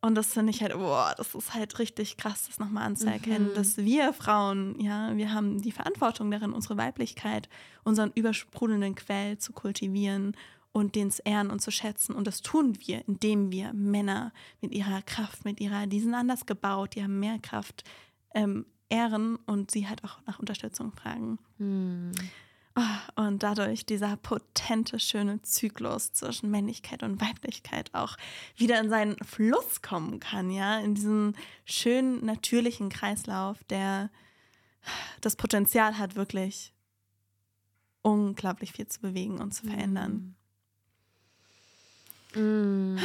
Und 0.05 0.17
das 0.17 0.33
finde 0.33 0.51
ich 0.51 0.61
halt, 0.61 0.73
boah, 0.75 1.15
das 1.17 1.33
ist 1.33 1.55
halt 1.55 1.79
richtig 1.79 2.17
krass, 2.17 2.47
das 2.49 2.59
nochmal 2.59 2.85
anzuerkennen, 2.85 3.51
mhm. 3.51 3.55
dass 3.55 3.77
wir 3.77 4.13
Frauen, 4.13 4.79
ja, 4.81 5.17
wir 5.17 5.33
haben 5.33 5.63
die 5.63 5.71
Verantwortung 5.71 6.29
darin, 6.33 6.53
unsere 6.53 6.77
Weiblichkeit, 6.77 7.49
unseren 7.85 8.11
übersprudelnden 8.13 8.97
Quell 8.97 9.39
zu 9.39 9.53
kultivieren 9.53 10.37
und 10.73 10.97
den 10.97 11.13
zu 11.13 11.23
ehren 11.25 11.51
und 11.51 11.61
zu 11.61 11.71
schätzen. 11.71 12.15
Und 12.15 12.27
das 12.27 12.43
tun 12.43 12.77
wir, 12.81 13.07
indem 13.07 13.53
wir 13.53 13.73
Männer 13.75 14.33
mit 14.61 14.75
ihrer 14.75 15.03
Kraft, 15.03 15.45
mit 15.45 15.61
ihrer, 15.61 15.87
die 15.87 16.01
sind 16.01 16.15
anders 16.15 16.47
gebaut, 16.47 16.97
die 16.97 17.05
haben 17.05 17.21
mehr 17.21 17.39
Kraft, 17.39 17.85
ähm, 18.35 18.67
ehren 18.89 19.37
und 19.47 19.71
sie 19.71 19.89
halt 19.89 20.03
auch 20.03 20.19
nach 20.27 20.41
Unterstützung 20.41 20.93
fragen. 20.93 21.39
Mhm. 21.59 22.11
Oh, 22.75 23.23
und 23.23 23.43
dadurch 23.43 23.85
dieser 23.85 24.17
potente, 24.17 24.99
schöne 24.99 25.43
Zyklus 25.43 26.13
zwischen 26.13 26.51
Männlichkeit 26.51 27.03
und 27.03 27.21
Weiblichkeit 27.21 27.95
auch 27.95 28.17
wieder 28.57 28.81
in 28.81 28.89
seinen 28.89 29.17
Fluss 29.25 29.83
kommen 29.83 30.21
kann, 30.21 30.51
ja, 30.51 30.79
in 30.79 30.95
diesen 30.95 31.37
schönen, 31.67 32.25
natürlichen 32.25 32.89
Kreislauf, 32.89 33.63
der 33.65 34.11
das 35.21 35.37
Potenzial 35.37 35.99
hat, 35.99 36.17
wirklich 36.17 36.73
unglaublich 38.01 38.73
viel 38.73 38.87
zu 38.87 39.01
bewegen 39.01 39.39
und 39.39 39.53
zu 39.53 39.67
verändern. 39.67 40.35
Mm. 42.35 42.97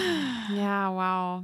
Ja, 0.55 0.93
wow 0.93 1.43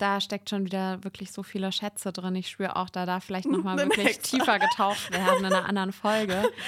da 0.00 0.20
steckt 0.20 0.50
schon 0.50 0.64
wieder 0.64 1.02
wirklich 1.04 1.32
so 1.32 1.42
viele 1.42 1.70
Schätze 1.72 2.12
drin. 2.12 2.34
Ich 2.34 2.48
spüre 2.48 2.76
auch, 2.76 2.88
da 2.88 3.06
darf 3.06 3.24
vielleicht 3.24 3.48
nochmal 3.48 3.76
wirklich 3.78 4.06
extra. 4.06 4.38
tiefer 4.38 4.58
getaucht 4.58 5.12
werden 5.12 5.44
in 5.44 5.46
einer 5.46 5.68
anderen 5.68 5.92
Folge. 5.92 6.42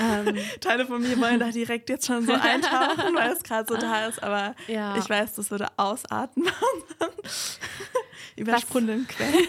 Ähm. 0.00 0.36
Teile 0.60 0.86
von 0.86 1.00
mir 1.00 1.18
wollen 1.18 1.40
da 1.40 1.48
direkt 1.48 1.88
jetzt 1.88 2.06
schon 2.06 2.24
so 2.24 2.32
eintauchen, 2.40 3.14
weil 3.14 3.32
es 3.32 3.42
gerade 3.42 3.66
so 3.66 3.78
da 3.78 4.06
ist, 4.06 4.22
aber 4.22 4.54
ja. 4.66 4.96
ich 4.96 5.08
weiß, 5.08 5.34
das 5.34 5.50
würde 5.50 5.66
ausatmen. 5.78 6.46
Übersprudeln 8.36 9.08
Quellen. 9.08 9.46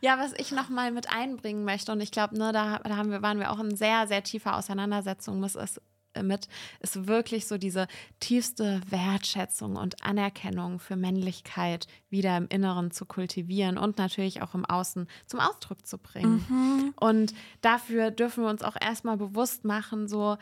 Ja, 0.00 0.18
was 0.18 0.32
ich 0.34 0.52
nochmal 0.52 0.92
mit 0.92 1.12
einbringen 1.12 1.64
möchte, 1.64 1.90
und 1.90 2.00
ich 2.00 2.12
glaube, 2.12 2.38
ne, 2.38 2.52
da, 2.52 2.78
da 2.78 2.96
haben 2.96 3.10
wir, 3.10 3.22
waren 3.22 3.40
wir 3.40 3.50
auch 3.50 3.58
in 3.58 3.76
sehr, 3.76 4.06
sehr 4.06 4.22
tiefer 4.22 4.56
Auseinandersetzung, 4.56 5.42
das 5.42 5.56
ist 5.56 5.80
mit, 6.22 6.48
ist 6.80 7.06
wirklich 7.06 7.46
so 7.46 7.58
diese 7.58 7.86
tiefste 8.20 8.80
Wertschätzung 8.88 9.76
und 9.76 10.04
Anerkennung 10.04 10.78
für 10.78 10.96
Männlichkeit 10.96 11.86
wieder 12.08 12.36
im 12.36 12.48
Inneren 12.48 12.90
zu 12.90 13.06
kultivieren 13.06 13.78
und 13.78 13.98
natürlich 13.98 14.42
auch 14.42 14.54
im 14.54 14.64
Außen 14.64 15.06
zum 15.26 15.40
Ausdruck 15.40 15.86
zu 15.86 15.98
bringen. 15.98 16.44
Mhm. 16.48 16.94
Und 16.98 17.34
dafür 17.60 18.10
dürfen 18.10 18.44
wir 18.44 18.50
uns 18.50 18.62
auch 18.62 18.76
erstmal 18.80 19.16
bewusst 19.16 19.64
machen, 19.64 20.08
so 20.08 20.36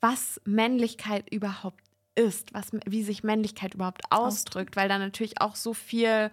was 0.00 0.40
Männlichkeit 0.44 1.30
überhaupt 1.30 1.82
ist, 2.14 2.52
was, 2.52 2.70
wie 2.86 3.02
sich 3.02 3.22
Männlichkeit 3.22 3.74
überhaupt 3.74 4.02
ausdrückt, 4.10 4.76
weil 4.76 4.88
da 4.88 4.98
natürlich 4.98 5.40
auch 5.40 5.56
so 5.56 5.72
viel 5.72 6.30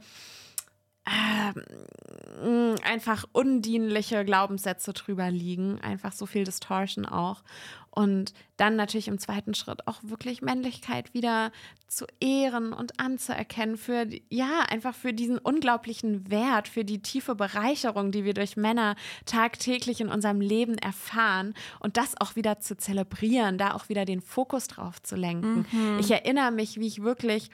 äh, 1.05 2.75
einfach 2.83 3.25
undienliche 3.31 4.25
Glaubenssätze 4.25 4.93
drüber 4.93 5.29
liegen, 5.29 5.79
einfach 5.81 6.11
so 6.11 6.25
viel 6.25 6.43
Distortion 6.43 7.05
auch. 7.05 7.43
Und 7.91 8.33
dann 8.57 8.75
natürlich 8.75 9.07
im 9.07 9.19
zweiten 9.19 9.53
Schritt 9.53 9.87
auch 9.87 9.99
wirklich 10.01 10.41
Männlichkeit 10.41 11.13
wieder 11.13 11.51
zu 11.87 12.05
ehren 12.19 12.73
und 12.73 12.99
anzuerkennen 12.99 13.77
für, 13.77 14.05
ja, 14.29 14.61
einfach 14.67 14.93
für 14.93 15.13
diesen 15.13 15.37
unglaublichen 15.37 16.29
Wert, 16.29 16.67
für 16.67 16.83
die 16.83 17.01
tiefe 17.01 17.35
Bereicherung, 17.35 18.11
die 18.11 18.25
wir 18.25 18.33
durch 18.33 18.57
Männer 18.57 18.97
tagtäglich 19.25 20.01
in 20.01 20.09
unserem 20.09 20.41
Leben 20.41 20.77
erfahren 20.77 21.53
und 21.79 21.95
das 21.95 22.19
auch 22.19 22.35
wieder 22.35 22.59
zu 22.59 22.75
zelebrieren, 22.75 23.57
da 23.57 23.73
auch 23.73 23.87
wieder 23.87 24.03
den 24.03 24.19
Fokus 24.19 24.67
drauf 24.67 25.01
zu 25.01 25.15
lenken. 25.15 25.65
Mhm. 25.71 25.99
Ich 25.99 26.11
erinnere 26.11 26.51
mich, 26.51 26.77
wie 26.77 26.87
ich 26.87 27.01
wirklich 27.01 27.49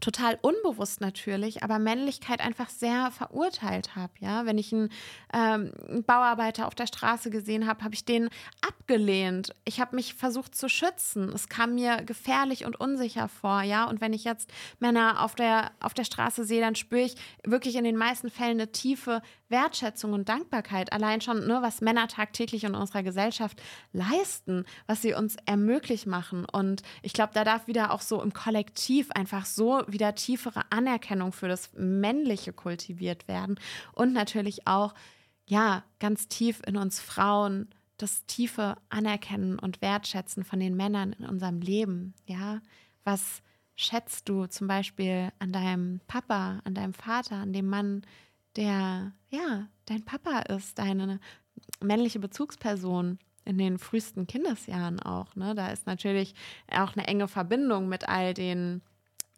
total 0.00 0.38
unbewusst 0.42 1.00
natürlich, 1.00 1.62
aber 1.62 1.78
Männlichkeit 1.78 2.40
einfach 2.40 2.68
sehr 2.68 3.10
verurteilt 3.10 3.96
habe. 3.96 4.12
Ja, 4.20 4.46
wenn 4.46 4.58
ich 4.58 4.72
einen, 4.72 4.90
ähm, 5.32 5.72
einen 5.88 6.04
Bauarbeiter 6.04 6.66
auf 6.66 6.74
der 6.74 6.86
Straße 6.86 7.30
gesehen 7.30 7.66
habe, 7.66 7.84
habe 7.84 7.94
ich 7.94 8.04
den 8.04 8.28
abgelehnt. 8.66 9.54
Ich 9.64 9.80
habe 9.80 9.96
mich 9.96 10.14
versucht 10.14 10.54
zu 10.54 10.68
schützen. 10.68 11.30
Es 11.34 11.48
kam 11.48 11.74
mir 11.74 12.02
gefährlich 12.02 12.64
und 12.64 12.80
unsicher 12.80 13.28
vor. 13.28 13.62
Ja, 13.62 13.84
und 13.84 14.00
wenn 14.00 14.12
ich 14.12 14.24
jetzt 14.24 14.50
Männer 14.78 15.22
auf 15.22 15.34
der 15.34 15.72
auf 15.80 15.94
der 15.94 16.04
Straße 16.04 16.44
sehe, 16.44 16.60
dann 16.60 16.74
spüre 16.74 17.02
ich 17.02 17.14
wirklich 17.44 17.76
in 17.76 17.84
den 17.84 17.96
meisten 17.96 18.30
Fällen 18.30 18.60
eine 18.60 18.72
tiefe 18.72 19.22
Wertschätzung 19.48 20.12
und 20.12 20.28
Dankbarkeit, 20.28 20.92
allein 20.92 21.20
schon, 21.20 21.46
ne, 21.46 21.58
was 21.62 21.80
Männer 21.80 22.08
tagtäglich 22.08 22.64
in 22.64 22.74
unserer 22.74 23.02
Gesellschaft 23.02 23.60
leisten, 23.92 24.64
was 24.86 25.02
sie 25.02 25.14
uns 25.14 25.36
ermöglich 25.46 26.06
machen. 26.06 26.44
Und 26.44 26.82
ich 27.02 27.12
glaube, 27.12 27.32
da 27.34 27.44
darf 27.44 27.66
wieder 27.66 27.92
auch 27.92 28.02
so 28.02 28.22
im 28.22 28.32
Kollektiv 28.32 29.10
einfach 29.12 29.46
so 29.46 29.82
wieder 29.88 30.14
tiefere 30.14 30.62
Anerkennung 30.70 31.32
für 31.32 31.48
das 31.48 31.70
Männliche 31.74 32.52
kultiviert 32.52 33.28
werden. 33.28 33.58
Und 33.92 34.12
natürlich 34.12 34.66
auch, 34.66 34.94
ja, 35.46 35.84
ganz 35.98 36.28
tief 36.28 36.60
in 36.66 36.76
uns 36.76 37.00
Frauen 37.00 37.68
das 37.96 38.24
tiefe 38.26 38.76
Anerkennen 38.90 39.58
und 39.58 39.82
Wertschätzen 39.82 40.44
von 40.44 40.60
den 40.60 40.76
Männern 40.76 41.12
in 41.14 41.24
unserem 41.26 41.60
Leben. 41.60 42.14
Ja, 42.26 42.60
was 43.04 43.42
schätzt 43.74 44.28
du 44.28 44.46
zum 44.46 44.68
Beispiel 44.68 45.30
an 45.38 45.52
deinem 45.52 46.00
Papa, 46.06 46.60
an 46.64 46.74
deinem 46.74 46.94
Vater, 46.94 47.36
an 47.36 47.52
dem 47.52 47.66
Mann, 47.66 48.02
der 48.56 49.12
ja 49.30 49.68
dein 49.86 50.04
Papa 50.04 50.40
ist, 50.40 50.78
deine 50.78 51.20
männliche 51.80 52.18
Bezugsperson 52.18 53.18
in 53.44 53.58
den 53.58 53.78
frühesten 53.78 54.26
Kindesjahren 54.26 55.00
auch. 55.00 55.34
Ne? 55.34 55.54
Da 55.54 55.68
ist 55.68 55.86
natürlich 55.86 56.34
auch 56.70 56.94
eine 56.94 57.06
enge 57.06 57.28
Verbindung 57.28 57.88
mit 57.88 58.08
all 58.08 58.34
den 58.34 58.82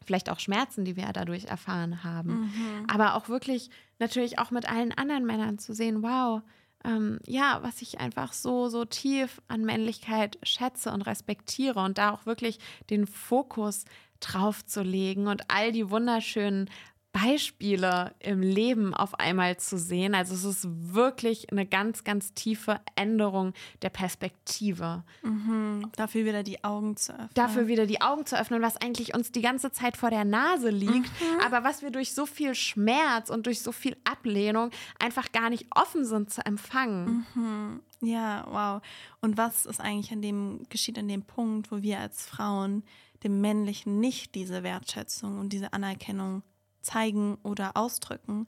vielleicht 0.05 0.31
auch 0.31 0.41
Schmerzen, 0.41 0.85
die 0.85 0.97
wir 0.97 1.07
dadurch 1.13 1.47
erfahren 1.47 2.05
haben. 2.05 2.41
Mhm. 2.41 2.87
Aber 2.89 3.15
auch 3.15 3.29
wirklich 3.29 3.71
natürlich 3.99 4.39
auch 4.39 4.51
mit 4.51 4.71
allen 4.71 4.93
anderen 4.93 5.27
Männern 5.27 5.59
zu 5.59 5.75
sehen, 5.75 6.03
wow, 6.03 6.43
ähm, 6.85 7.19
ja, 7.27 7.61
was 7.63 7.83
ich 7.83 8.01
einfach 8.01 8.33
so, 8.33 8.69
so 8.69 8.85
tief 8.85 9.41
an 9.49 9.65
Männlichkeit 9.65 10.39
schätze 10.43 10.93
und 10.93 11.03
respektiere 11.03 11.81
und 11.81 11.99
da 11.99 12.11
auch 12.11 12.27
wirklich 12.27 12.59
den 12.89 13.07
Fokus 13.07 13.85
drauf 14.21 14.65
zu 14.65 14.83
legen 14.83 15.27
und 15.27 15.43
all 15.49 15.73
die 15.73 15.91
wunderschönen 15.91 16.69
Beispiele 17.13 18.15
im 18.21 18.41
Leben 18.41 18.95
auf 18.95 19.19
einmal 19.19 19.57
zu 19.57 19.79
sehen. 19.79 20.15
Also 20.15 20.35
es 20.35 20.45
ist 20.45 20.69
wirklich 20.69 21.51
eine 21.51 21.67
ganz, 21.67 22.05
ganz 22.05 22.35
tiefe 22.35 22.81
Änderung 22.95 23.53
der 23.83 23.91
Perspektive. 23.91 25.03
Mhm. 25.23 25.91
Dafür 25.97 26.25
wieder 26.25 26.45
die 26.45 26.63
Augen 26.63 26.97
zu 26.97 27.13
öffnen. 27.13 27.31
Dafür 27.35 27.67
wieder 27.67 27.87
die 27.87 28.01
Augen 28.01 28.27
zu 28.27 28.39
öffnen, 28.39 28.63
was 28.63 28.77
eigentlich 28.77 29.13
uns 29.15 29.33
die 29.33 29.41
ganze 29.41 29.73
Zeit 29.73 29.97
vor 29.97 30.11
der 30.11 30.25
Nase 30.25 30.71
liegt, 30.71 30.93
mhm. 30.95 31.41
aber 31.45 31.65
was 31.65 31.83
wir 31.83 31.91
durch 31.91 32.15
so 32.15 32.27
viel 32.27 32.55
Schmerz 32.55 33.29
und 33.29 33.47
durch 33.47 33.61
so 33.61 33.73
viel 33.73 33.97
Ablehnung 34.05 34.71
einfach 35.01 35.33
gar 35.33 35.51
nicht 35.51 35.67
offen 35.75 36.05
sind 36.05 36.31
zu 36.31 36.47
empfangen. 36.47 37.27
Mhm. 37.35 37.81
Ja, 38.03 38.47
wow. 38.49 38.83
Und 39.21 39.37
was 39.37 39.67
ist 39.67 39.81
eigentlich 39.81 40.13
an 40.13 40.23
dem, 40.23 40.61
geschieht 40.69 40.99
an 40.99 41.09
dem 41.09 41.23
Punkt, 41.23 41.73
wo 41.73 41.83
wir 41.83 41.99
als 41.99 42.25
Frauen 42.25 42.85
dem 43.25 43.41
Männlichen 43.41 44.01
nicht 44.01 44.35
diese 44.35 44.63
Wertschätzung 44.63 45.39
und 45.39 45.53
diese 45.53 45.73
Anerkennung 45.73 46.43
zeigen 46.83 47.39
oder 47.43 47.77
ausdrücken. 47.77 48.47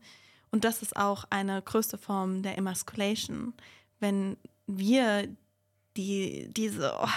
Und 0.51 0.65
das 0.65 0.83
ist 0.83 0.97
auch 0.97 1.25
eine 1.31 1.63
größte 1.63 1.99
Form 1.99 2.43
der 2.43 2.59
Emasculation. 2.59 3.55
Wenn 4.01 4.37
wir 4.67 5.29
die, 5.97 6.49
diese, 6.55 6.95
oh, 7.01 7.09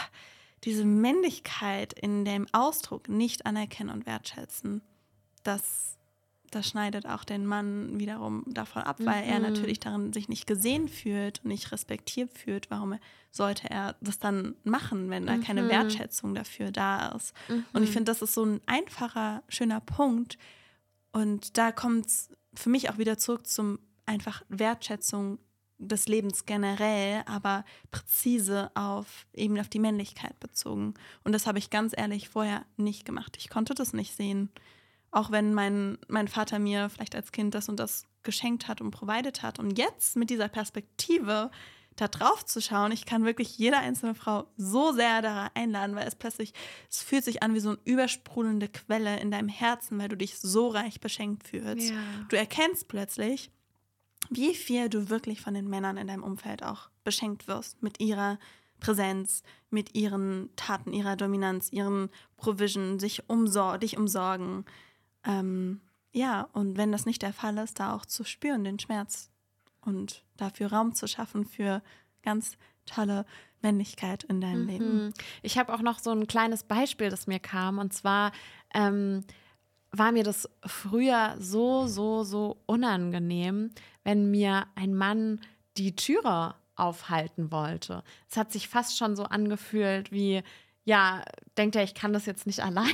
diese 0.63 0.86
Männlichkeit 0.86 1.93
in 1.93 2.26
dem 2.26 2.47
Ausdruck 2.51 3.09
nicht 3.09 3.45
anerkennen 3.45 3.89
und 3.89 4.05
wertschätzen, 4.05 4.82
das, 5.43 5.97
das 6.49 6.68
schneidet 6.68 7.05
auch 7.05 7.24
den 7.24 7.45
Mann 7.45 7.99
wiederum 7.99 8.43
davon 8.47 8.84
ab, 8.84 8.97
weil 8.99 9.24
mhm. 9.24 9.32
er 9.32 9.39
natürlich 9.39 9.80
darin 9.80 10.13
sich 10.13 10.30
nicht 10.30 10.47
gesehen 10.47 10.88
fühlt 10.88 11.41
und 11.43 11.49
nicht 11.49 11.72
respektiert 11.72 12.32
fühlt. 12.34 12.72
Warum 12.72 12.95
sollte 13.32 13.70
er 13.70 13.95
das 14.01 14.18
dann 14.18 14.55
machen, 14.63 15.09
wenn 15.09 15.28
da 15.28 15.38
mhm. 15.38 15.43
keine 15.43 15.70
Wertschätzung 15.70 16.34
dafür 16.34 16.72
da 16.72 17.09
ist? 17.09 17.34
Mhm. 17.47 17.66
Und 17.74 17.84
ich 17.84 17.91
finde, 17.91 18.05
das 18.05 18.22
ist 18.22 18.34
so 18.34 18.45
ein 18.45 18.61
einfacher, 18.66 19.43
schöner 19.49 19.82
Punkt, 19.82 20.38
und 21.16 21.57
da 21.57 21.72
kommt 21.72 22.07
es 22.07 22.30
für 22.53 22.70
mich 22.70 22.89
auch 22.89 22.97
wieder 22.97 23.18
zurück 23.18 23.47
zum 23.47 23.80
einfach 24.05 24.43
Wertschätzung 24.49 25.39
des 25.78 26.09
Lebens 26.09 26.45
generell, 26.45 27.24
aber 27.26 27.63
präzise 27.89 28.70
auf 28.76 29.26
eben 29.34 29.57
auf 29.57 29.70
die 29.70 29.80
Männlichkeit 29.80 30.38
bezogen. 30.41 30.93
Und 31.24 31.32
das 31.32 31.47
habe 31.47 31.57
ich 31.57 31.70
ganz 31.70 31.93
ehrlich 31.95 32.28
vorher 32.28 32.66
nicht 32.76 33.05
gemacht. 33.05 33.38
Ich 33.38 33.49
konnte 33.49 33.74
das 33.74 33.93
nicht 33.93 34.13
sehen. 34.13 34.49
Auch 35.09 35.32
wenn 35.32 35.53
mein, 35.53 35.97
mein 36.09 36.28
Vater 36.28 36.59
mir 36.59 36.89
vielleicht 36.89 37.16
als 37.16 37.32
Kind 37.32 37.55
das 37.55 37.70
und 37.70 37.80
das 37.80 38.03
geschenkt 38.24 38.68
hat 38.68 38.82
und 38.82 38.91
provided 38.91 39.41
hat. 39.41 39.57
Und 39.57 39.78
jetzt 39.78 40.18
mit 40.18 40.30
dieser 40.30 40.49
Perspektive 40.49 41.49
da 41.95 42.07
drauf 42.07 42.45
zu 42.45 42.61
schauen. 42.61 42.91
Ich 42.91 43.05
kann 43.05 43.25
wirklich 43.25 43.57
jede 43.57 43.77
einzelne 43.77 44.15
Frau 44.15 44.47
so 44.57 44.91
sehr 44.91 45.21
da 45.21 45.49
einladen, 45.53 45.95
weil 45.95 46.07
es 46.07 46.15
plötzlich, 46.15 46.53
es 46.89 47.01
fühlt 47.01 47.23
sich 47.23 47.41
an 47.41 47.53
wie 47.53 47.59
so 47.59 47.69
eine 47.69 47.79
übersprudelnde 47.85 48.67
Quelle 48.67 49.19
in 49.19 49.31
deinem 49.31 49.49
Herzen, 49.49 49.97
weil 49.99 50.09
du 50.09 50.17
dich 50.17 50.37
so 50.37 50.67
reich 50.67 50.99
beschenkt 50.99 51.47
fühlst. 51.47 51.91
Ja. 51.91 51.97
Du 52.29 52.35
erkennst 52.35 52.87
plötzlich, 52.87 53.49
wie 54.29 54.55
viel 54.55 54.89
du 54.89 55.09
wirklich 55.09 55.41
von 55.41 55.53
den 55.53 55.69
Männern 55.69 55.97
in 55.97 56.07
deinem 56.07 56.23
Umfeld 56.23 56.63
auch 56.63 56.89
beschenkt 57.03 57.47
wirst 57.47 57.81
mit 57.81 57.99
ihrer 57.99 58.39
Präsenz, 58.79 59.43
mit 59.69 59.95
ihren 59.95 60.49
Taten, 60.55 60.91
ihrer 60.91 61.15
Dominanz, 61.15 61.71
ihren 61.71 62.09
Provision, 62.35 62.99
sich 62.99 63.29
umsor 63.29 63.77
dich 63.77 63.97
umsorgen. 63.97 64.65
Ähm, 65.23 65.81
ja, 66.11 66.49
und 66.53 66.77
wenn 66.77 66.91
das 66.91 67.05
nicht 67.05 67.21
der 67.21 67.33
Fall 67.33 67.57
ist, 67.57 67.79
da 67.79 67.95
auch 67.95 68.05
zu 68.05 68.23
spüren, 68.23 68.63
den 68.63 68.79
Schmerz 68.79 69.29
und 69.86 70.23
dafür 70.38 70.71
Raum 70.71 70.93
zu 70.93 71.07
schaffen 71.07 71.45
für 71.45 71.81
ganz 72.23 72.57
tolle 72.86 73.25
Männlichkeit 73.61 74.23
in 74.25 74.41
deinem 74.41 74.63
mhm. 74.63 74.67
Leben. 74.67 75.13
Ich 75.41 75.57
habe 75.57 75.73
auch 75.73 75.81
noch 75.81 75.99
so 75.99 76.11
ein 76.11 76.27
kleines 76.27 76.63
Beispiel, 76.63 77.09
das 77.09 77.27
mir 77.27 77.39
kam. 77.39 77.79
Und 77.79 77.93
zwar 77.93 78.31
ähm, 78.73 79.23
war 79.91 80.11
mir 80.11 80.23
das 80.23 80.49
früher 80.65 81.36
so, 81.39 81.88
so, 81.88 82.23
so 82.23 82.57
unangenehm, 82.65 83.71
wenn 84.03 84.29
mir 84.29 84.67
ein 84.75 84.93
Mann 84.93 85.41
die 85.77 85.95
Türe 85.95 86.55
aufhalten 86.75 87.51
wollte. 87.51 88.03
Es 88.29 88.38
hat 88.38 88.51
sich 88.51 88.67
fast 88.67 88.97
schon 88.97 89.15
so 89.15 89.23
angefühlt 89.23 90.11
wie, 90.11 90.43
ja, 90.83 91.23
denkt 91.57 91.75
er, 91.75 91.83
ich 91.83 91.95
kann 91.95 92.13
das 92.13 92.25
jetzt 92.25 92.45
nicht 92.45 92.61
allein. 92.61 92.93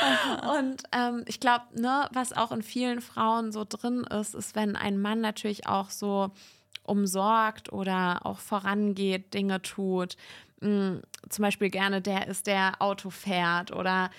Und 0.58 0.82
ähm, 0.92 1.24
ich 1.26 1.40
glaube, 1.40 1.64
ne, 1.74 2.08
was 2.12 2.32
auch 2.32 2.52
in 2.52 2.62
vielen 2.62 3.00
Frauen 3.00 3.52
so 3.52 3.64
drin 3.68 4.04
ist, 4.04 4.34
ist, 4.34 4.54
wenn 4.54 4.76
ein 4.76 5.00
Mann 5.00 5.20
natürlich 5.20 5.66
auch 5.66 5.90
so 5.90 6.30
umsorgt 6.84 7.72
oder 7.72 8.24
auch 8.24 8.38
vorangeht, 8.38 9.34
Dinge 9.34 9.62
tut. 9.62 10.16
Mh, 10.60 10.68
mm, 10.68 11.02
zum 11.28 11.42
Beispiel 11.42 11.70
gerne 11.70 12.00
der 12.00 12.26
ist, 12.28 12.46
der 12.46 12.80
Auto 12.80 13.10
fährt 13.10 13.72
oder 13.72 14.10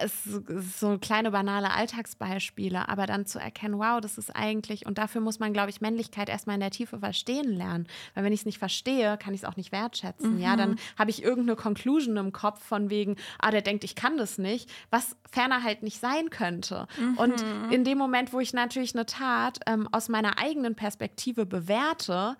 es 0.00 0.26
ist 0.26 0.80
so 0.80 0.98
kleine 0.98 1.30
banale 1.30 1.70
Alltagsbeispiele, 1.70 2.88
aber 2.88 3.06
dann 3.06 3.26
zu 3.26 3.38
erkennen, 3.38 3.78
wow, 3.78 4.00
das 4.00 4.18
ist 4.18 4.34
eigentlich, 4.34 4.86
und 4.86 4.98
dafür 4.98 5.20
muss 5.20 5.38
man, 5.38 5.52
glaube 5.52 5.70
ich, 5.70 5.80
Männlichkeit 5.80 6.28
erstmal 6.28 6.54
in 6.54 6.60
der 6.60 6.70
Tiefe 6.70 6.98
verstehen 6.98 7.52
lernen. 7.52 7.86
Weil 8.14 8.24
wenn 8.24 8.32
ich 8.32 8.40
es 8.40 8.46
nicht 8.46 8.58
verstehe, 8.58 9.18
kann 9.18 9.34
ich 9.34 9.42
es 9.42 9.44
auch 9.44 9.56
nicht 9.56 9.72
wertschätzen. 9.72 10.36
Mhm. 10.36 10.40
Ja, 10.40 10.56
dann 10.56 10.76
habe 10.98 11.10
ich 11.10 11.22
irgendeine 11.22 11.56
Conclusion 11.56 12.16
im 12.16 12.32
Kopf 12.32 12.62
von 12.62 12.90
wegen, 12.90 13.16
ah, 13.38 13.50
der 13.50 13.62
denkt, 13.62 13.84
ich 13.84 13.94
kann 13.94 14.16
das 14.16 14.38
nicht, 14.38 14.70
was 14.90 15.16
ferner 15.30 15.62
halt 15.62 15.82
nicht 15.82 16.00
sein 16.00 16.30
könnte. 16.30 16.86
Mhm. 16.98 17.18
Und 17.18 17.44
in 17.70 17.84
dem 17.84 17.98
Moment, 17.98 18.32
wo 18.32 18.40
ich 18.40 18.52
natürlich 18.52 18.94
eine 18.94 19.06
Tat 19.06 19.60
ähm, 19.66 19.88
aus 19.92 20.08
meiner 20.08 20.38
eigenen 20.38 20.74
Perspektive 20.74 21.46
bewerte, 21.46 22.36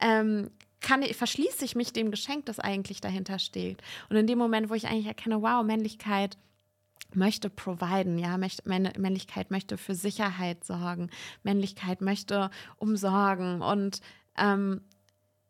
ähm, 0.00 0.50
kann, 0.80 1.02
verschließe 1.02 1.64
ich 1.64 1.74
mich 1.74 1.92
dem 1.92 2.10
Geschenk, 2.10 2.46
das 2.46 2.60
eigentlich 2.60 3.00
dahinter 3.00 3.38
steht. 3.38 3.82
Und 4.08 4.16
in 4.16 4.26
dem 4.26 4.38
Moment, 4.38 4.70
wo 4.70 4.74
ich 4.74 4.86
eigentlich 4.86 5.06
erkenne, 5.06 5.42
wow, 5.42 5.64
Männlichkeit 5.64 6.36
möchte 7.14 7.50
providen, 7.50 8.18
ja, 8.18 8.36
Männlichkeit 8.36 9.50
möchte 9.50 9.76
für 9.78 9.94
Sicherheit 9.94 10.64
sorgen, 10.64 11.10
Männlichkeit 11.42 12.00
möchte 12.00 12.50
umsorgen 12.78 13.62
und 13.62 14.00
ähm, 14.36 14.80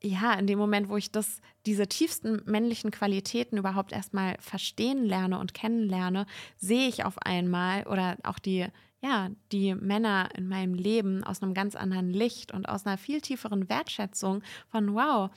ja, 0.02 0.34
in 0.34 0.46
dem 0.46 0.59
Moment, 0.59 0.88
wo 0.88 0.96
ich 0.96 1.11
das, 1.11 1.40
diese 1.64 1.86
tiefsten 1.86 2.42
männlichen 2.44 2.90
Qualitäten 2.90 3.57
überhaupt 3.57 3.92
erstmal 3.92 4.36
verstehen 4.40 5.04
lerne 5.04 5.38
und 5.38 5.54
kennenlerne, 5.54 6.26
sehe 6.57 6.88
ich 6.88 7.04
auf 7.04 7.18
einmal 7.18 7.84
oder 7.86 8.16
auch 8.22 8.38
die, 8.38 8.66
ja, 9.00 9.30
die 9.52 9.74
Männer 9.74 10.28
in 10.36 10.48
meinem 10.48 10.74
Leben 10.74 11.24
aus 11.24 11.42
einem 11.42 11.54
ganz 11.54 11.74
anderen 11.74 12.11
Licht 12.11 12.52
und 12.52 12.68
aus 12.68 12.86
einer 12.86 12.98
viel 12.98 13.20
tieferen 13.20 13.68
Wertschätzung 13.68 14.42
von, 14.68 14.94
wow, 14.94 15.30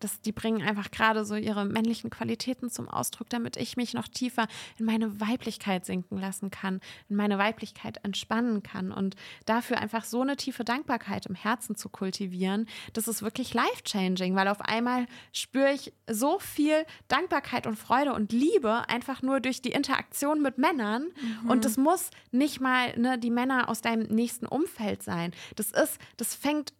das, 0.00 0.20
die 0.22 0.32
bringen 0.32 0.62
einfach 0.62 0.90
gerade 0.90 1.24
so 1.24 1.34
ihre 1.34 1.64
männlichen 1.64 2.10
Qualitäten 2.10 2.70
zum 2.70 2.88
Ausdruck, 2.88 3.28
damit 3.28 3.56
ich 3.56 3.76
mich 3.76 3.92
noch 3.94 4.08
tiefer 4.08 4.48
in 4.78 4.86
meine 4.86 5.20
Weiblichkeit 5.20 5.84
sinken 5.84 6.18
lassen 6.18 6.50
kann, 6.50 6.80
in 7.08 7.16
meine 7.16 7.38
Weiblichkeit 7.38 8.02
entspannen 8.04 8.62
kann 8.62 8.90
und 8.90 9.16
dafür 9.44 9.78
einfach 9.78 10.04
so 10.04 10.22
eine 10.22 10.36
tiefe 10.36 10.64
Dankbarkeit 10.64 11.26
im 11.26 11.34
Herzen 11.34 11.76
zu 11.76 11.88
kultivieren, 11.88 12.66
das 12.94 13.06
ist 13.06 13.22
wirklich 13.22 13.54
life-changing, 13.54 14.34
weil 14.34 14.48
auf 14.48 14.62
einmal 14.62 15.06
spüre 15.32 15.72
ich 15.72 15.92
so 16.10 16.38
viel 16.38 16.84
Dankbarkeit 17.08 17.66
und 17.66 17.78
Freude 17.78 18.14
und 18.14 18.32
Liebe 18.32 18.88
einfach 18.88 19.22
nur 19.22 19.40
durch 19.40 19.60
die 19.60 19.72
Interaktion 19.72 20.40
mit 20.40 20.58
Männern 20.58 21.08
mhm. 21.42 21.50
und 21.50 21.64
das 21.64 21.76
muss 21.76 22.10
nicht 22.32 22.60
mal 22.60 22.98
ne, 22.98 23.18
die 23.18 23.30
Männer 23.30 23.68
aus 23.68 23.82
deinem 23.82 24.08
nächsten 24.08 24.46
Umfeld 24.46 25.02
sein. 25.02 25.32
Das 25.56 25.70
ist, 25.70 25.98
das 26.16 26.34
fängt 26.34 26.72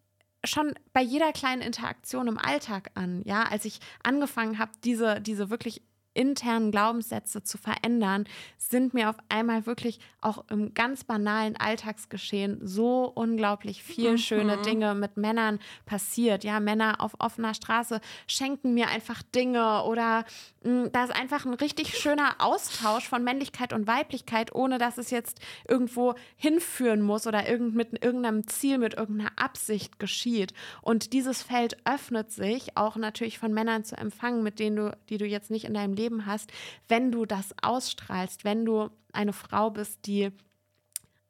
schon 0.44 0.74
bei 0.92 1.02
jeder 1.02 1.32
kleinen 1.32 1.62
Interaktion 1.62 2.28
im 2.28 2.38
Alltag 2.38 2.90
an, 2.94 3.22
ja, 3.24 3.44
als 3.44 3.64
ich 3.64 3.80
angefangen 4.02 4.58
habe, 4.58 4.72
diese, 4.84 5.20
diese 5.20 5.50
wirklich 5.50 5.82
internen 6.14 6.70
Glaubenssätze 6.70 7.42
zu 7.42 7.58
verändern, 7.58 8.24
sind 8.56 8.94
mir 8.94 9.10
auf 9.10 9.16
einmal 9.28 9.66
wirklich 9.66 10.00
auch 10.20 10.44
im 10.50 10.74
ganz 10.74 11.04
banalen 11.04 11.56
Alltagsgeschehen 11.56 12.60
so 12.66 13.04
unglaublich 13.14 13.82
viel 13.82 14.12
mhm. 14.12 14.18
schöne 14.18 14.56
Dinge 14.62 14.94
mit 14.94 15.16
Männern 15.16 15.58
passiert. 15.86 16.44
Ja, 16.44 16.60
Männer 16.60 17.00
auf 17.00 17.12
offener 17.18 17.54
Straße 17.54 18.00
schenken 18.26 18.74
mir 18.74 18.88
einfach 18.88 19.22
Dinge 19.22 19.82
oder 19.84 20.24
mh, 20.62 20.84
hm, 20.84 20.92
da 20.92 21.04
ist 21.04 21.14
einfach 21.14 21.44
ein 21.44 21.54
richtig 21.54 21.98
schöner 21.98 22.36
Austausch 22.38 23.08
von 23.08 23.22
Männlichkeit 23.24 23.72
und 23.72 23.86
Weiblichkeit, 23.86 24.54
ohne 24.54 24.78
dass 24.78 24.98
es 24.98 25.10
jetzt 25.10 25.40
irgendwo 25.68 26.14
hinführen 26.36 27.02
muss 27.02 27.26
oder 27.26 27.48
irgend, 27.48 27.74
mit 27.74 28.04
irgendeinem 28.04 28.46
Ziel, 28.46 28.78
mit 28.78 28.94
irgendeiner 28.94 29.32
Absicht 29.36 29.98
geschieht. 29.98 30.54
Und 30.80 31.12
dieses 31.12 31.42
Feld 31.42 31.76
öffnet 31.84 32.30
sich 32.30 32.76
auch 32.76 32.96
natürlich 32.96 33.38
von 33.38 33.52
Männern 33.52 33.84
zu 33.84 33.96
empfangen, 33.96 34.42
mit 34.42 34.58
denen 34.58 34.76
du, 34.76 34.96
die 35.08 35.18
du 35.18 35.26
jetzt 35.26 35.50
nicht 35.50 35.64
in 35.64 35.74
deinem 35.74 35.94
Leben 35.94 36.03
hast, 36.26 36.50
wenn 36.88 37.12
du 37.12 37.26
das 37.26 37.54
ausstrahlst, 37.62 38.44
wenn 38.44 38.64
du 38.64 38.90
eine 39.12 39.32
Frau 39.32 39.70
bist, 39.70 40.06
die 40.06 40.30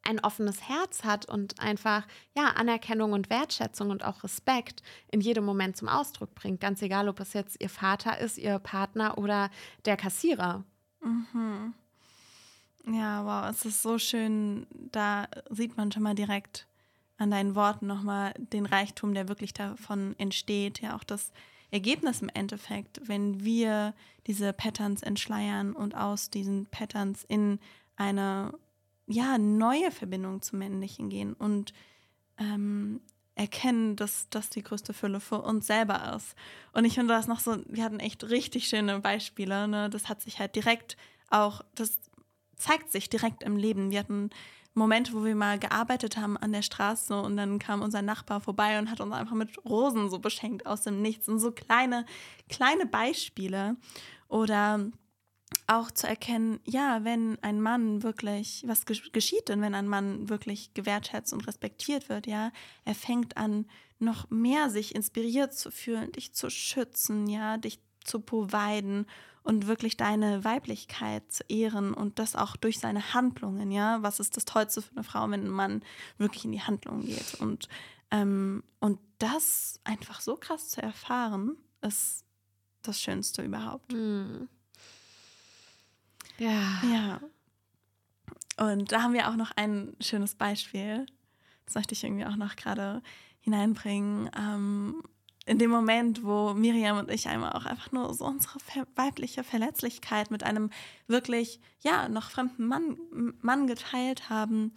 ein 0.05 0.19
offenes 0.19 0.69
Herz 0.69 1.03
hat 1.03 1.27
und 1.27 1.59
einfach 1.59 2.05
ja 2.37 2.49
Anerkennung 2.55 3.13
und 3.13 3.29
Wertschätzung 3.29 3.89
und 3.89 4.05
auch 4.05 4.23
Respekt 4.23 4.83
in 5.11 5.19
jedem 5.19 5.43
Moment 5.43 5.75
zum 5.75 5.87
Ausdruck 5.87 6.35
bringt, 6.35 6.61
ganz 6.61 6.81
egal, 6.81 7.09
ob 7.09 7.19
es 7.19 7.33
jetzt 7.33 7.61
ihr 7.61 7.69
Vater 7.69 8.19
ist, 8.19 8.37
ihr 8.37 8.59
Partner 8.59 9.17
oder 9.17 9.49
der 9.85 9.97
Kassierer. 9.97 10.63
Mhm. 11.01 11.73
Ja, 12.87 13.25
wow, 13.25 13.49
es 13.49 13.65
ist 13.65 13.81
so 13.81 13.97
schön. 13.97 14.67
Da 14.91 15.27
sieht 15.49 15.75
man 15.75 15.91
schon 15.91 16.03
mal 16.03 16.13
direkt 16.13 16.67
an 17.17 17.31
deinen 17.31 17.55
Worten 17.55 17.87
nochmal 17.87 18.33
den 18.37 18.65
Reichtum, 18.65 19.13
der 19.13 19.27
wirklich 19.27 19.53
davon 19.53 20.15
entsteht. 20.19 20.81
Ja, 20.81 20.95
auch 20.95 21.03
das 21.03 21.31
Ergebnis 21.75 22.21
im 22.21 22.29
Endeffekt, 22.33 23.01
wenn 23.03 23.43
wir 23.43 23.93
diese 24.27 24.53
Patterns 24.53 25.03
entschleiern 25.03 25.73
und 25.73 25.93
aus 25.93 26.29
diesen 26.29 26.67
Patterns 26.67 27.25
in 27.25 27.59
eine 27.97 28.53
ja, 29.07 29.37
neue 29.37 29.91
Verbindung 29.91 30.41
zum 30.41 30.59
Männlichen 30.59 31.09
gehen 31.09 31.33
und 31.33 31.73
ähm, 32.37 33.01
erkennen, 33.35 33.97
dass 33.97 34.29
das 34.29 34.49
die 34.49 34.63
größte 34.63 34.93
Fülle 34.93 35.19
für 35.19 35.41
uns 35.41 35.67
selber 35.67 36.15
ist. 36.15 36.35
Und 36.71 36.85
ich 36.85 36.95
finde 36.95 37.13
das 37.13 37.27
noch 37.27 37.41
so, 37.41 37.57
wir 37.67 37.83
hatten 37.83 37.99
echt 37.99 38.23
richtig 38.29 38.69
schöne 38.69 39.01
Beispiele. 39.01 39.67
Ne? 39.67 39.89
Das 39.89 40.07
hat 40.07 40.21
sich 40.21 40.39
halt 40.39 40.55
direkt 40.55 40.95
auch, 41.29 41.61
das 41.75 41.99
zeigt 42.55 42.89
sich 42.93 43.09
direkt 43.09 43.43
im 43.43 43.57
Leben. 43.57 43.91
Wir 43.91 43.99
hatten 43.99 44.29
Momente, 44.75 45.13
wo 45.13 45.23
wir 45.23 45.35
mal 45.35 45.57
gearbeitet 45.57 46.17
haben 46.17 46.37
an 46.37 46.51
der 46.51 46.61
Straße 46.61 47.19
und 47.19 47.37
dann 47.37 47.59
kam 47.59 47.81
unser 47.81 48.01
Nachbar 48.01 48.41
vorbei 48.41 48.77
und 48.77 48.91
hat 48.91 49.01
uns 49.01 49.13
einfach 49.13 49.35
mit 49.35 49.57
Rosen 49.65 50.09
so 50.09 50.19
beschenkt 50.19 50.67
aus 50.67 50.81
dem 50.81 51.01
Nichts 51.01 51.27
und 51.29 51.39
so 51.39 51.51
kleine, 51.51 52.05
kleine 52.49 52.85
Beispiele. 52.85 53.77
Oder 54.27 54.91
auch 55.67 55.91
zu 55.91 56.07
erkennen, 56.07 56.59
ja, 56.65 57.03
wenn 57.03 57.41
ein 57.41 57.61
Mann 57.61 58.03
wirklich, 58.03 58.63
was 58.67 58.85
geschieht 58.85 59.47
denn, 59.47 59.61
wenn 59.61 59.75
ein 59.75 59.87
Mann 59.87 60.29
wirklich 60.29 60.73
gewertschätzt 60.73 61.33
und 61.33 61.47
respektiert 61.47 62.09
wird, 62.09 62.27
ja, 62.27 62.51
er 62.83 62.95
fängt 62.95 63.37
an, 63.37 63.65
noch 63.97 64.29
mehr 64.29 64.69
sich 64.69 64.93
inspiriert 64.93 65.53
zu 65.53 65.71
fühlen, 65.71 66.11
dich 66.11 66.33
zu 66.33 66.49
schützen, 66.49 67.27
ja, 67.27 67.57
dich 67.57 67.79
zu 68.03 68.19
providen 68.19 69.07
und 69.45 69.67
wirklich 69.67 69.95
deine 69.95 70.43
Weiblichkeit 70.43 71.31
zu 71.31 71.43
ehren 71.49 71.93
und 71.93 72.17
das 72.17 72.35
auch 72.35 72.55
durch 72.55 72.79
seine 72.79 73.13
Handlungen, 73.13 73.71
ja. 73.71 74.01
Was 74.01 74.19
ist 74.19 74.35
das 74.35 74.45
Tollste 74.45 74.81
für 74.81 74.91
eine 74.91 75.03
Frau, 75.03 75.29
wenn 75.29 75.45
ein 75.45 75.49
Mann 75.49 75.83
wirklich 76.17 76.45
in 76.45 76.51
die 76.51 76.63
Handlung 76.63 77.01
geht? 77.05 77.35
Und, 77.35 77.69
ähm, 78.09 78.63
und 78.79 78.99
das 79.19 79.79
einfach 79.83 80.19
so 80.19 80.35
krass 80.35 80.69
zu 80.69 80.81
erfahren, 80.81 81.57
ist 81.81 82.25
das 82.81 82.99
Schönste 82.99 83.43
überhaupt. 83.43 83.93
Mhm. 83.93 84.49
Ja. 86.39 86.81
Ja. 86.91 87.21
Und 88.57 88.91
da 88.91 89.03
haben 89.03 89.13
wir 89.13 89.29
auch 89.29 89.35
noch 89.35 89.51
ein 89.55 89.95
schönes 90.01 90.33
Beispiel. 90.33 91.05
Das 91.65 91.75
möchte 91.75 91.93
ich 91.93 92.03
irgendwie 92.03 92.25
auch 92.25 92.35
noch 92.35 92.55
gerade 92.55 93.03
hineinbringen. 93.41 94.31
Ähm, 94.35 95.03
in 95.45 95.59
dem 95.59 95.69
Moment, 95.69 96.23
wo 96.23 96.53
Miriam 96.53 96.97
und 96.97 97.11
ich 97.11 97.27
einmal 97.27 97.53
auch 97.53 97.65
einfach 97.65 97.91
nur 97.91 98.13
so 98.13 98.25
unsere 98.25 98.57
weibliche 98.95 99.43
Verletzlichkeit 99.43 100.31
mit 100.31 100.43
einem 100.43 100.71
wirklich, 101.07 101.59
ja, 101.81 102.09
noch 102.09 102.31
fremden 102.31 102.67
Mann, 102.67 102.97
Mann 103.41 103.67
geteilt 103.67 104.29
haben. 104.29 104.73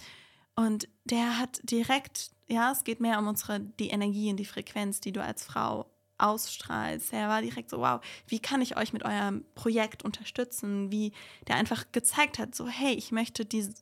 Und 0.55 0.89
der 1.05 1.39
hat 1.39 1.61
direkt, 1.62 2.33
ja, 2.49 2.71
es 2.71 2.85
geht 2.85 3.01
mehr 3.01 3.19
um 3.19 3.29
unsere, 3.29 3.61
die 3.61 3.89
Energie 3.89 4.31
und 4.31 4.37
die 4.37 4.45
Frequenz, 4.45 5.01
die 5.01 5.12
du 5.12 5.23
als 5.23 5.45
Frau 5.45 5.87
ausstrahlst. 6.19 7.12
Er 7.12 7.29
war 7.29 7.41
direkt 7.41 7.71
so, 7.71 7.79
wow, 7.79 8.01
wie 8.27 8.41
kann 8.41 8.61
ich 8.61 8.77
euch 8.77 8.93
mit 8.93 9.05
eurem 9.05 9.45
Projekt 9.55 10.05
unterstützen? 10.05 10.91
Wie 10.91 11.12
der 11.47 11.57
einfach 11.57 11.87
gezeigt 11.93 12.39
hat, 12.39 12.55
so, 12.55 12.66
hey, 12.66 12.93
ich 12.93 13.12
möchte 13.12 13.47
die, 13.47 13.73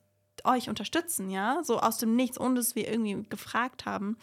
euch 0.45 0.69
unterstützen, 0.69 1.31
ja, 1.31 1.63
so 1.65 1.81
aus 1.81 1.99
dem 1.99 2.15
Nichts, 2.15 2.39
ohne 2.39 2.57
dass 2.57 2.77
wir 2.77 2.89
irgendwie 2.89 3.29
gefragt 3.29 3.87
haben. 3.87 4.17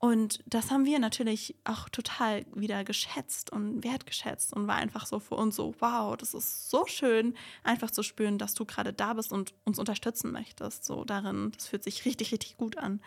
Und 0.00 0.42
das 0.46 0.70
haben 0.70 0.86
wir 0.86 0.98
natürlich 0.98 1.54
auch 1.64 1.90
total 1.90 2.46
wieder 2.54 2.84
geschätzt 2.84 3.52
und 3.52 3.84
wertgeschätzt 3.84 4.54
und 4.54 4.66
war 4.66 4.76
einfach 4.76 5.04
so 5.04 5.20
für 5.20 5.34
uns 5.34 5.56
so, 5.56 5.74
wow, 5.78 6.16
das 6.16 6.32
ist 6.32 6.70
so 6.70 6.86
schön, 6.86 7.34
einfach 7.64 7.90
zu 7.90 8.02
spüren, 8.02 8.38
dass 8.38 8.54
du 8.54 8.64
gerade 8.64 8.94
da 8.94 9.12
bist 9.12 9.30
und 9.30 9.52
uns 9.64 9.78
unterstützen 9.78 10.32
möchtest. 10.32 10.86
So 10.86 11.04
darin, 11.04 11.52
das 11.54 11.66
fühlt 11.66 11.84
sich 11.84 12.06
richtig, 12.06 12.32
richtig 12.32 12.56
gut 12.56 12.78
an. 12.78 13.02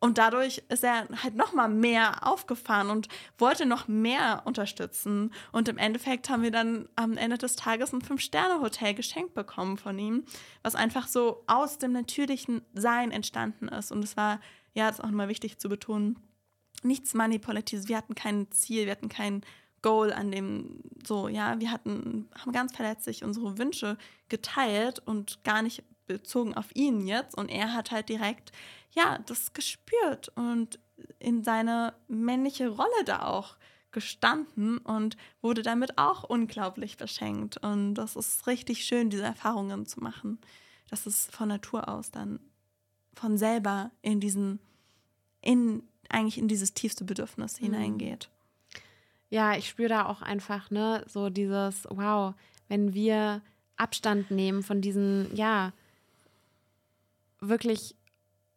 Und 0.00 0.18
dadurch 0.18 0.64
ist 0.68 0.82
er 0.82 1.06
halt 1.22 1.36
noch 1.36 1.52
mal 1.52 1.68
mehr 1.68 2.26
aufgefahren 2.26 2.90
und 2.90 3.06
wollte 3.38 3.64
noch 3.64 3.86
mehr 3.86 4.42
unterstützen. 4.44 5.32
Und 5.52 5.68
im 5.68 5.78
Endeffekt 5.78 6.28
haben 6.28 6.42
wir 6.42 6.50
dann 6.50 6.88
am 6.96 7.16
Ende 7.16 7.38
des 7.38 7.54
Tages 7.54 7.92
ein 7.92 8.02
Fünf-Sterne-Hotel 8.02 8.94
geschenkt 8.94 9.34
bekommen 9.34 9.76
von 9.78 9.96
ihm, 9.96 10.24
was 10.64 10.74
einfach 10.74 11.06
so 11.06 11.44
aus 11.46 11.78
dem 11.78 11.92
natürlichen 11.92 12.62
Sein 12.74 13.12
entstanden 13.12 13.68
ist. 13.68 13.92
Und 13.92 14.02
es 14.02 14.16
war, 14.16 14.40
ja, 14.74 14.88
das 14.88 14.98
ist 14.98 15.04
auch 15.04 15.08
nochmal 15.08 15.28
wichtig 15.28 15.60
zu 15.60 15.68
betonen, 15.68 16.18
nichts 16.84 17.14
Manipulatives. 17.14 17.88
Wir 17.88 17.96
hatten 17.96 18.14
kein 18.14 18.50
Ziel, 18.50 18.86
wir 18.86 18.92
hatten 18.92 19.08
kein 19.08 19.42
Goal 19.82 20.12
an 20.12 20.30
dem, 20.30 20.80
so, 21.04 21.28
ja, 21.28 21.58
wir 21.58 21.70
hatten, 21.70 22.28
haben 22.38 22.52
ganz 22.52 22.74
verletzlich 22.74 23.24
unsere 23.24 23.58
Wünsche 23.58 23.98
geteilt 24.28 25.00
und 25.04 25.42
gar 25.44 25.62
nicht 25.62 25.82
bezogen 26.06 26.54
auf 26.54 26.74
ihn 26.74 27.06
jetzt. 27.06 27.36
Und 27.36 27.48
er 27.48 27.74
hat 27.74 27.90
halt 27.90 28.08
direkt, 28.08 28.52
ja, 28.92 29.18
das 29.26 29.52
gespürt 29.52 30.30
und 30.36 30.78
in 31.18 31.42
seine 31.42 31.94
männliche 32.08 32.68
Rolle 32.68 33.04
da 33.04 33.26
auch 33.26 33.56
gestanden 33.90 34.78
und 34.78 35.16
wurde 35.42 35.62
damit 35.62 35.98
auch 35.98 36.24
unglaublich 36.24 36.96
beschenkt. 36.96 37.58
Und 37.58 37.94
das 37.94 38.16
ist 38.16 38.46
richtig 38.46 38.84
schön, 38.84 39.10
diese 39.10 39.24
Erfahrungen 39.24 39.86
zu 39.86 40.00
machen, 40.00 40.38
dass 40.88 41.06
es 41.06 41.26
von 41.26 41.48
Natur 41.48 41.88
aus 41.88 42.10
dann 42.10 42.40
von 43.14 43.36
selber 43.36 43.90
in 44.00 44.20
diesen, 44.20 44.60
in 45.42 45.82
eigentlich 46.12 46.38
in 46.38 46.48
dieses 46.48 46.74
tiefste 46.74 47.04
Bedürfnis 47.04 47.60
mhm. 47.60 47.66
hineingeht. 47.66 48.28
Ja, 49.30 49.56
ich 49.56 49.68
spüre 49.68 49.88
da 49.88 50.06
auch 50.06 50.20
einfach, 50.22 50.70
ne, 50.70 51.04
so 51.08 51.30
dieses, 51.30 51.86
wow, 51.88 52.34
wenn 52.68 52.92
wir 52.92 53.40
Abstand 53.76 54.30
nehmen 54.30 54.62
von 54.62 54.80
diesen, 54.80 55.34
ja, 55.34 55.72
wirklich 57.40 57.96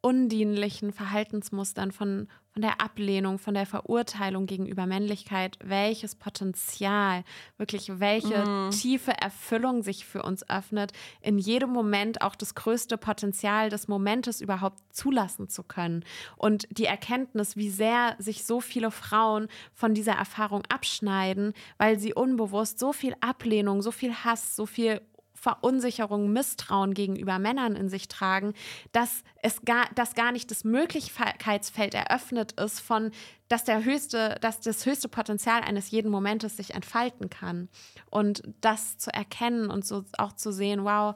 undienlichen 0.01 0.91
Verhaltensmustern, 0.91 1.91
von, 1.91 2.27
von 2.55 2.61
der 2.61 2.79
Ablehnung, 2.79 3.37
von 3.37 3.53
der 3.53 3.65
Verurteilung 3.65 4.45
gegenüber 4.45 4.85
Männlichkeit, 4.85 5.57
welches 5.61 6.15
Potenzial, 6.15 7.25
wirklich 7.57 7.99
welche 7.99 8.45
mm. 8.45 8.71
tiefe 8.71 9.11
Erfüllung 9.11 9.83
sich 9.83 10.05
für 10.05 10.23
uns 10.23 10.49
öffnet, 10.49 10.93
in 11.19 11.37
jedem 11.37 11.71
Moment 11.71 12.21
auch 12.21 12.33
das 12.33 12.55
größte 12.55 12.97
Potenzial 12.97 13.69
des 13.69 13.89
Momentes 13.89 14.39
überhaupt 14.39 14.79
zulassen 14.89 15.49
zu 15.49 15.63
können. 15.63 16.05
Und 16.37 16.65
die 16.71 16.85
Erkenntnis, 16.85 17.57
wie 17.57 17.69
sehr 17.69 18.15
sich 18.19 18.45
so 18.45 18.61
viele 18.61 18.89
Frauen 18.89 19.49
von 19.73 19.93
dieser 19.93 20.13
Erfahrung 20.13 20.63
abschneiden, 20.69 21.53
weil 21.77 21.99
sie 21.99 22.13
unbewusst 22.13 22.79
so 22.79 22.93
viel 22.93 23.17
Ablehnung, 23.19 23.81
so 23.81 23.91
viel 23.91 24.13
Hass, 24.13 24.55
so 24.55 24.65
viel 24.65 25.01
Verunsicherung, 25.45 26.33
Misstrauen 26.33 26.95
gegenüber 26.95 27.37
Männern 27.37 27.75
in 27.75 27.87
sich 27.87 28.07
tragen, 28.07 28.55
dass 28.93 29.21
es 29.43 29.61
gar, 29.61 29.85
dass 29.93 30.15
gar 30.15 30.31
nicht 30.31 30.49
das 30.49 30.63
Möglichkeitsfeld 30.63 31.93
eröffnet 31.93 32.53
ist 32.53 32.79
von, 32.79 33.11
dass 33.47 33.63
der 33.63 33.85
höchste, 33.85 34.39
dass 34.41 34.59
das 34.59 34.87
höchste 34.87 35.07
Potenzial 35.07 35.61
eines 35.61 35.91
jeden 35.91 36.09
Momentes 36.09 36.57
sich 36.57 36.73
entfalten 36.73 37.29
kann. 37.29 37.69
Und 38.09 38.41
das 38.61 38.97
zu 38.97 39.13
erkennen 39.13 39.69
und 39.69 39.85
so 39.85 40.03
auch 40.17 40.33
zu 40.33 40.51
sehen, 40.51 40.83
wow, 40.83 41.13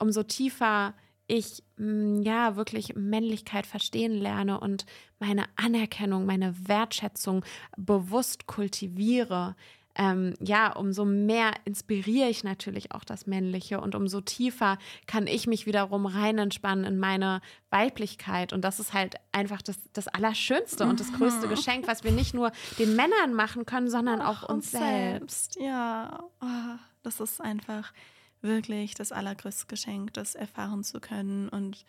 umso 0.00 0.22
tiefer 0.22 0.94
ich 1.26 1.62
mm, 1.76 2.22
ja 2.22 2.56
wirklich 2.56 2.94
Männlichkeit 2.96 3.66
verstehen 3.66 4.14
lerne 4.14 4.60
und 4.60 4.86
meine 5.18 5.44
Anerkennung, 5.56 6.24
meine 6.24 6.54
Wertschätzung 6.68 7.44
bewusst 7.76 8.46
kultiviere, 8.46 9.56
ähm, 9.94 10.34
ja, 10.40 10.72
umso 10.72 11.04
mehr 11.04 11.52
inspiriere 11.64 12.28
ich 12.28 12.44
natürlich 12.44 12.92
auch 12.92 13.04
das 13.04 13.26
Männliche 13.26 13.80
und 13.80 13.94
umso 13.94 14.20
tiefer 14.20 14.78
kann 15.06 15.26
ich 15.26 15.46
mich 15.46 15.66
wiederum 15.66 16.06
rein 16.06 16.38
entspannen 16.38 16.84
in 16.84 16.98
meine 16.98 17.40
Weiblichkeit. 17.70 18.52
Und 18.52 18.62
das 18.62 18.80
ist 18.80 18.94
halt 18.94 19.16
einfach 19.32 19.60
das, 19.60 19.78
das 19.92 20.08
Allerschönste 20.08 20.86
und 20.86 21.00
das 21.00 21.12
größte 21.12 21.46
mhm. 21.46 21.50
Geschenk, 21.50 21.86
was 21.86 22.04
wir 22.04 22.12
nicht 22.12 22.32
nur 22.32 22.52
den 22.78 22.96
Männern 22.96 23.34
machen 23.34 23.66
können, 23.66 23.90
sondern 23.90 24.22
auch, 24.22 24.44
auch 24.44 24.48
uns, 24.48 24.66
uns 24.66 24.70
selbst. 24.70 25.52
selbst. 25.54 25.56
Ja. 25.60 26.22
Oh. 26.40 26.78
das 27.02 27.20
ist 27.20 27.40
einfach 27.40 27.92
wirklich 28.40 28.94
das 28.94 29.12
allergrößte 29.12 29.66
Geschenk, 29.66 30.14
das 30.14 30.34
erfahren 30.34 30.84
zu 30.84 31.00
können. 31.00 31.48
Und 31.48 31.84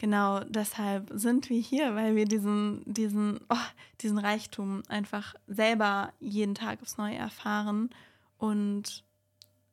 genau 0.00 0.40
deshalb 0.40 1.10
sind 1.14 1.50
wir 1.50 1.60
hier, 1.60 1.94
weil 1.94 2.16
wir 2.16 2.24
diesen, 2.24 2.82
diesen, 2.86 3.38
oh, 3.48 3.66
diesen 4.00 4.18
Reichtum 4.18 4.82
einfach 4.88 5.34
selber 5.46 6.12
jeden 6.18 6.54
Tag 6.54 6.82
aufs 6.82 6.96
Neue 6.96 7.16
erfahren 7.16 7.90
und 8.38 9.04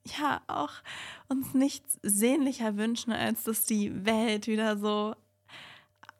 ja 0.05 0.41
auch 0.47 0.73
uns 1.29 1.53
nichts 1.53 1.97
sehnlicher 2.03 2.77
wünschen, 2.77 3.11
als 3.11 3.43
dass 3.43 3.65
die 3.65 4.05
Welt 4.05 4.47
wieder 4.47 4.77
so 4.77 5.15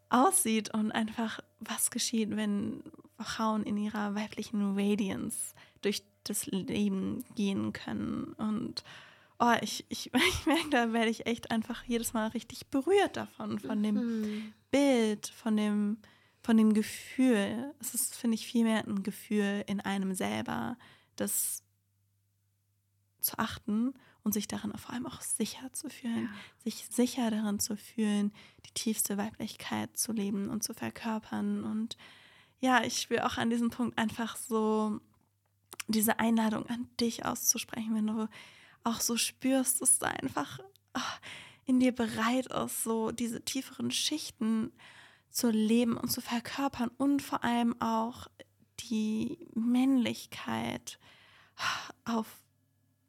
aussieht 0.10 0.74
und 0.74 0.92
einfach 0.92 1.42
was 1.60 1.92
geschieht, 1.92 2.36
wenn 2.36 2.82
Frauen 3.20 3.64
in 3.64 3.78
ihrer 3.78 4.16
weiblichen 4.16 4.78
Radiance 4.78 5.54
durch 5.82 6.04
das 6.24 6.46
Leben 6.46 7.26
gehen 7.36 7.74
können. 7.74 8.34
Und 8.38 8.84
oh, 9.40 9.54
ich, 9.62 9.86
ich, 9.90 10.12
ich 10.30 10.46
merke, 10.46 10.70
da 10.70 10.94
werde 10.94 11.10
ich 11.10 11.26
echt 11.26 11.52
einfach 11.52 11.84
jedes 11.86 12.14
Mal 12.14 12.28
richtig 12.28 12.68
berührt 12.68 13.18
davon, 13.18 13.60
von 13.60 13.82
dem 13.82 13.96
mhm. 13.96 14.54
Bild, 14.72 15.28
von 15.28 15.58
dem, 15.58 15.98
von 16.42 16.58
dem 16.58 16.74
Gefühl. 16.74 17.74
Es 17.80 17.94
ist, 17.94 18.16
finde 18.16 18.36
ich, 18.36 18.48
vielmehr 18.48 18.86
ein 18.86 19.04
Gefühl 19.04 19.64
in 19.68 19.82
einem 19.82 20.14
selber, 20.14 20.78
das 21.16 21.64
zu 23.20 23.38
achten 23.38 23.94
und 24.24 24.34
sich 24.34 24.48
darin 24.48 24.78
vor 24.78 24.94
allem 24.94 25.06
auch 25.06 25.22
sicher 25.22 25.72
zu 25.74 25.90
fühlen, 25.90 26.26
ja. 26.26 26.64
sich 26.64 26.88
sicher 26.90 27.32
darin 27.32 27.60
zu 27.60 27.76
fühlen, 27.78 28.32
die 28.66 28.74
tiefste 28.74 29.18
Weiblichkeit 29.18 29.98
zu 29.98 30.12
leben 30.12 30.50
und 30.50 30.64
zu 30.64 30.74
verkörpern. 30.74 31.64
Und 31.64 31.98
ja, 32.60 32.84
ich 32.84 33.10
will 33.10 33.20
auch 33.20 33.38
an 33.38 33.50
diesem 33.50 33.70
Punkt 33.70 33.98
einfach 33.98 34.36
so 34.36 35.00
diese 35.88 36.20
Einladung 36.20 36.66
an 36.68 36.90
dich 37.00 37.26
auszusprechen, 37.26 37.96
wenn 37.96 38.08
du 38.08 38.28
auch 38.88 39.02
so 39.02 39.18
spürst, 39.18 39.82
dass 39.82 40.00
da 40.00 40.08
einfach 40.08 40.60
ach, 40.94 41.20
in 41.66 41.80
dir 41.80 41.94
bereit 41.94 42.48
ist, 42.48 42.84
so 42.84 43.12
diese 43.12 43.42
tieferen 43.42 43.92
Schichten 43.92 44.72
zu 45.30 45.50
leben 45.50 45.98
und 45.98 46.10
zu 46.10 46.22
verkörpern 46.22 46.90
und 46.98 47.22
vor 47.22 47.44
allem 47.44 47.80
auch 47.82 48.28
die 48.90 49.38
Männlichkeit 49.54 51.00
auf 52.06 52.28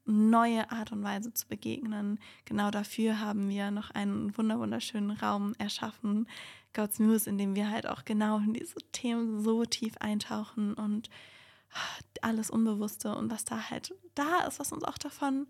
neue 0.05 0.71
Art 0.71 0.91
und 0.91 1.03
Weise 1.03 1.33
zu 1.35 1.47
begegnen. 1.47 2.19
Genau 2.47 2.71
dafür 2.71 3.21
haben 3.21 3.49
wir 3.49 3.71
noch 3.71 3.91
einen 3.91 4.37
wunderschönen 4.37 5.11
Raum 5.11 5.55
erschaffen, 5.59 6.27
God's 6.73 6.99
Muse, 6.99 7.29
in 7.29 7.39
dem 7.39 7.55
wir 7.55 7.71
halt 7.71 7.87
auch 7.87 8.05
genau 8.05 8.39
in 8.39 8.55
diese 8.55 8.77
Themen 8.93 9.43
so 9.43 9.65
tief 9.65 9.97
eintauchen 9.99 10.75
und 10.75 11.11
alles 12.23 12.51
Unbewusste 12.51 13.15
und 13.15 13.31
was 13.31 13.45
da 13.45 13.71
halt 13.71 13.95
da 14.15 14.47
ist, 14.47 14.59
was 14.59 14.73
uns 14.73 14.85
auch 14.85 14.99
davon 14.99 15.47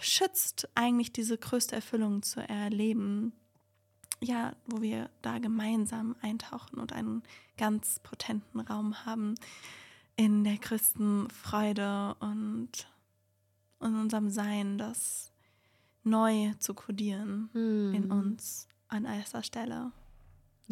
schützt, 0.00 0.68
eigentlich 0.74 1.12
diese 1.12 1.36
größte 1.36 1.76
Erfüllung 1.76 2.22
zu 2.22 2.40
erleben. 2.40 3.32
Ja, 4.22 4.54
wo 4.66 4.82
wir 4.82 5.08
da 5.22 5.38
gemeinsam 5.38 6.14
eintauchen 6.20 6.78
und 6.78 6.92
einen 6.92 7.22
ganz 7.56 8.00
potenten 8.02 8.60
Raum 8.60 9.06
haben 9.06 9.34
in 10.16 10.44
der 10.44 10.58
größten 10.58 11.30
Freude 11.30 12.14
und 12.20 12.86
in 13.80 13.94
unserem 13.94 14.28
Sein, 14.28 14.76
das 14.76 15.32
neu 16.04 16.52
zu 16.58 16.74
kodieren 16.74 17.48
hm. 17.52 17.94
in 17.94 18.12
uns 18.12 18.68
an 18.88 19.06
erster 19.06 19.42
Stelle. 19.42 19.92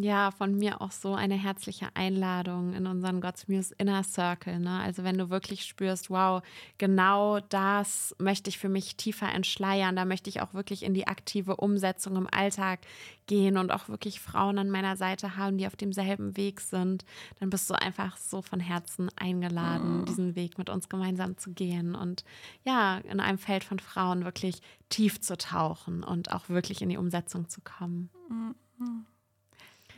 Ja, 0.01 0.31
von 0.31 0.57
mir 0.57 0.81
auch 0.81 0.93
so 0.93 1.15
eine 1.15 1.35
herzliche 1.35 1.89
Einladung 1.95 2.73
in 2.73 2.87
unseren 2.87 3.21
God's 3.21 3.49
Muse 3.49 3.75
Inner 3.79 4.05
Circle. 4.05 4.61
Ne? 4.61 4.79
Also 4.79 5.03
wenn 5.03 5.19
du 5.19 5.29
wirklich 5.29 5.65
spürst, 5.65 6.09
wow, 6.09 6.41
genau 6.79 7.41
das 7.41 8.15
möchte 8.21 8.49
ich 8.49 8.59
für 8.59 8.69
mich 8.69 8.97
tiefer 8.97 9.29
entschleiern, 9.35 9.97
da 9.97 10.05
möchte 10.05 10.31
ich 10.31 10.41
auch 10.41 10.55
wirklich 10.55 10.85
in 10.85 10.95
die 10.95 11.09
aktive 11.09 11.57
Umsetzung 11.57 12.15
im 12.15 12.29
Alltag 12.31 12.79
gehen 13.27 13.59
und 13.59 13.73
auch 13.73 13.89
wirklich 13.89 14.21
Frauen 14.21 14.59
an 14.59 14.71
meiner 14.71 14.97
Seite 14.97 15.37
haben, 15.37 15.59
die 15.59 15.67
auf 15.67 15.75
demselben 15.75 16.37
Weg 16.37 16.61
sind, 16.61 17.05
dann 17.41 17.51
bist 17.51 17.69
du 17.69 17.75
einfach 17.75 18.17
so 18.19 18.41
von 18.41 18.61
Herzen 18.61 19.11
eingeladen, 19.17 20.03
mhm. 20.03 20.05
diesen 20.05 20.37
Weg 20.37 20.59
mit 20.59 20.71
uns 20.71 20.89
gemeinsam 20.89 21.39
zu 21.39 21.51
gehen 21.51 21.97
und 21.97 22.23
ja, 22.65 22.99
in 22.99 23.19
einem 23.19 23.39
Feld 23.39 23.65
von 23.65 23.81
Frauen 23.81 24.25
wirklich 24.25 24.61
tief 24.91 25.21
zu 25.21 25.37
tauchen 25.37 26.05
und 26.05 26.31
auch 26.31 26.49
wirklich 26.49 26.83
in 26.83 26.89
die 26.89 26.99
Umsetzung 26.99 27.49
zu 27.49 27.61
kommen. 27.63 28.11
Mhm. 28.29 28.55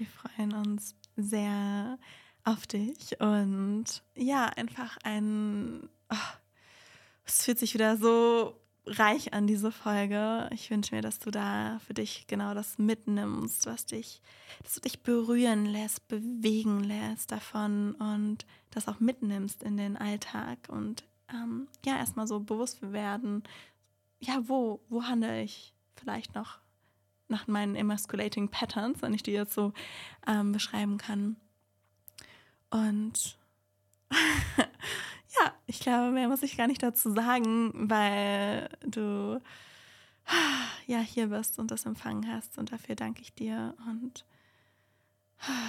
Wir 0.00 0.06
freuen 0.06 0.54
uns 0.54 0.94
sehr 1.16 1.98
auf 2.44 2.66
dich 2.66 3.20
und 3.20 3.84
ja, 4.16 4.46
einfach 4.46 4.96
ein. 5.02 5.90
Oh, 6.10 6.16
es 7.26 7.44
fühlt 7.44 7.58
sich 7.58 7.74
wieder 7.74 7.98
so 7.98 8.58
reich 8.86 9.34
an, 9.34 9.46
diese 9.46 9.70
Folge. 9.70 10.48
Ich 10.54 10.70
wünsche 10.70 10.94
mir, 10.94 11.02
dass 11.02 11.18
du 11.18 11.30
da 11.30 11.80
für 11.86 11.92
dich 11.92 12.26
genau 12.28 12.54
das 12.54 12.78
mitnimmst, 12.78 13.66
was 13.66 13.84
dich, 13.84 14.22
dass 14.62 14.76
du 14.76 14.80
dich 14.80 15.02
berühren 15.02 15.66
lässt, 15.66 16.08
bewegen 16.08 16.82
lässt 16.82 17.30
davon 17.30 17.92
und 17.96 18.46
das 18.70 18.88
auch 18.88 19.00
mitnimmst 19.00 19.62
in 19.62 19.76
den 19.76 19.98
Alltag 19.98 20.70
und 20.70 21.04
ähm, 21.30 21.68
ja, 21.84 21.98
erstmal 21.98 22.26
so 22.26 22.40
bewusst 22.40 22.80
werden, 22.80 23.42
ja, 24.18 24.48
wo, 24.48 24.80
wo 24.88 25.04
handle 25.04 25.42
ich 25.42 25.74
vielleicht 25.94 26.34
noch 26.34 26.58
nach 27.30 27.46
meinen 27.46 27.76
emasculating 27.76 28.48
Patterns, 28.48 29.02
wenn 29.02 29.14
ich 29.14 29.22
die 29.22 29.32
jetzt 29.32 29.54
so 29.54 29.72
ähm, 30.26 30.52
beschreiben 30.52 30.98
kann. 30.98 31.36
Und 32.70 33.38
ja, 34.10 35.52
ich 35.66 35.80
glaube, 35.80 36.10
mehr 36.10 36.28
muss 36.28 36.42
ich 36.42 36.56
gar 36.56 36.66
nicht 36.66 36.82
dazu 36.82 37.12
sagen, 37.12 37.72
weil 37.90 38.68
du 38.82 39.40
ja 40.86 40.98
hier 40.98 41.28
bist 41.28 41.58
und 41.58 41.70
das 41.70 41.86
empfangen 41.86 42.30
hast 42.32 42.58
und 42.58 42.72
dafür 42.72 42.94
danke 42.94 43.22
ich 43.22 43.34
dir 43.34 43.74
und 43.88 44.24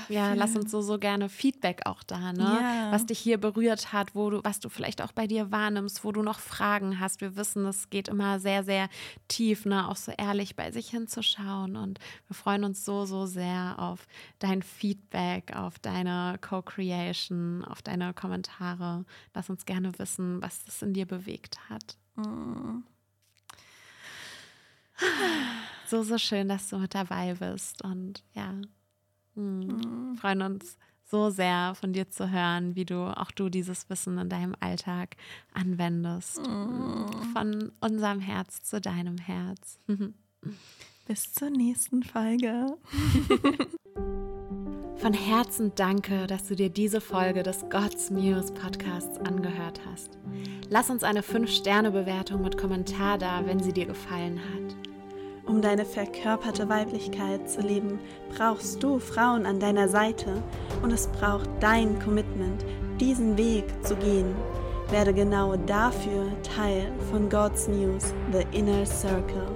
ja, 0.10 0.34
lass 0.34 0.56
uns 0.56 0.72
so, 0.72 0.82
so 0.82 1.00
gerne 1.00 1.30
Feedback 1.30 1.82
auch 1.86 2.04
da, 2.04 2.34
ne? 2.34 2.60
Ja. 2.62 2.92
Was 2.92 3.06
dich 3.06 3.20
hier 3.20 3.38
berührt 3.38 3.94
hat, 3.94 4.16
wo 4.16 4.30
du, 4.30 4.42
was 4.44 4.60
du 4.60 4.70
vielleicht 4.70 5.02
auch 5.02 5.14
bei 5.14 5.28
dir 5.28 5.52
wahrnimmst, 5.52 6.04
wo 6.04 6.12
du 6.12 6.22
noch 6.22 6.40
Fragen 6.40 7.00
hast. 7.00 7.22
Wir 7.22 7.36
wissen, 7.36 7.66
es 7.66 7.90
geht 7.90 8.10
immer 8.10 8.40
sehr, 8.40 8.64
sehr 8.64 8.90
tief, 9.28 9.66
ne? 9.66 9.88
Auch 9.88 9.96
so 9.96 10.12
ehrlich 10.18 10.56
bei 10.56 10.72
sich 10.72 10.90
hinzuschauen. 10.90 11.78
Und 11.78 12.00
wir 12.28 12.36
freuen 12.36 12.64
uns 12.66 12.84
so, 12.84 13.06
so 13.06 13.26
sehr 13.26 13.76
auf 13.78 14.08
dein 14.40 14.62
Feedback, 14.62 15.56
auf 15.56 15.80
deine 15.80 16.38
Co-Creation, 16.42 17.64
auf 17.64 17.82
deine 17.82 18.14
Kommentare. 18.14 19.06
Lass 19.34 19.50
uns 19.50 19.66
gerne 19.66 19.98
wissen, 19.98 20.42
was 20.42 20.66
das 20.66 20.82
in 20.82 20.94
dir 20.94 21.06
bewegt 21.06 21.60
hat. 21.70 21.98
Mm. 22.16 22.84
So, 25.88 26.04
so 26.04 26.18
schön, 26.18 26.48
dass 26.48 26.70
du 26.70 26.78
mit 26.78 26.94
dabei 26.94 27.34
bist. 27.34 27.84
Und 27.84 28.24
ja, 28.34 28.54
Mhm. 29.36 30.16
Freuen 30.20 30.42
uns 30.42 30.78
so 31.06 31.30
sehr 31.30 31.76
von 31.76 31.94
dir 31.94 32.10
zu 32.10 32.32
hören, 32.32 32.76
wie 32.76 32.86
du 32.86 32.96
auch 33.18 33.32
du 33.32 33.50
dieses 33.50 33.90
Wissen 33.90 34.18
in 34.18 34.30
deinem 34.30 34.56
Alltag 34.60 35.18
anwendest. 35.54 36.40
Mhm. 36.48 37.08
Von 37.34 37.72
unserem 37.82 38.20
Herz 38.20 38.64
zu 38.64 38.80
deinem 38.80 39.18
Herz. 39.18 39.78
Bis 41.08 41.34
zur 41.34 41.50
nächsten 41.50 42.04
Folge. 42.04 42.78
Von 45.02 45.14
Herzen 45.14 45.72
danke, 45.74 46.28
dass 46.28 46.48
du 46.48 46.56
dir 46.56 46.70
diese 46.70 47.02
Folge 47.02 47.42
des 47.42 47.66
God's 47.72 48.12
Muse 48.12 48.54
Podcasts 48.54 49.18
angehört 49.22 49.82
hast. 49.92 50.20
Lass 50.70 50.92
uns 50.92 51.04
eine 51.04 51.22
5-Sterne-Bewertung 51.22 52.44
mit 52.44 52.56
Kommentar 52.56 53.18
da, 53.18 53.44
wenn 53.48 53.64
sie 53.64 53.74
dir 53.74 53.88
gefallen 53.88 54.40
hat. 54.40 54.91
Um 55.48 55.62
deine 55.62 55.86
verkörperte 55.86 56.70
Weiblichkeit 56.70 57.50
zu 57.50 57.62
leben, 57.62 58.00
brauchst 58.36 58.82
du 58.84 59.00
Frauen 59.00 59.46
an 59.46 59.60
deiner 59.60 59.88
Seite 59.88 60.44
und 60.84 60.92
es 60.92 61.08
braucht 61.08 61.50
dein 61.60 62.00
Commitment, 62.00 62.64
diesen 63.00 63.38
Weg 63.38 63.66
zu 63.84 63.96
gehen. 63.96 64.36
Werde 64.92 65.14
genau 65.14 65.56
dafür 65.56 66.28
Teil 66.44 66.92
von 67.10 67.30
God's 67.30 67.68
News, 67.68 68.14
The 68.32 68.46
Inner 68.58 68.86
Circle. 68.86 69.48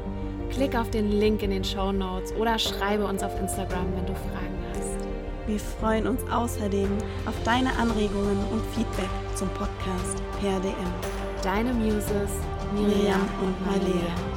Klick 0.49 0.75
auf 0.75 0.89
den 0.89 1.11
Link 1.11 1.43
in 1.43 1.51
den 1.51 1.63
Show 1.63 1.91
Notes 1.91 2.33
oder 2.33 2.57
schreibe 2.57 3.05
uns 3.05 3.21
auf 3.21 3.37
Instagram, 3.39 3.85
wenn 3.95 4.05
du 4.05 4.13
Fragen 4.13 4.57
hast. 4.73 5.47
Wir 5.47 5.59
freuen 5.59 6.07
uns 6.07 6.21
außerdem 6.31 6.89
auf 7.25 7.35
deine 7.43 7.71
Anregungen 7.77 8.39
und 8.51 8.65
Feedback 8.73 9.09
zum 9.35 9.49
Podcast 9.49 10.23
per 10.41 10.59
DM. 10.61 10.73
Deine 11.43 11.73
Muses, 11.73 12.31
Miriam 12.73 13.21
und 13.41 13.65
Malea. 13.65 14.34